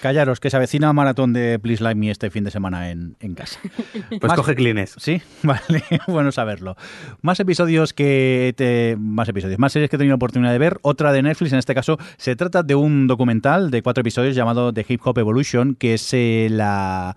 [0.00, 3.34] Callaros, que se avecina maratón de Please Like Me este fin de semana en, en
[3.34, 3.60] casa.
[4.08, 4.94] Pues Más- coge Kleenex.
[4.98, 6.76] Sí, vale, bueno saberlo.
[7.20, 10.78] Más episodios que te, más episodios, más series que he tenido la oportunidad de ver.
[10.80, 14.72] Otra de Netflix, en este caso, se trata de un documental de cuatro episodios llamado
[14.72, 17.14] The Hip Hop Evolution, que es eh, la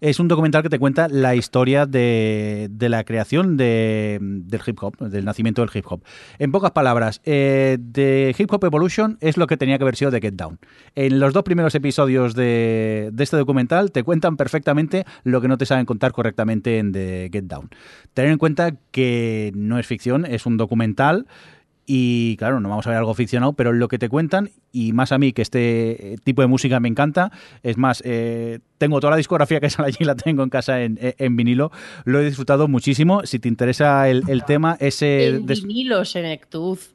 [0.00, 4.82] es un documental que te cuenta la historia de, de la creación de, del hip
[4.82, 6.02] hop, del nacimiento del hip hop.
[6.38, 10.10] En pocas palabras, eh, The Hip Hop Evolution es lo que tenía que haber sido
[10.10, 10.58] de Get Down.
[10.94, 15.58] En los dos primeros episodios de, de este documental te cuentan perfectamente lo que no
[15.58, 17.68] te saben contar correctamente en The Get Down.
[18.14, 21.26] Tener en cuenta que no es ficción, es un documental.
[21.92, 25.10] Y claro, no vamos a ver algo ficcionado, pero lo que te cuentan, y más
[25.10, 27.32] a mí que este tipo de música me encanta,
[27.64, 31.00] es más, eh, tengo toda la discografía que sale allí, la tengo en casa en,
[31.00, 31.72] en vinilo,
[32.04, 33.26] lo he disfrutado muchísimo.
[33.26, 35.26] Si te interesa el, el tema, ese...
[35.26, 36.94] En vinilo, Senectuz.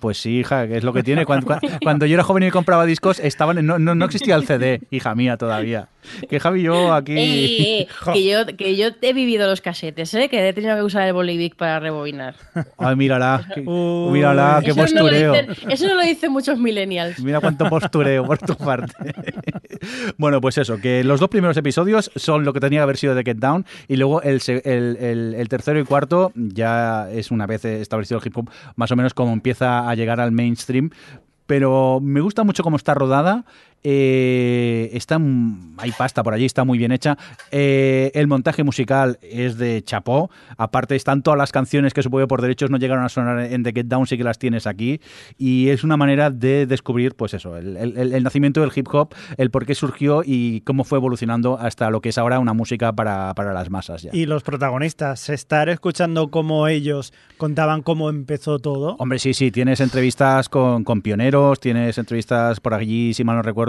[0.00, 1.26] Pues sí, hija, que es lo que tiene.
[1.26, 4.34] Cuando, cua- cuando yo era joven y compraba discos, estaban en- no, no, no existía
[4.34, 5.88] el CD, hija mía, todavía.
[6.30, 7.12] Que Javi y yo aquí...
[7.18, 10.28] Eh, eh, que, yo, que yo he vivido los casetes, ¿eh?
[10.30, 12.34] que he tenido que usar el Bolivic para rebobinar.
[12.78, 14.12] Ay, mírala, que- Uy.
[14.12, 15.32] mírala, qué Eso no, postureo.
[15.32, 17.20] dicen, eso no lo dicen muchos millennials.
[17.20, 18.94] Mira cuánto postureo por tu parte.
[20.16, 23.14] bueno, pues eso, que los dos primeros episodios son lo que tenía que haber sido
[23.14, 27.46] de Get Down y luego el, el- el- el tercero y cuarto ya es una
[27.46, 30.90] vez establecido el hip hop, más o menos como empieza a llegar al mainstream.
[31.46, 33.44] Pero me gusta mucho cómo está rodada.
[33.84, 35.20] Eh, está,
[35.78, 37.16] hay pasta por allí, está muy bien hecha.
[37.50, 40.30] Eh, el montaje musical es de chapó.
[40.56, 43.72] Aparte, están todas las canciones que supongo por derechos no llegaron a sonar en The
[43.72, 45.00] Get Down, sí que las tienes aquí.
[45.36, 48.88] Y es una manera de descubrir, pues eso, el, el- el- el nacimiento del hip
[48.92, 52.52] hop, el por qué surgió y cómo fue evolucionando hasta lo que es ahora una
[52.54, 54.02] música para, para las masas.
[54.02, 54.10] Ya.
[54.12, 58.96] Y los protagonistas, estar escuchando cómo ellos contaban cómo empezó todo.
[58.98, 63.42] Hombre, sí, sí, tienes entrevistas con, con pioneros, tienes entrevistas por allí, si mal no
[63.42, 63.67] recuerdo,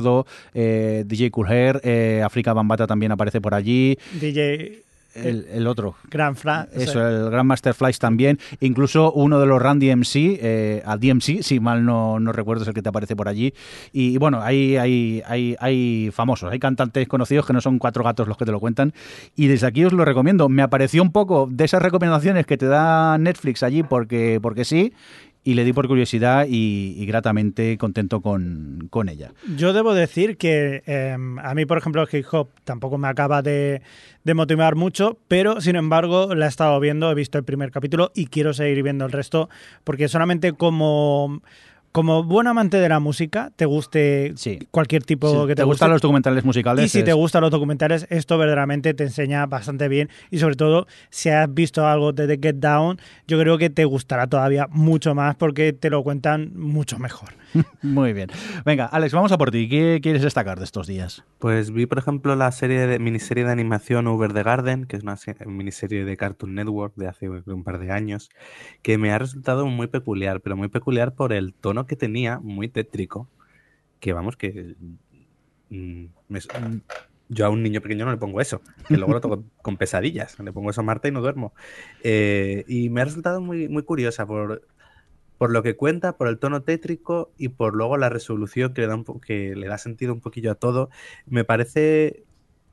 [0.53, 4.83] eh, DJ Hair, eh, África Bambata también aparece por allí, DJ
[5.15, 5.95] el, el otro.
[6.09, 6.67] Grand Fra.
[6.73, 8.39] Eso, el Grandmaster Flash también.
[8.59, 12.67] Incluso uno de los Run DMC, eh, a DMC, si mal no, no recuerdo, es
[12.67, 13.53] el que te aparece por allí.
[13.91, 18.27] Y, bueno, hay, hay, hay, hay famosos, hay cantantes conocidos que no son cuatro gatos
[18.27, 18.93] los que te lo cuentan.
[19.35, 20.47] Y desde aquí os lo recomiendo.
[20.47, 24.93] Me apareció un poco de esas recomendaciones que te da Netflix allí porque, porque sí.
[25.43, 29.31] Y le di por curiosidad y, gratamente contento con, con ella.
[29.55, 33.41] Yo debo decir que eh, a mí, por ejemplo, el hip hop tampoco me acaba
[33.41, 33.81] de,
[34.23, 38.11] de motivar mucho, pero sin embargo la he estado viendo, he visto el primer capítulo
[38.13, 39.49] y quiero seguir viendo el resto,
[39.83, 41.41] porque solamente como,
[41.91, 44.59] como buen amante de la música, te guste Sí.
[44.71, 46.85] cualquier tipo Si que te te, gustan los documentales musicales.
[46.85, 50.09] Y si es- te gustan los documentales, esto verdaderamente te enseña bastante bien.
[50.29, 53.85] Y sobre todo, si has visto algo de The Get Down, yo creo que te
[53.85, 57.29] gustará todavía mucho más porque te lo cuentan mucho mejor.
[57.81, 58.29] Muy bien.
[58.65, 59.67] Venga, Alex, vamos a por ti.
[59.69, 61.23] ¿Qué quieres destacar de estos días?
[61.39, 65.03] Pues vi, por ejemplo, la serie de miniserie de animación Over the Garden, que es
[65.03, 68.29] una se- miniserie de Cartoon Network de hace un par de años,
[68.81, 72.67] que me ha resultado muy peculiar, pero muy peculiar por el tono que tenía, muy
[72.69, 73.27] tétrico,
[73.99, 74.75] que vamos, que
[75.69, 76.81] mm, me- mm,
[77.29, 80.39] yo a un niño pequeño no le pongo eso, que luego lo toco con pesadillas,
[80.39, 81.53] le pongo eso a Marta y no duermo.
[82.03, 84.67] Eh, y me ha resultado muy, muy curiosa por,
[85.39, 88.87] por lo que cuenta, por el tono tétrico y por luego la resolución que le
[88.87, 90.89] da, un que le da sentido un poquillo a todo.
[91.25, 92.25] Me parece,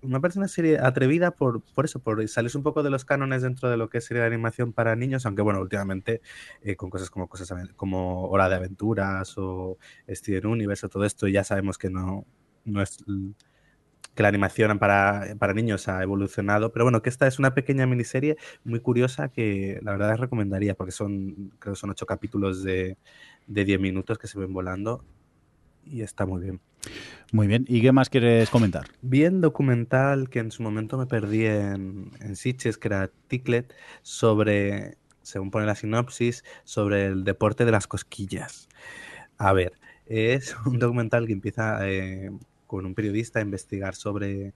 [0.03, 3.43] me parece una serie atrevida por, por eso, por salirse un poco de los cánones
[3.43, 6.23] dentro de lo que es serie de animación para niños, aunque bueno, últimamente
[6.61, 9.79] eh, con cosas como cosas como Hora de Aventuras o
[10.09, 12.27] Steven Universe o todo esto ya sabemos que no,
[12.65, 12.99] no es
[14.17, 17.87] que la animación para, para niños ha evolucionado, pero bueno, que esta es una pequeña
[17.87, 22.97] miniserie muy curiosa que la verdad recomendaría, porque son, creo que son ocho capítulos de,
[23.47, 25.05] de 10 minutos que se ven volando
[25.85, 26.61] y está muy bien.
[27.33, 27.65] Muy bien.
[27.69, 28.87] ¿Y qué más quieres comentar?
[29.03, 34.97] Bien documental que en su momento me perdí en, en Sitges, que era Ticklet, sobre,
[35.23, 38.69] según pone la sinopsis, sobre el deporte de las cosquillas.
[39.39, 39.73] A ver,
[40.07, 42.31] es un documental que empieza eh,
[42.67, 44.55] con un periodista a investigar sobre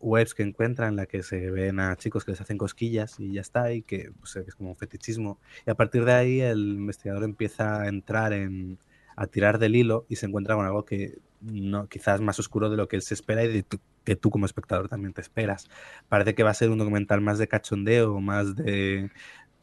[0.00, 3.32] webs que encuentra en la que se ven a chicos que les hacen cosquillas y
[3.32, 5.40] ya está, y que pues, es como un fetichismo.
[5.66, 8.78] Y a partir de ahí el investigador empieza a entrar en
[9.16, 12.76] a tirar del hilo y se encuentra con algo que no quizás más oscuro de
[12.76, 13.64] lo que él se espera y de
[14.04, 15.68] que tú como espectador también te esperas.
[16.08, 19.10] Parece que va a ser un documental más de cachondeo, más de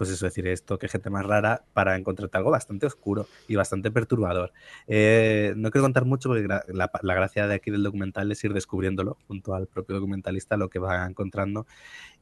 [0.01, 3.91] pues eso, decir esto, que gente más rara, para encontrarte algo bastante oscuro y bastante
[3.91, 4.51] perturbador.
[4.87, 6.63] Eh, no quiero contar mucho porque la,
[7.03, 10.79] la gracia de aquí del documental es ir descubriéndolo junto al propio documentalista lo que
[10.79, 11.67] va encontrando.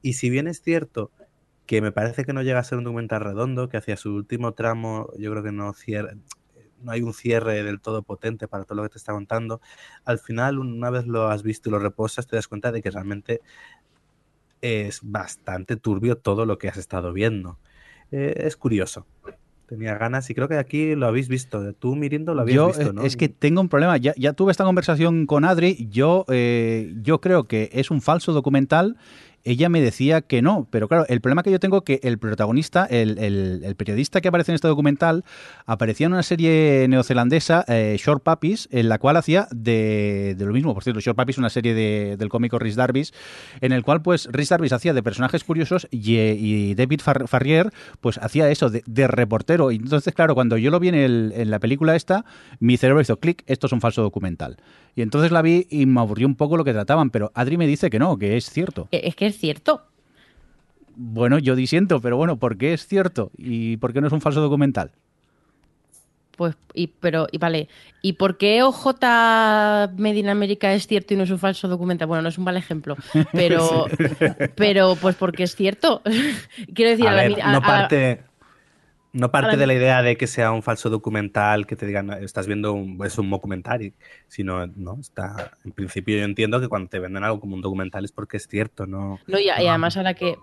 [0.02, 1.10] Y si bien es cierto
[1.66, 4.52] que me parece que no llega a ser un documental redondo, que hacia su último
[4.52, 6.16] tramo yo creo que no cierra,
[6.82, 9.62] no hay un cierre del todo potente para todo lo que te está contando,
[10.04, 12.92] al final una vez lo has visto y lo reposas te das cuenta de que
[12.92, 13.40] realmente
[14.62, 17.58] es bastante turbio todo lo que has estado viendo.
[18.12, 19.06] Eh, es curioso.
[19.68, 21.74] Tenía ganas y creo que aquí lo habéis visto.
[21.74, 23.04] Tú, Mirindo, lo habías Yo visto, eh, ¿no?
[23.04, 23.98] es que tengo un problema.
[23.98, 25.88] Ya, ya tuve esta conversación con Adri.
[25.92, 28.98] Yo, eh, yo creo que es un falso documental.
[29.44, 32.18] Ella me decía que no, pero claro, el problema que yo tengo es que el
[32.20, 35.24] protagonista, el, el- el periodista que aparece en este documental,
[35.66, 40.54] aparecía en una serie neozelandesa, eh, Short Puppies, en la cual hacía de, de lo
[40.54, 40.74] mismo.
[40.74, 43.14] Por cierto, Short Puppies es una serie de- del cómico Rhys Darvis,
[43.62, 47.28] en el cual pues Rhys Darvis hacía de personajes curiosos y, eh, y David Far-
[47.28, 47.72] Farrier
[48.02, 49.72] pues hacía eso de, de reportero.
[49.72, 52.26] Y entonces, claro, cuando yo lo vi en, el- en la película esta,
[52.60, 54.58] mi cerebro hizo clic, esto es un falso documental.
[55.00, 57.66] Y entonces la vi y me aburrió un poco lo que trataban, pero Adri me
[57.68, 58.90] dice que no, que es cierto.
[58.92, 59.84] Eh, Es que es cierto.
[60.98, 63.32] Bueno, yo disiento, pero bueno, ¿por qué es cierto?
[63.38, 64.92] ¿Y por qué no es un falso documental?
[66.36, 67.70] Pues, y, pero, y vale,
[68.02, 68.86] ¿y por qué OJ
[69.98, 72.10] Made in America es cierto y no es un falso documental?
[72.10, 72.98] Bueno, no es un mal ejemplo,
[73.32, 73.88] pero,
[74.56, 76.02] pero pues porque es cierto.
[76.76, 78.24] Quiero decir, A a la ver, a- no a- parte,
[79.12, 82.48] no parte de la idea de que sea un falso documental, que te digan, estás
[82.48, 83.94] viendo un, es un documental,
[84.28, 88.06] sino, no, está, en principio yo entiendo que cuando te venden algo como un documental
[88.06, 89.20] es porque es cierto, no...
[89.28, 90.36] No, y, y además ahora que.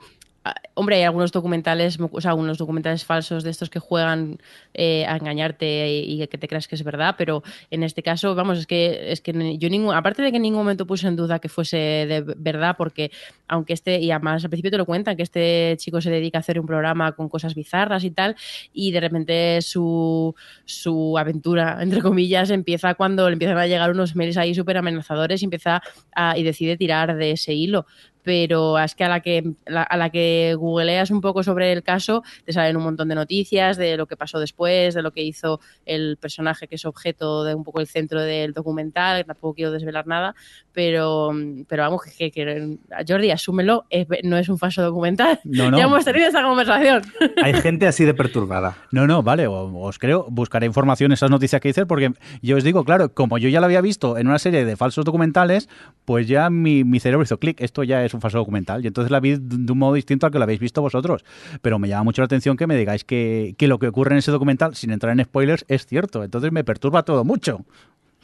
[0.47, 4.39] Ah, Hombre, hay algunos documentales, o sea, algunos documentales falsos de estos que juegan
[4.74, 8.59] eh, a engañarte y, que te creas que es verdad, pero en este caso, vamos,
[8.59, 11.39] es que es que yo ningún, aparte de que en ningún momento puse en duda
[11.39, 13.10] que fuese de verdad, porque
[13.48, 16.40] aunque este, y además al principio te lo cuentan, que este chico se dedica a
[16.40, 18.36] hacer un programa con cosas bizarras y tal,
[18.73, 24.14] y de repente su, su aventura, entre comillas, empieza cuando le empiezan a llegar unos
[24.16, 25.82] mails ahí súper amenazadores y empieza
[26.14, 27.86] a- y decide tirar de ese hilo
[28.27, 31.85] pero es que a la que la- a la que googleas un poco sobre el
[31.85, 35.23] caso te salen un montón de noticias de lo que pasó después, de lo que
[35.23, 39.70] hizo el personaje que es objeto de un poco el centro del documental, tampoco quiero
[39.70, 40.35] desvelar nada,
[40.73, 41.31] pero,
[41.69, 45.39] pero vamos, que, que- que- Jordi, asúmelo, es- no es un falso documental.
[45.44, 45.78] No, no.
[45.78, 47.03] Ya hemos tenido esta conversación.
[47.44, 48.77] Hay gente así de perturbada.
[48.90, 52.11] No, no, vale, os creo, buscaré información, esas noticias que dices, porque
[52.43, 55.05] yo os digo, claro, como yo ya lo había visto en una serie de falsos
[55.05, 55.69] documentales,
[56.05, 59.11] pues ya mi, mi cerebro hizo clic, esto ya es un falso documental, y entonces
[59.11, 61.25] la vi de de un modo distinto al que lo habéis visto vosotros.
[61.61, 64.19] Pero me llama mucho la atención que me digáis que, que lo que ocurre en
[64.19, 67.65] ese documental, sin entrar en spoilers, es cierto, entonces me perturba todo mucho,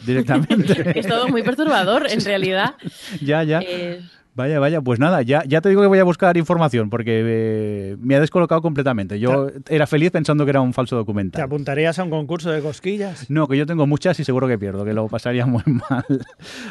[0.04, 0.92] directamente.
[0.98, 2.74] es todo muy perturbador, en realidad.
[3.20, 3.60] ya, ya.
[3.60, 4.00] Eh,
[4.34, 7.96] Vaya, vaya, pues nada, ya, ya te digo que voy a buscar información porque eh,
[7.98, 9.20] me ha descolocado completamente.
[9.20, 11.42] Yo era feliz pensando que era un falso ¿Te documental.
[11.42, 13.28] apuntarías a un concurso de cosquillas?
[13.28, 16.04] No, que yo tengo muchas y seguro que pierdo, que lo pasaría muy mal.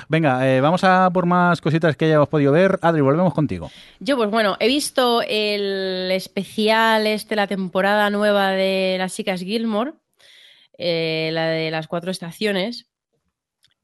[0.10, 2.80] Venga, eh, vamos a por más cositas que hayamos podido ver.
[2.82, 3.70] Adri, volvemos contigo.
[4.00, 9.94] Yo, pues bueno, he visto el especial este, la temporada nueva de las chicas Gilmore,
[10.80, 12.88] eh, la de las cuatro estaciones.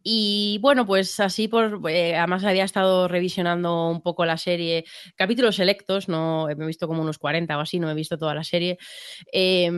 [0.10, 1.82] Y bueno, pues así por.
[1.90, 4.86] eh, además había estado revisionando un poco la serie,
[5.18, 8.46] capítulos selectos, no he visto como unos 40 o así, no he visto toda la
[8.46, 8.78] serie.
[9.34, 9.72] eh,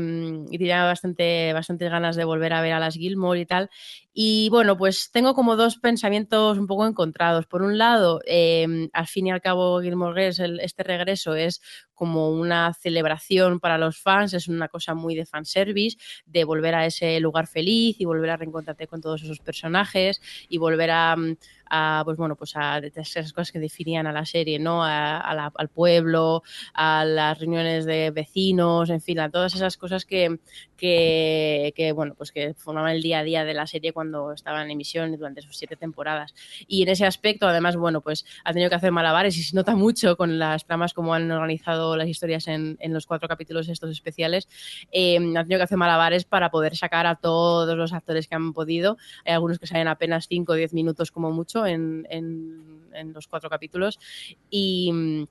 [0.52, 3.70] y tenía bastante, bastantes ganas de volver a ver a las Gilmore y tal.
[4.14, 7.46] Y bueno, pues tengo como dos pensamientos un poco encontrados.
[7.48, 11.62] Por un lado, eh, al fin y al cabo, Gilmore Girls, el- este regreso es
[11.94, 16.86] como una celebración para los fans, es una cosa muy de fanservice, de volver a
[16.86, 21.36] ese lugar feliz y volver a reencontrarte con todos esos personajes y volver a, mm,
[21.70, 24.84] a, pues bueno, pues a esas cosas que definían a la serie, ¿no?
[24.84, 26.44] A- la- al pueblo,
[26.74, 30.40] a las reuniones de vecinos, en fin, a todas esas cosas que,
[30.78, 34.64] que, que, bueno, pues que formaban el día a día de la serie cuando estaba
[34.64, 36.34] en emisión durante sus siete temporadas.
[36.68, 39.76] Y en ese aspecto, además, bueno, pues ha tenido que hacer malabares y se nota
[39.76, 43.90] mucho con las tramas como han organizado las historias en, en los cuatro capítulos estos
[43.92, 44.48] especiales.
[44.92, 48.54] Eh, ha tenido que hacer malabares para poder sacar a todos los actores que han
[48.54, 48.98] podido.
[49.26, 52.06] Hay algunos que salen apenas 5 o 10 minutos como mucho en,
[53.14, 54.00] los cuatro capítulos.
[54.50, 54.92] Y.
[54.92, 55.24] mm,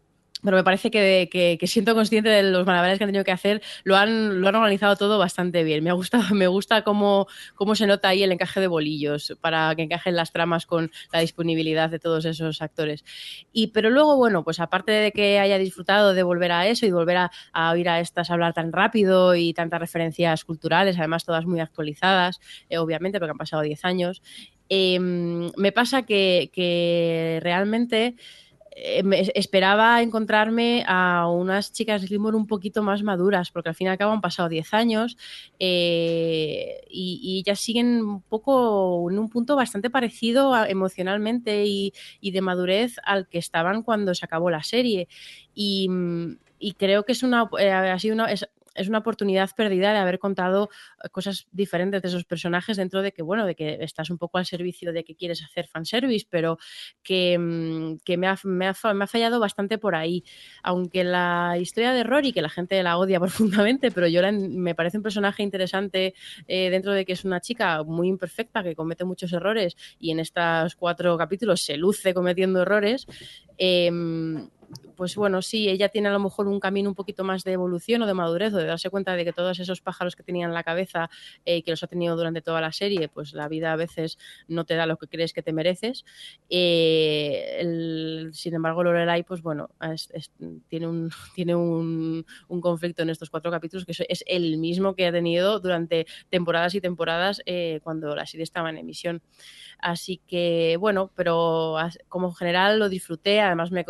[0.42, 3.62] pero me parece que, que- siento consciente de los malabares que han tenido que hacer.
[3.84, 5.82] Lo han, lo han organizado todo bastante bien.
[5.82, 9.74] Me, ha gustado, me gusta cómo, cómo se nota ahí el encaje de bolillos para
[9.74, 13.04] que encajen las tramas con la disponibilidad de todos esos actores.
[13.52, 16.90] Y, pero luego, bueno, pues aparte de que haya disfrutado de volver a eso y
[16.92, 21.46] volver a, a oír a estas hablar tan rápido y tantas referencias culturales, además todas
[21.46, 24.22] muy actualizadas, eh, obviamente, porque han pasado 10 años,
[24.68, 26.50] eh, me pasa que,
[27.42, 28.16] realmente
[28.76, 29.02] eh,
[29.34, 33.98] esperaba encontrarme a unas chicas Gilmore un poquito más maduras, porque al fin y al
[33.98, 35.16] cabo han pasado 10 años
[35.58, 41.92] eh, y, y ellas siguen un poco en un punto bastante parecido a- emocionalmente y,
[42.22, 45.08] de madurez al que estaban cuando se acabó la serie.
[45.54, 46.36] Y, mm,
[46.76, 48.28] creo que es una, eh, ha sido una,
[48.78, 50.70] es una oportunidad perdida de haber contado
[51.04, 54.38] eh, cosas diferentes de esos personajes dentro de que, bueno, de que estás un poco
[54.38, 56.58] al servicio de que quieres hacer fanservice, pero
[57.02, 60.24] que, mm, que me, ha, me, ha, fallado bastante por ahí.
[60.62, 63.20] Aunque la historia de Rory, que la gente la odia
[63.68, 66.14] profundamente, pero yo me parece un personaje interesante
[66.46, 70.20] eh, dentro de que es una chica muy imperfecta, que comete muchos errores y en
[70.20, 73.06] estos cuatro capítulos se luce cometiendo errores.
[73.58, 74.48] em,
[74.98, 78.02] pues bueno, sí, ella tiene a lo mejor un camino un poquito más de evolución
[78.02, 80.52] o de madurez o de darse cuenta de que todos esos pájaros que tenía en
[80.52, 81.08] la cabeza
[81.44, 84.18] eh, que los ha tenido durante toda la serie, pues la vida a veces
[84.48, 86.04] no te da lo que crees que te mereces.
[86.50, 89.70] Eh, sin embargo, Lorelai, pues bueno,
[90.68, 95.06] tiene, un, tiene un, un conflicto en estos cuatro capítulos que es, el mismo que
[95.06, 99.22] ha tenido durante temporadas y temporadas eh, cuando la serie estaba en emisión.
[99.78, 101.76] Así que, bueno, pero
[102.08, 103.84] como general lo disfruté, además me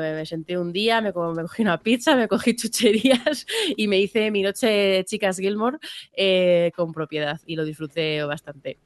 [0.00, 3.46] me, me senté un día, me, co- me cogí una pizza, me cogí chucherías
[3.76, 5.78] y me hice mi noche chicas Gilmore
[6.16, 8.78] eh, con propiedad y lo disfruté bastante.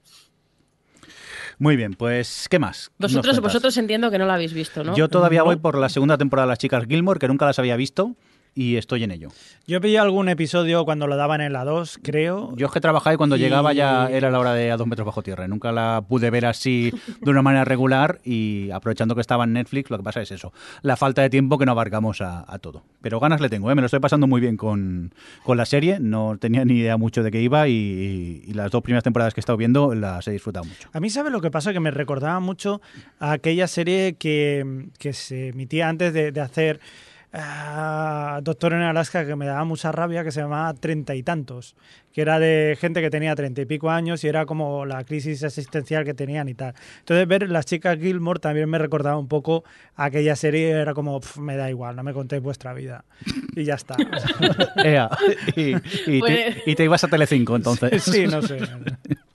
[1.58, 2.90] Muy bien, pues, ¿qué más?
[2.98, 4.96] Vosotros, vosotros entiendo que no lo habéis visto, ¿no?
[4.96, 5.46] Yo todavía No.
[5.46, 8.16] voy por la segunda temporada de las chicas Gilmore, que nunca las había visto,
[8.54, 9.28] y estoy en ello.
[9.66, 12.54] Yo pillé algún episodio cuando lo daban en la 2, creo.
[12.56, 14.86] Yo es que trabajaba y cuando Y- llegaba ya era la hora de a dos
[14.86, 15.48] metros bajo tierra.
[15.48, 19.90] Nunca la pude ver así de una manera regular y aprovechando que estaba en Netflix,
[19.90, 20.52] lo que pasa es eso,
[20.82, 22.82] la falta de tiempo que no abarcamos a, a todo.
[23.00, 23.74] Pero ganas le tengo, ¿eh?
[23.74, 25.12] me lo estoy pasando muy bien con,
[25.42, 28.82] con la serie, no tenía ni idea mucho de qué iba y, y las dos
[28.82, 30.88] primeras temporadas que he estado viendo las he disfrutado mucho.
[30.92, 31.72] A mí, ¿sabe lo que pasa?
[31.72, 32.80] Que me recordaba mucho
[33.18, 36.80] a aquella serie que, que se emitía antes de, de hacer
[37.34, 41.74] ah, Doctor en Alaska, que me daba mucha rabia, que se llamaba Treinta y Tantos,
[42.12, 45.42] que era de gente que tenía treinta y pico años y era como la crisis
[45.42, 46.74] existencial que tenían y tal.
[47.00, 49.64] Entonces, ver las chicas Gilmore también me recordaba un poco
[49.96, 53.04] a aquella serie, era como, "Pf, me da igual, no me contéis vuestra vida.
[53.56, 53.96] Y ya está.
[54.84, 55.10] Ea,
[55.56, 55.74] y,
[56.06, 58.02] y Pues- te, y te ibas a Telecinco entonces.
[58.02, 58.58] sí, no sé.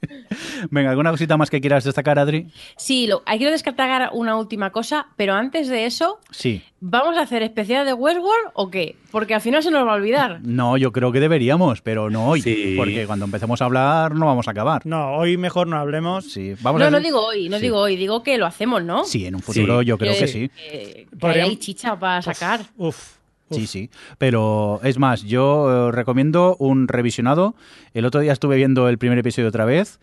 [0.71, 2.47] Venga, ¿alguna cosita más que quieras destacar, Adri?
[2.77, 6.61] Sí, lo, hay quiero destacar una última cosa, pero antes de eso, Sí.
[6.79, 8.95] ¿vamos a hacer especial de Westworld o qué?
[9.11, 10.39] Porque al final se nos va a olvidar.
[10.43, 12.41] No, yo creo que deberíamos, pero no hoy.
[12.41, 12.75] Sí.
[12.77, 14.85] Porque cuando empecemos a hablar no vamos a acabar.
[14.85, 16.31] No, hoy mejor no hablemos.
[16.31, 17.63] Sí, vamos no, a no digo hoy, no Sí.
[17.63, 19.03] digo hoy, digo que lo hacemos, ¿no?
[19.05, 19.85] Sí, en un futuro Sí.
[19.85, 20.51] yo creo que Eh, sí.
[20.71, 22.61] eh, que hay chicha para sacar.
[22.77, 23.18] Uf.
[23.51, 23.89] Sí, sí.
[24.17, 27.55] Pero es más, yo eh, recomiendo un revisionado.
[27.93, 29.99] El otro día estuve viendo el primer episodio otra vez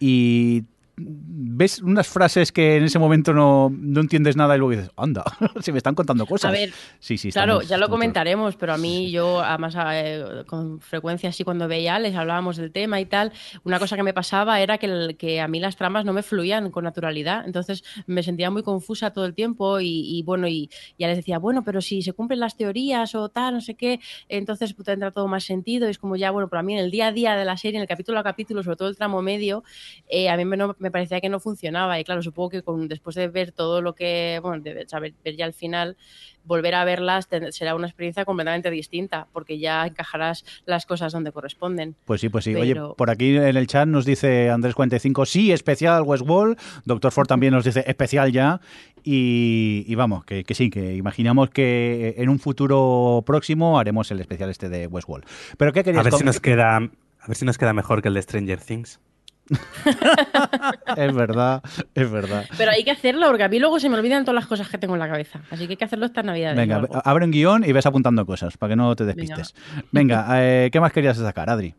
[0.00, 0.64] y
[0.96, 5.24] ves unas frases que en ese momento no, no entiendes nada y luego dices, anda,
[5.60, 6.50] se me están contando cosas.
[6.50, 10.44] A ver, sí, sí, está Claro, ya lo comentaremos, pero a mí yo, además, eh,
[10.46, 13.32] con frecuencia así cuando veía, les hablábamos del tema y tal,
[13.64, 16.22] una cosa que me pasaba era que, el- que a mí las tramas no me
[16.22, 19.88] fluían con naturalidad, entonces me sentía muy confusa todo el tiempo y,
[20.18, 23.54] y bueno, y ya les decía, bueno, pero si se cumplen las teorías o tal,
[23.54, 26.60] no sé qué, entonces pues, tendrá todo más sentido y es como ya, bueno, pero
[26.60, 28.62] a mí en el día a día de la serie, en el capítulo a capítulo,
[28.62, 29.64] sobre todo el tramo medio,
[30.08, 32.86] eh, a mí me, no- me parecía que no funcionaba y claro, supongo que con,
[32.86, 35.96] después de ver todo lo que, bueno, de saber ver ya al final,
[36.44, 41.32] volver a verlas te- será una experiencia completamente distinta, porque ya encajarás las cosas donde
[41.32, 41.96] corresponden.
[42.04, 42.52] Pues sí, pues sí.
[42.52, 46.58] Pero- Oye, por aquí en el chat nos dice Andrés45, sí, especial Westworld.
[46.84, 48.60] Doctor Ford también nos dice especial ya.
[49.06, 54.20] Y, y vamos, que, que sí, que imaginamos que en un futuro próximo haremos el
[54.20, 55.26] especial este de Westworld.
[55.58, 58.08] Pero ¿qué A querías ver si nos queda, a ver si nos queda mejor que
[58.08, 59.00] el de Stranger Things.
[60.96, 61.62] Es verdad,
[61.94, 62.46] es verdad.
[62.56, 64.78] Pero hay que hacerlo, porque a mí luego se me olvidan todas las cosas que
[64.78, 65.40] tengo en la cabeza.
[65.50, 66.54] Así que hay que hacerlo esta Navidad.
[66.54, 69.54] Venga, abre un guion y ves apuntando cosas para que no te despistes.
[69.92, 71.74] Venga, eh, ¿qué más querías destacar, Adri?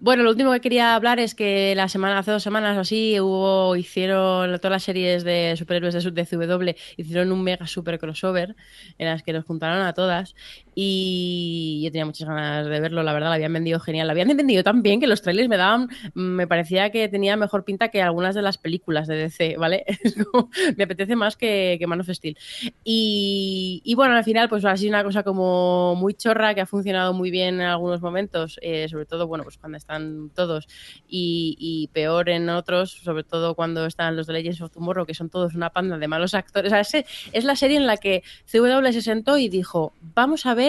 [0.00, 3.18] Bueno, lo último que quería hablar es que la semana, hace dos semanas o así,
[3.20, 8.54] hubo, hicieron todas las series de superhéroes de, de CW, hicieron un mega super crossover
[8.98, 10.36] en las que los juntaron a todas.
[10.80, 14.06] Y yo tenía muchas ganas de verlo, la verdad, la habían vendido genial.
[14.06, 17.64] La habían vendido tan bien que los trailers me daban, me parecía que tenía mejor
[17.64, 19.84] pinta que algunas de las películas de DC, ¿vale?
[20.76, 22.36] Me apetece más que, que Man of Steel.
[22.84, 26.66] Y, y bueno, al final, pues ha sido una cosa como muy chorra que ha
[26.66, 30.68] funcionado muy bien en algunos momentos, eh, sobre todo, bueno, pues cuando están todos,
[31.08, 35.14] y, y peor en otros, sobre todo cuando están los de Legends of Tomorrow, que
[35.14, 36.70] son todos una panda de malos actores.
[36.70, 40.46] O sea, ese- es la serie en la que CW se sentó y dijo, vamos
[40.46, 40.67] a ver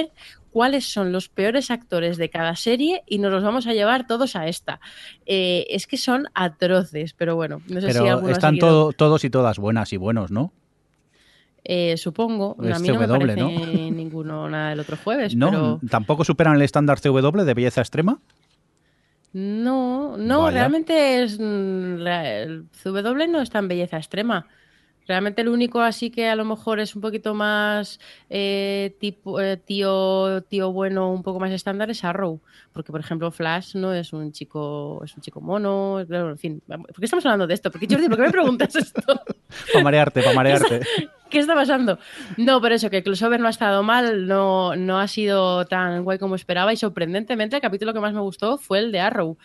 [0.52, 4.36] cuáles son los peores actores de cada serie y nos los vamos a llevar todos
[4.36, 4.80] a esta.
[5.26, 9.24] Eh, es que son atroces, pero bueno, no sé si Pero ha están todo- todos
[9.24, 10.52] y todas buenas y buenos, ¿no?
[11.64, 12.56] Eh, supongo.
[12.64, 13.50] Es a mí no me CW, parece ¿no?
[13.92, 15.52] ninguno nada del otro jueves, ¿No?
[15.52, 18.20] pero ¿Tampoco superan el estándar CW de belleza extrema?
[19.32, 20.52] no, no, Vaya.
[20.62, 24.48] realmente es mm, el CW no está en belleza extrema.
[25.10, 28.00] Realmente el único así que a lo mejor es un poquito más
[28.30, 32.40] eh, tipo eh, tío tío bueno, un poco más estándar es Arrow,
[32.74, 36.62] porque por ejemplo Flash no es un chico es un chico mono, claro, en fin,
[36.68, 37.72] ¿por qué estamos hablando de esto?
[37.72, 39.02] Porque Jordi, ¿por qué me preguntas esto?
[39.74, 40.82] Para marearte, para marearte.
[41.30, 42.00] ¿Qué está pasando?
[42.38, 46.04] No, pero eso, que el crossover no ha estado mal, no, no ha sido tan
[46.04, 49.38] guay como esperaba y sorprendentemente el capítulo que más me gustó fue el de Arrow,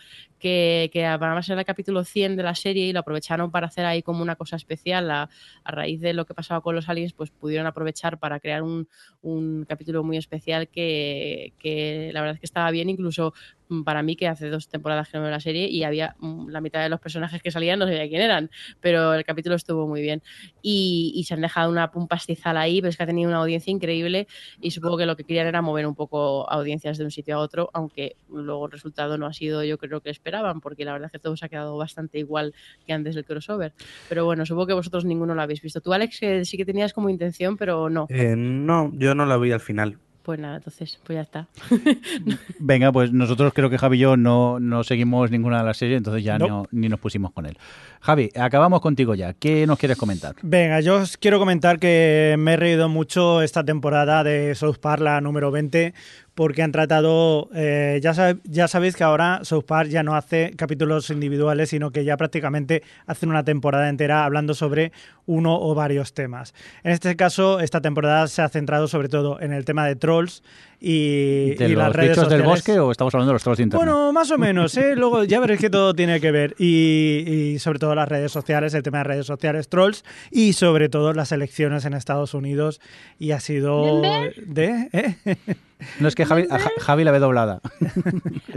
[0.45, 3.87] que, que además era el capítulo 100 de la serie y lo aprovecharon para hacer
[3.87, 5.11] ahí como una cosa especial.
[5.11, 5.31] A,
[5.65, 8.87] a raíz de lo que pasaba con los aliens, pues pudieron aprovechar para crear un,
[9.23, 13.33] un capítulo muy especial que, que la verdad es que estaba bien, incluso
[13.71, 16.51] mm, para mí que hace dos temporadas que no veo la serie y había mm,
[16.51, 18.51] la mitad de los personajes que salían no sabía quién eran,
[18.83, 20.23] pero el capítulo estuvo muy bien.
[20.61, 23.39] Y, y se han dejado una, un pastizal ahí, pero es que ha tenido una
[23.39, 24.27] audiencia increíble
[24.61, 27.39] y supongo que lo que querían era mover un poco audiencias de un sitio a
[27.39, 31.07] otro, aunque luego el resultado no ha sido yo creo que esperaban, porque la verdad
[31.07, 32.55] es que todo se ha quedado bastante igual
[32.87, 33.73] que antes del crossover.
[34.09, 35.81] Pero bueno, supongo que vosotros ninguno lo habéis visto.
[35.81, 38.07] Tú, Alex, que sí que tenías como intención, pero no.
[38.11, 39.99] Eh, no, yo no la vi al final.
[40.23, 41.49] Pues nada, entonces, pues ya está.
[42.59, 45.99] Venga, pues nosotros creo que Javi y yo no, no seguimos ninguna de las series,
[45.99, 46.49] entonces ya No.
[46.49, 47.59] no- ni nos pusimos con él.
[48.01, 49.35] Javi, acabamos contigo ya.
[49.35, 50.35] ¿Qué nos quieres comentar?
[50.43, 55.03] Venga, yo os quiero comentar que me he reído mucho esta temporada de South Park,
[55.03, 55.93] la número 20,
[56.35, 61.11] porque han tratado, eh, ya, ya sabéis que ahora South Park ya no hace capítulos
[61.11, 64.93] individuales, sino que ya prácticamente hacen una temporada entera hablando sobre
[65.27, 66.55] uno o varios temas.
[66.83, 70.43] En este caso, esta temporada se ha centrado sobre todo en el tema de trolls
[70.87, 72.47] y, ¿De y las los redes bichos del sociales.
[72.47, 73.87] bosque o estamos hablando de los trolls de internet?
[73.87, 74.95] Bueno, más o menos, ¿eh?
[74.97, 76.55] Luego ya veréis que todo tiene que ver.
[76.59, 77.25] Y,
[77.55, 81.13] y sobre todo las redes sociales, el tema de redes sociales, trolls, y sobre todo
[81.15, 82.81] las elecciones en Estados Unidos.
[83.19, 84.03] Y ha sido
[84.47, 84.89] de...
[84.93, 85.17] ¿eh?
[86.01, 87.61] no es que Javi, a Javi la ve doblada.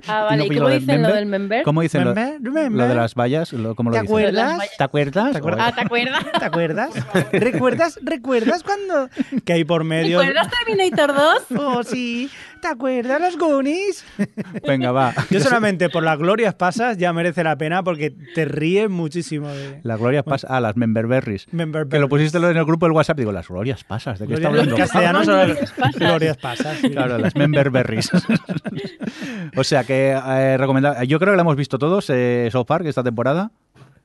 [0.10, 1.16] Ah, vale, No ¿y cómo lo dicen lo member.
[1.16, 1.64] del member?
[1.64, 2.72] ¿Cómo dicen lo, Remember, remember.
[2.84, 3.52] lo de las vallas?
[3.52, 4.16] Lo- ¿Cómo lo ¿Te dicen?
[4.16, 5.32] ¿Te acuerdas?
[5.34, 5.66] ¿Te acuerdas?
[5.68, 6.26] Ah, ¿te acuerdas?
[6.40, 6.90] ¿Te acuerdas?
[7.34, 8.00] ¿Recuerdas?
[8.02, 9.10] ¿Recuerdas cuando?
[9.44, 10.20] Que hay por medio...
[10.22, 11.60] ¿Recuerdas Terminator 2?
[11.60, 12.17] Oh, sí.
[12.62, 14.06] ¿Te acuerdas los Goonies?
[14.68, 15.14] Venga, va.
[15.30, 19.80] Yo solamente por las glorias pasas ya merece la pena porque te ríes muchísimo de...
[19.84, 20.50] Las glorias pasas.
[20.50, 21.48] Ah, las memberberries.
[21.54, 23.18] Member Que lo pusiste en el grupo del WhatsApp.
[23.18, 24.20] Digo, las glorias pasas.
[24.20, 24.72] ¿De qué está hablando?
[24.72, 25.96] En castellano son Glorias las pasas.
[26.00, 26.78] glorias pasas.
[26.80, 26.90] sí.
[26.90, 28.10] Claro, las memberberries.
[29.56, 32.86] o sea que eh, recomenda- Yo creo que la hemos visto todos, eh, South Park,
[32.86, 33.52] esta temporada.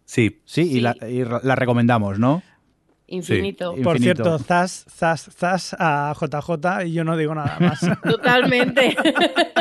[0.05, 0.80] Sí, Sí, y, Sí.
[0.80, 2.43] la, y ra- la recomendamos, ¿no?
[3.12, 3.74] Infinito.
[3.76, 3.82] Sí.
[3.82, 4.24] Por Infinito.
[4.24, 7.80] cierto, zas, zas, zas a JJ y yo no digo nada más.
[8.02, 8.97] Totalmente.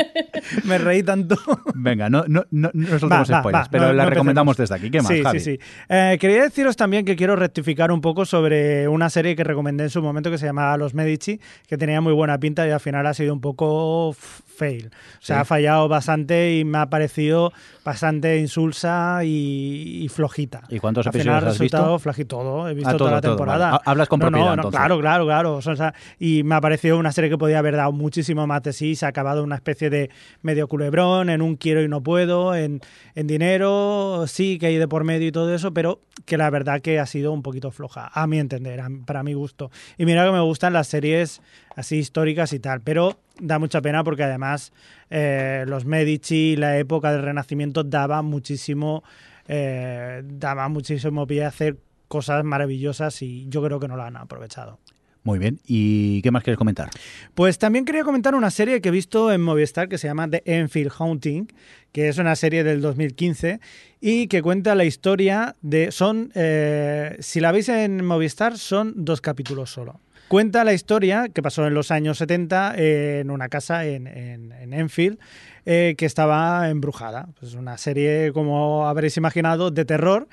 [0.64, 1.36] Me reí tanto.
[1.74, 4.74] Venga, no, no, no, no soltemos Va, spoilers, va, pero no- la no recomendamos desde
[4.74, 4.90] aquí.
[4.90, 5.40] ¿Qué más, sí, Javi?
[5.40, 5.58] sí, sí.
[5.88, 9.90] Eh, quería deciros también que quiero rectificar un poco sobre una serie que recomendé en
[9.90, 13.06] su momento que se llamaba Los Medici, que tenía muy buena pinta y al final
[13.06, 14.16] ha sido un poco
[14.56, 14.86] fail.
[14.86, 15.40] O sea, Sí.
[15.40, 17.52] ha fallado bastante y me ha parecido
[17.84, 20.62] bastante insulsa y, y flojita.
[20.68, 21.76] ¿Y cuántos al episodios final has visto?
[21.78, 22.68] resultado flojito todo.
[22.68, 23.70] He visto Ah, todo, toda la todo, temporada.
[23.72, 23.82] vale.
[23.86, 24.78] Hablas con No, no, propiedad, no, entonces.
[24.78, 25.54] claro, claro, claro.
[25.56, 28.72] O sea, y me ha parecido una serie que podía haber dado muchísimo más de
[28.72, 28.94] sí.
[28.94, 30.10] Se ha acabado una especie de
[30.42, 32.80] medio culebrón, en un quiero y no puedo, en,
[33.14, 36.80] en dinero, sí, que hay de por medio y todo eso, pero que la verdad
[36.80, 39.70] que ha sido un poquito floja, a mi entender, a- para mi gusto.
[39.98, 41.40] Y mira que me gustan las series
[41.76, 44.72] así históricas y tal, pero da mucha pena porque además
[45.10, 49.02] eh, los Medici, la época del Renacimiento daba muchísimo,
[49.48, 51.78] eh, daba muchísimo pie a hacer
[52.08, 54.78] cosas maravillosas y yo creo que no la han aprovechado.
[55.24, 55.60] Muy bien.
[55.66, 56.90] ¿Y qué más quieres comentar?
[57.34, 60.42] Pues también quería comentar una serie que he visto en Movistar que se llama The
[60.44, 61.52] Enfield Haunting,
[61.92, 63.60] que es una serie del 2015
[64.00, 65.92] y que cuenta la historia de...
[65.92, 70.00] Son, eh, si la veis en Movistar, son dos capítulos solo.
[70.32, 74.72] Cuenta la historia que pasó en los años 70 en una casa en, en- en
[74.72, 75.18] Enfield
[75.66, 77.28] eh, que estaba embrujada.
[77.42, 80.28] Es una serie, como habréis imaginado, de terror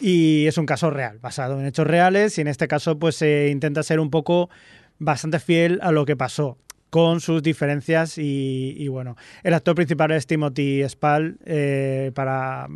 [0.00, 3.46] y es un caso real, basado en hechos reales y en este caso pues se
[3.52, 4.50] intenta ser un poco
[4.98, 6.58] bastante fiel a lo que pasó
[6.96, 12.68] con sus diferencias y, bueno, el actor principal es Timothy Spall, eh, para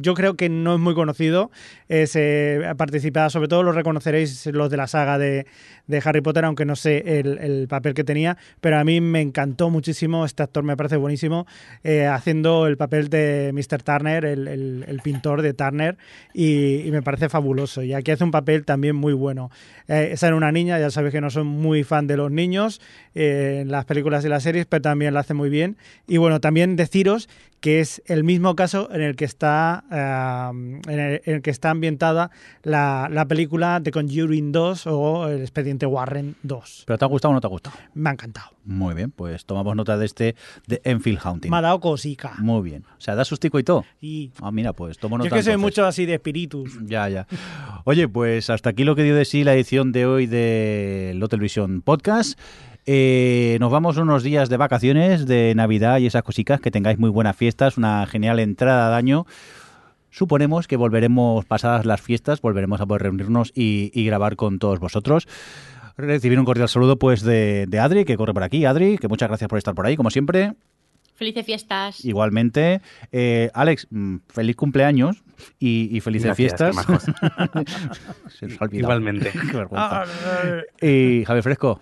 [0.00, 1.52] yo creo que no es muy conocido,
[1.88, 5.46] es, eh, ha participado, sobre todo lo reconoceréis los de la saga de,
[6.04, 9.70] Harry Potter, aunque no sé el, el, papel que tenía, pero a mí me encantó
[9.70, 11.46] muchísimo, este actor me parece buenísimo,
[11.82, 13.82] eh, haciendo el papel de Mr.
[13.82, 15.96] Turner, el, pintor de Turner,
[16.32, 19.50] y, me parece fabuloso, y aquí hace un papel también muy bueno.
[19.88, 22.80] Eh, esa era una niña, ya sabéis que no soy muy fan de los niños,
[23.60, 25.76] en las películas y las series, pero también la hace muy bien.
[26.06, 27.28] Y bueno, también deciros
[27.60, 30.54] que es el mismo caso en el que está, uh,
[30.90, 32.30] en, el, en, el, que está ambientada
[32.62, 36.84] la, la, película The Conjuring 2 o el expediente Warren 2.
[36.86, 37.76] ¿Pero te ha gustado o no te ha gustado?
[37.94, 38.52] Me ha encantado.
[38.64, 41.50] Muy bien, pues tomamos nota de este de Enfield Haunting.
[41.50, 42.32] Me ha dado cosica.
[42.38, 42.84] Muy bien.
[42.96, 43.84] O sea, da sustico y todo.
[44.00, 44.30] Y...
[44.40, 45.28] Ah, mira, pues tomo nota.
[45.28, 45.78] Yo es que soy entonces.
[45.78, 46.78] mucho así de espíritus.
[46.90, 47.26] Ya, ya.
[47.84, 51.38] Oye, pues hasta aquí lo que dio de sí la edición de hoy de Lotel
[51.38, 52.38] Vision Podcast.
[52.92, 57.08] Eh, nos vamos unos días de vacaciones, de Navidad y esas cositas, que tengáis muy
[57.08, 59.26] buenas fiestas, una genial entrada de año.
[60.10, 64.80] Suponemos que volveremos, pasadas las fiestas, volveremos a poder reunirnos y, y grabar con todos
[64.80, 65.28] vosotros.
[65.96, 68.64] Recibir un cordial saludo pues de, de, Adri, que corre por aquí.
[68.64, 70.54] Adri, que muchas gracias por estar por ahí, como siempre.
[71.14, 72.04] Felices fiestas.
[72.04, 72.80] Igualmente.
[73.12, 73.86] Eh, Alex,
[74.30, 75.22] feliz cumpleaños
[75.60, 76.76] y, y felices gracias, fiestas.
[78.36, 78.94] Se nos ha olvidado.
[78.94, 79.30] Igualmente.
[79.50, 80.06] Qué vergüenza.
[80.82, 81.78] y Javier Fresco.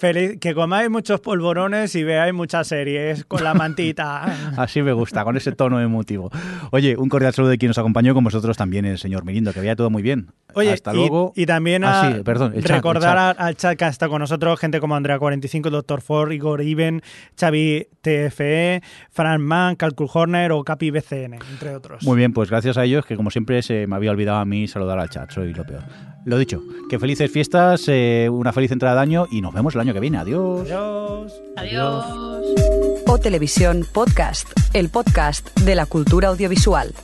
[0.00, 4.24] Feliz, que comáis muchos polvorones y veáis muchas series con la mantita.
[4.56, 6.30] Así me gusta, con ese tono emotivo.
[6.70, 9.60] Oye, un cordial saludo de quien nos acompañó con vosotros también, el señor Mirindo, que
[9.60, 10.32] veía todo muy bien.
[10.54, 11.34] Oye, Hasta y, luego.
[11.36, 13.40] y también Ah, a sí, perdón, el chat, recordar el chat.
[13.40, 16.00] a- al chat que está con nosotros, gente como Andrea45, Dr.
[16.00, 17.02] Ford, Igor Iben,
[17.38, 22.02] Xavi TFE, Fran Mann, Calcul Horner o Capi BCN, entre otros.
[22.04, 24.66] Muy bien, pues gracias a ellos, que como siempre se me había olvidado a mí
[24.66, 25.82] saludar al chat, soy lo peor.
[26.26, 29.80] Lo dicho, que felices fiestas, eh, una feliz entrada de año y nos vemos el
[29.90, 30.18] año que viene.
[30.18, 30.62] Adiós.
[30.62, 31.32] Adiós.
[31.56, 32.04] Adiós.
[33.06, 36.94] O Televisión Podcast, el podcast de la cultura audiovisual.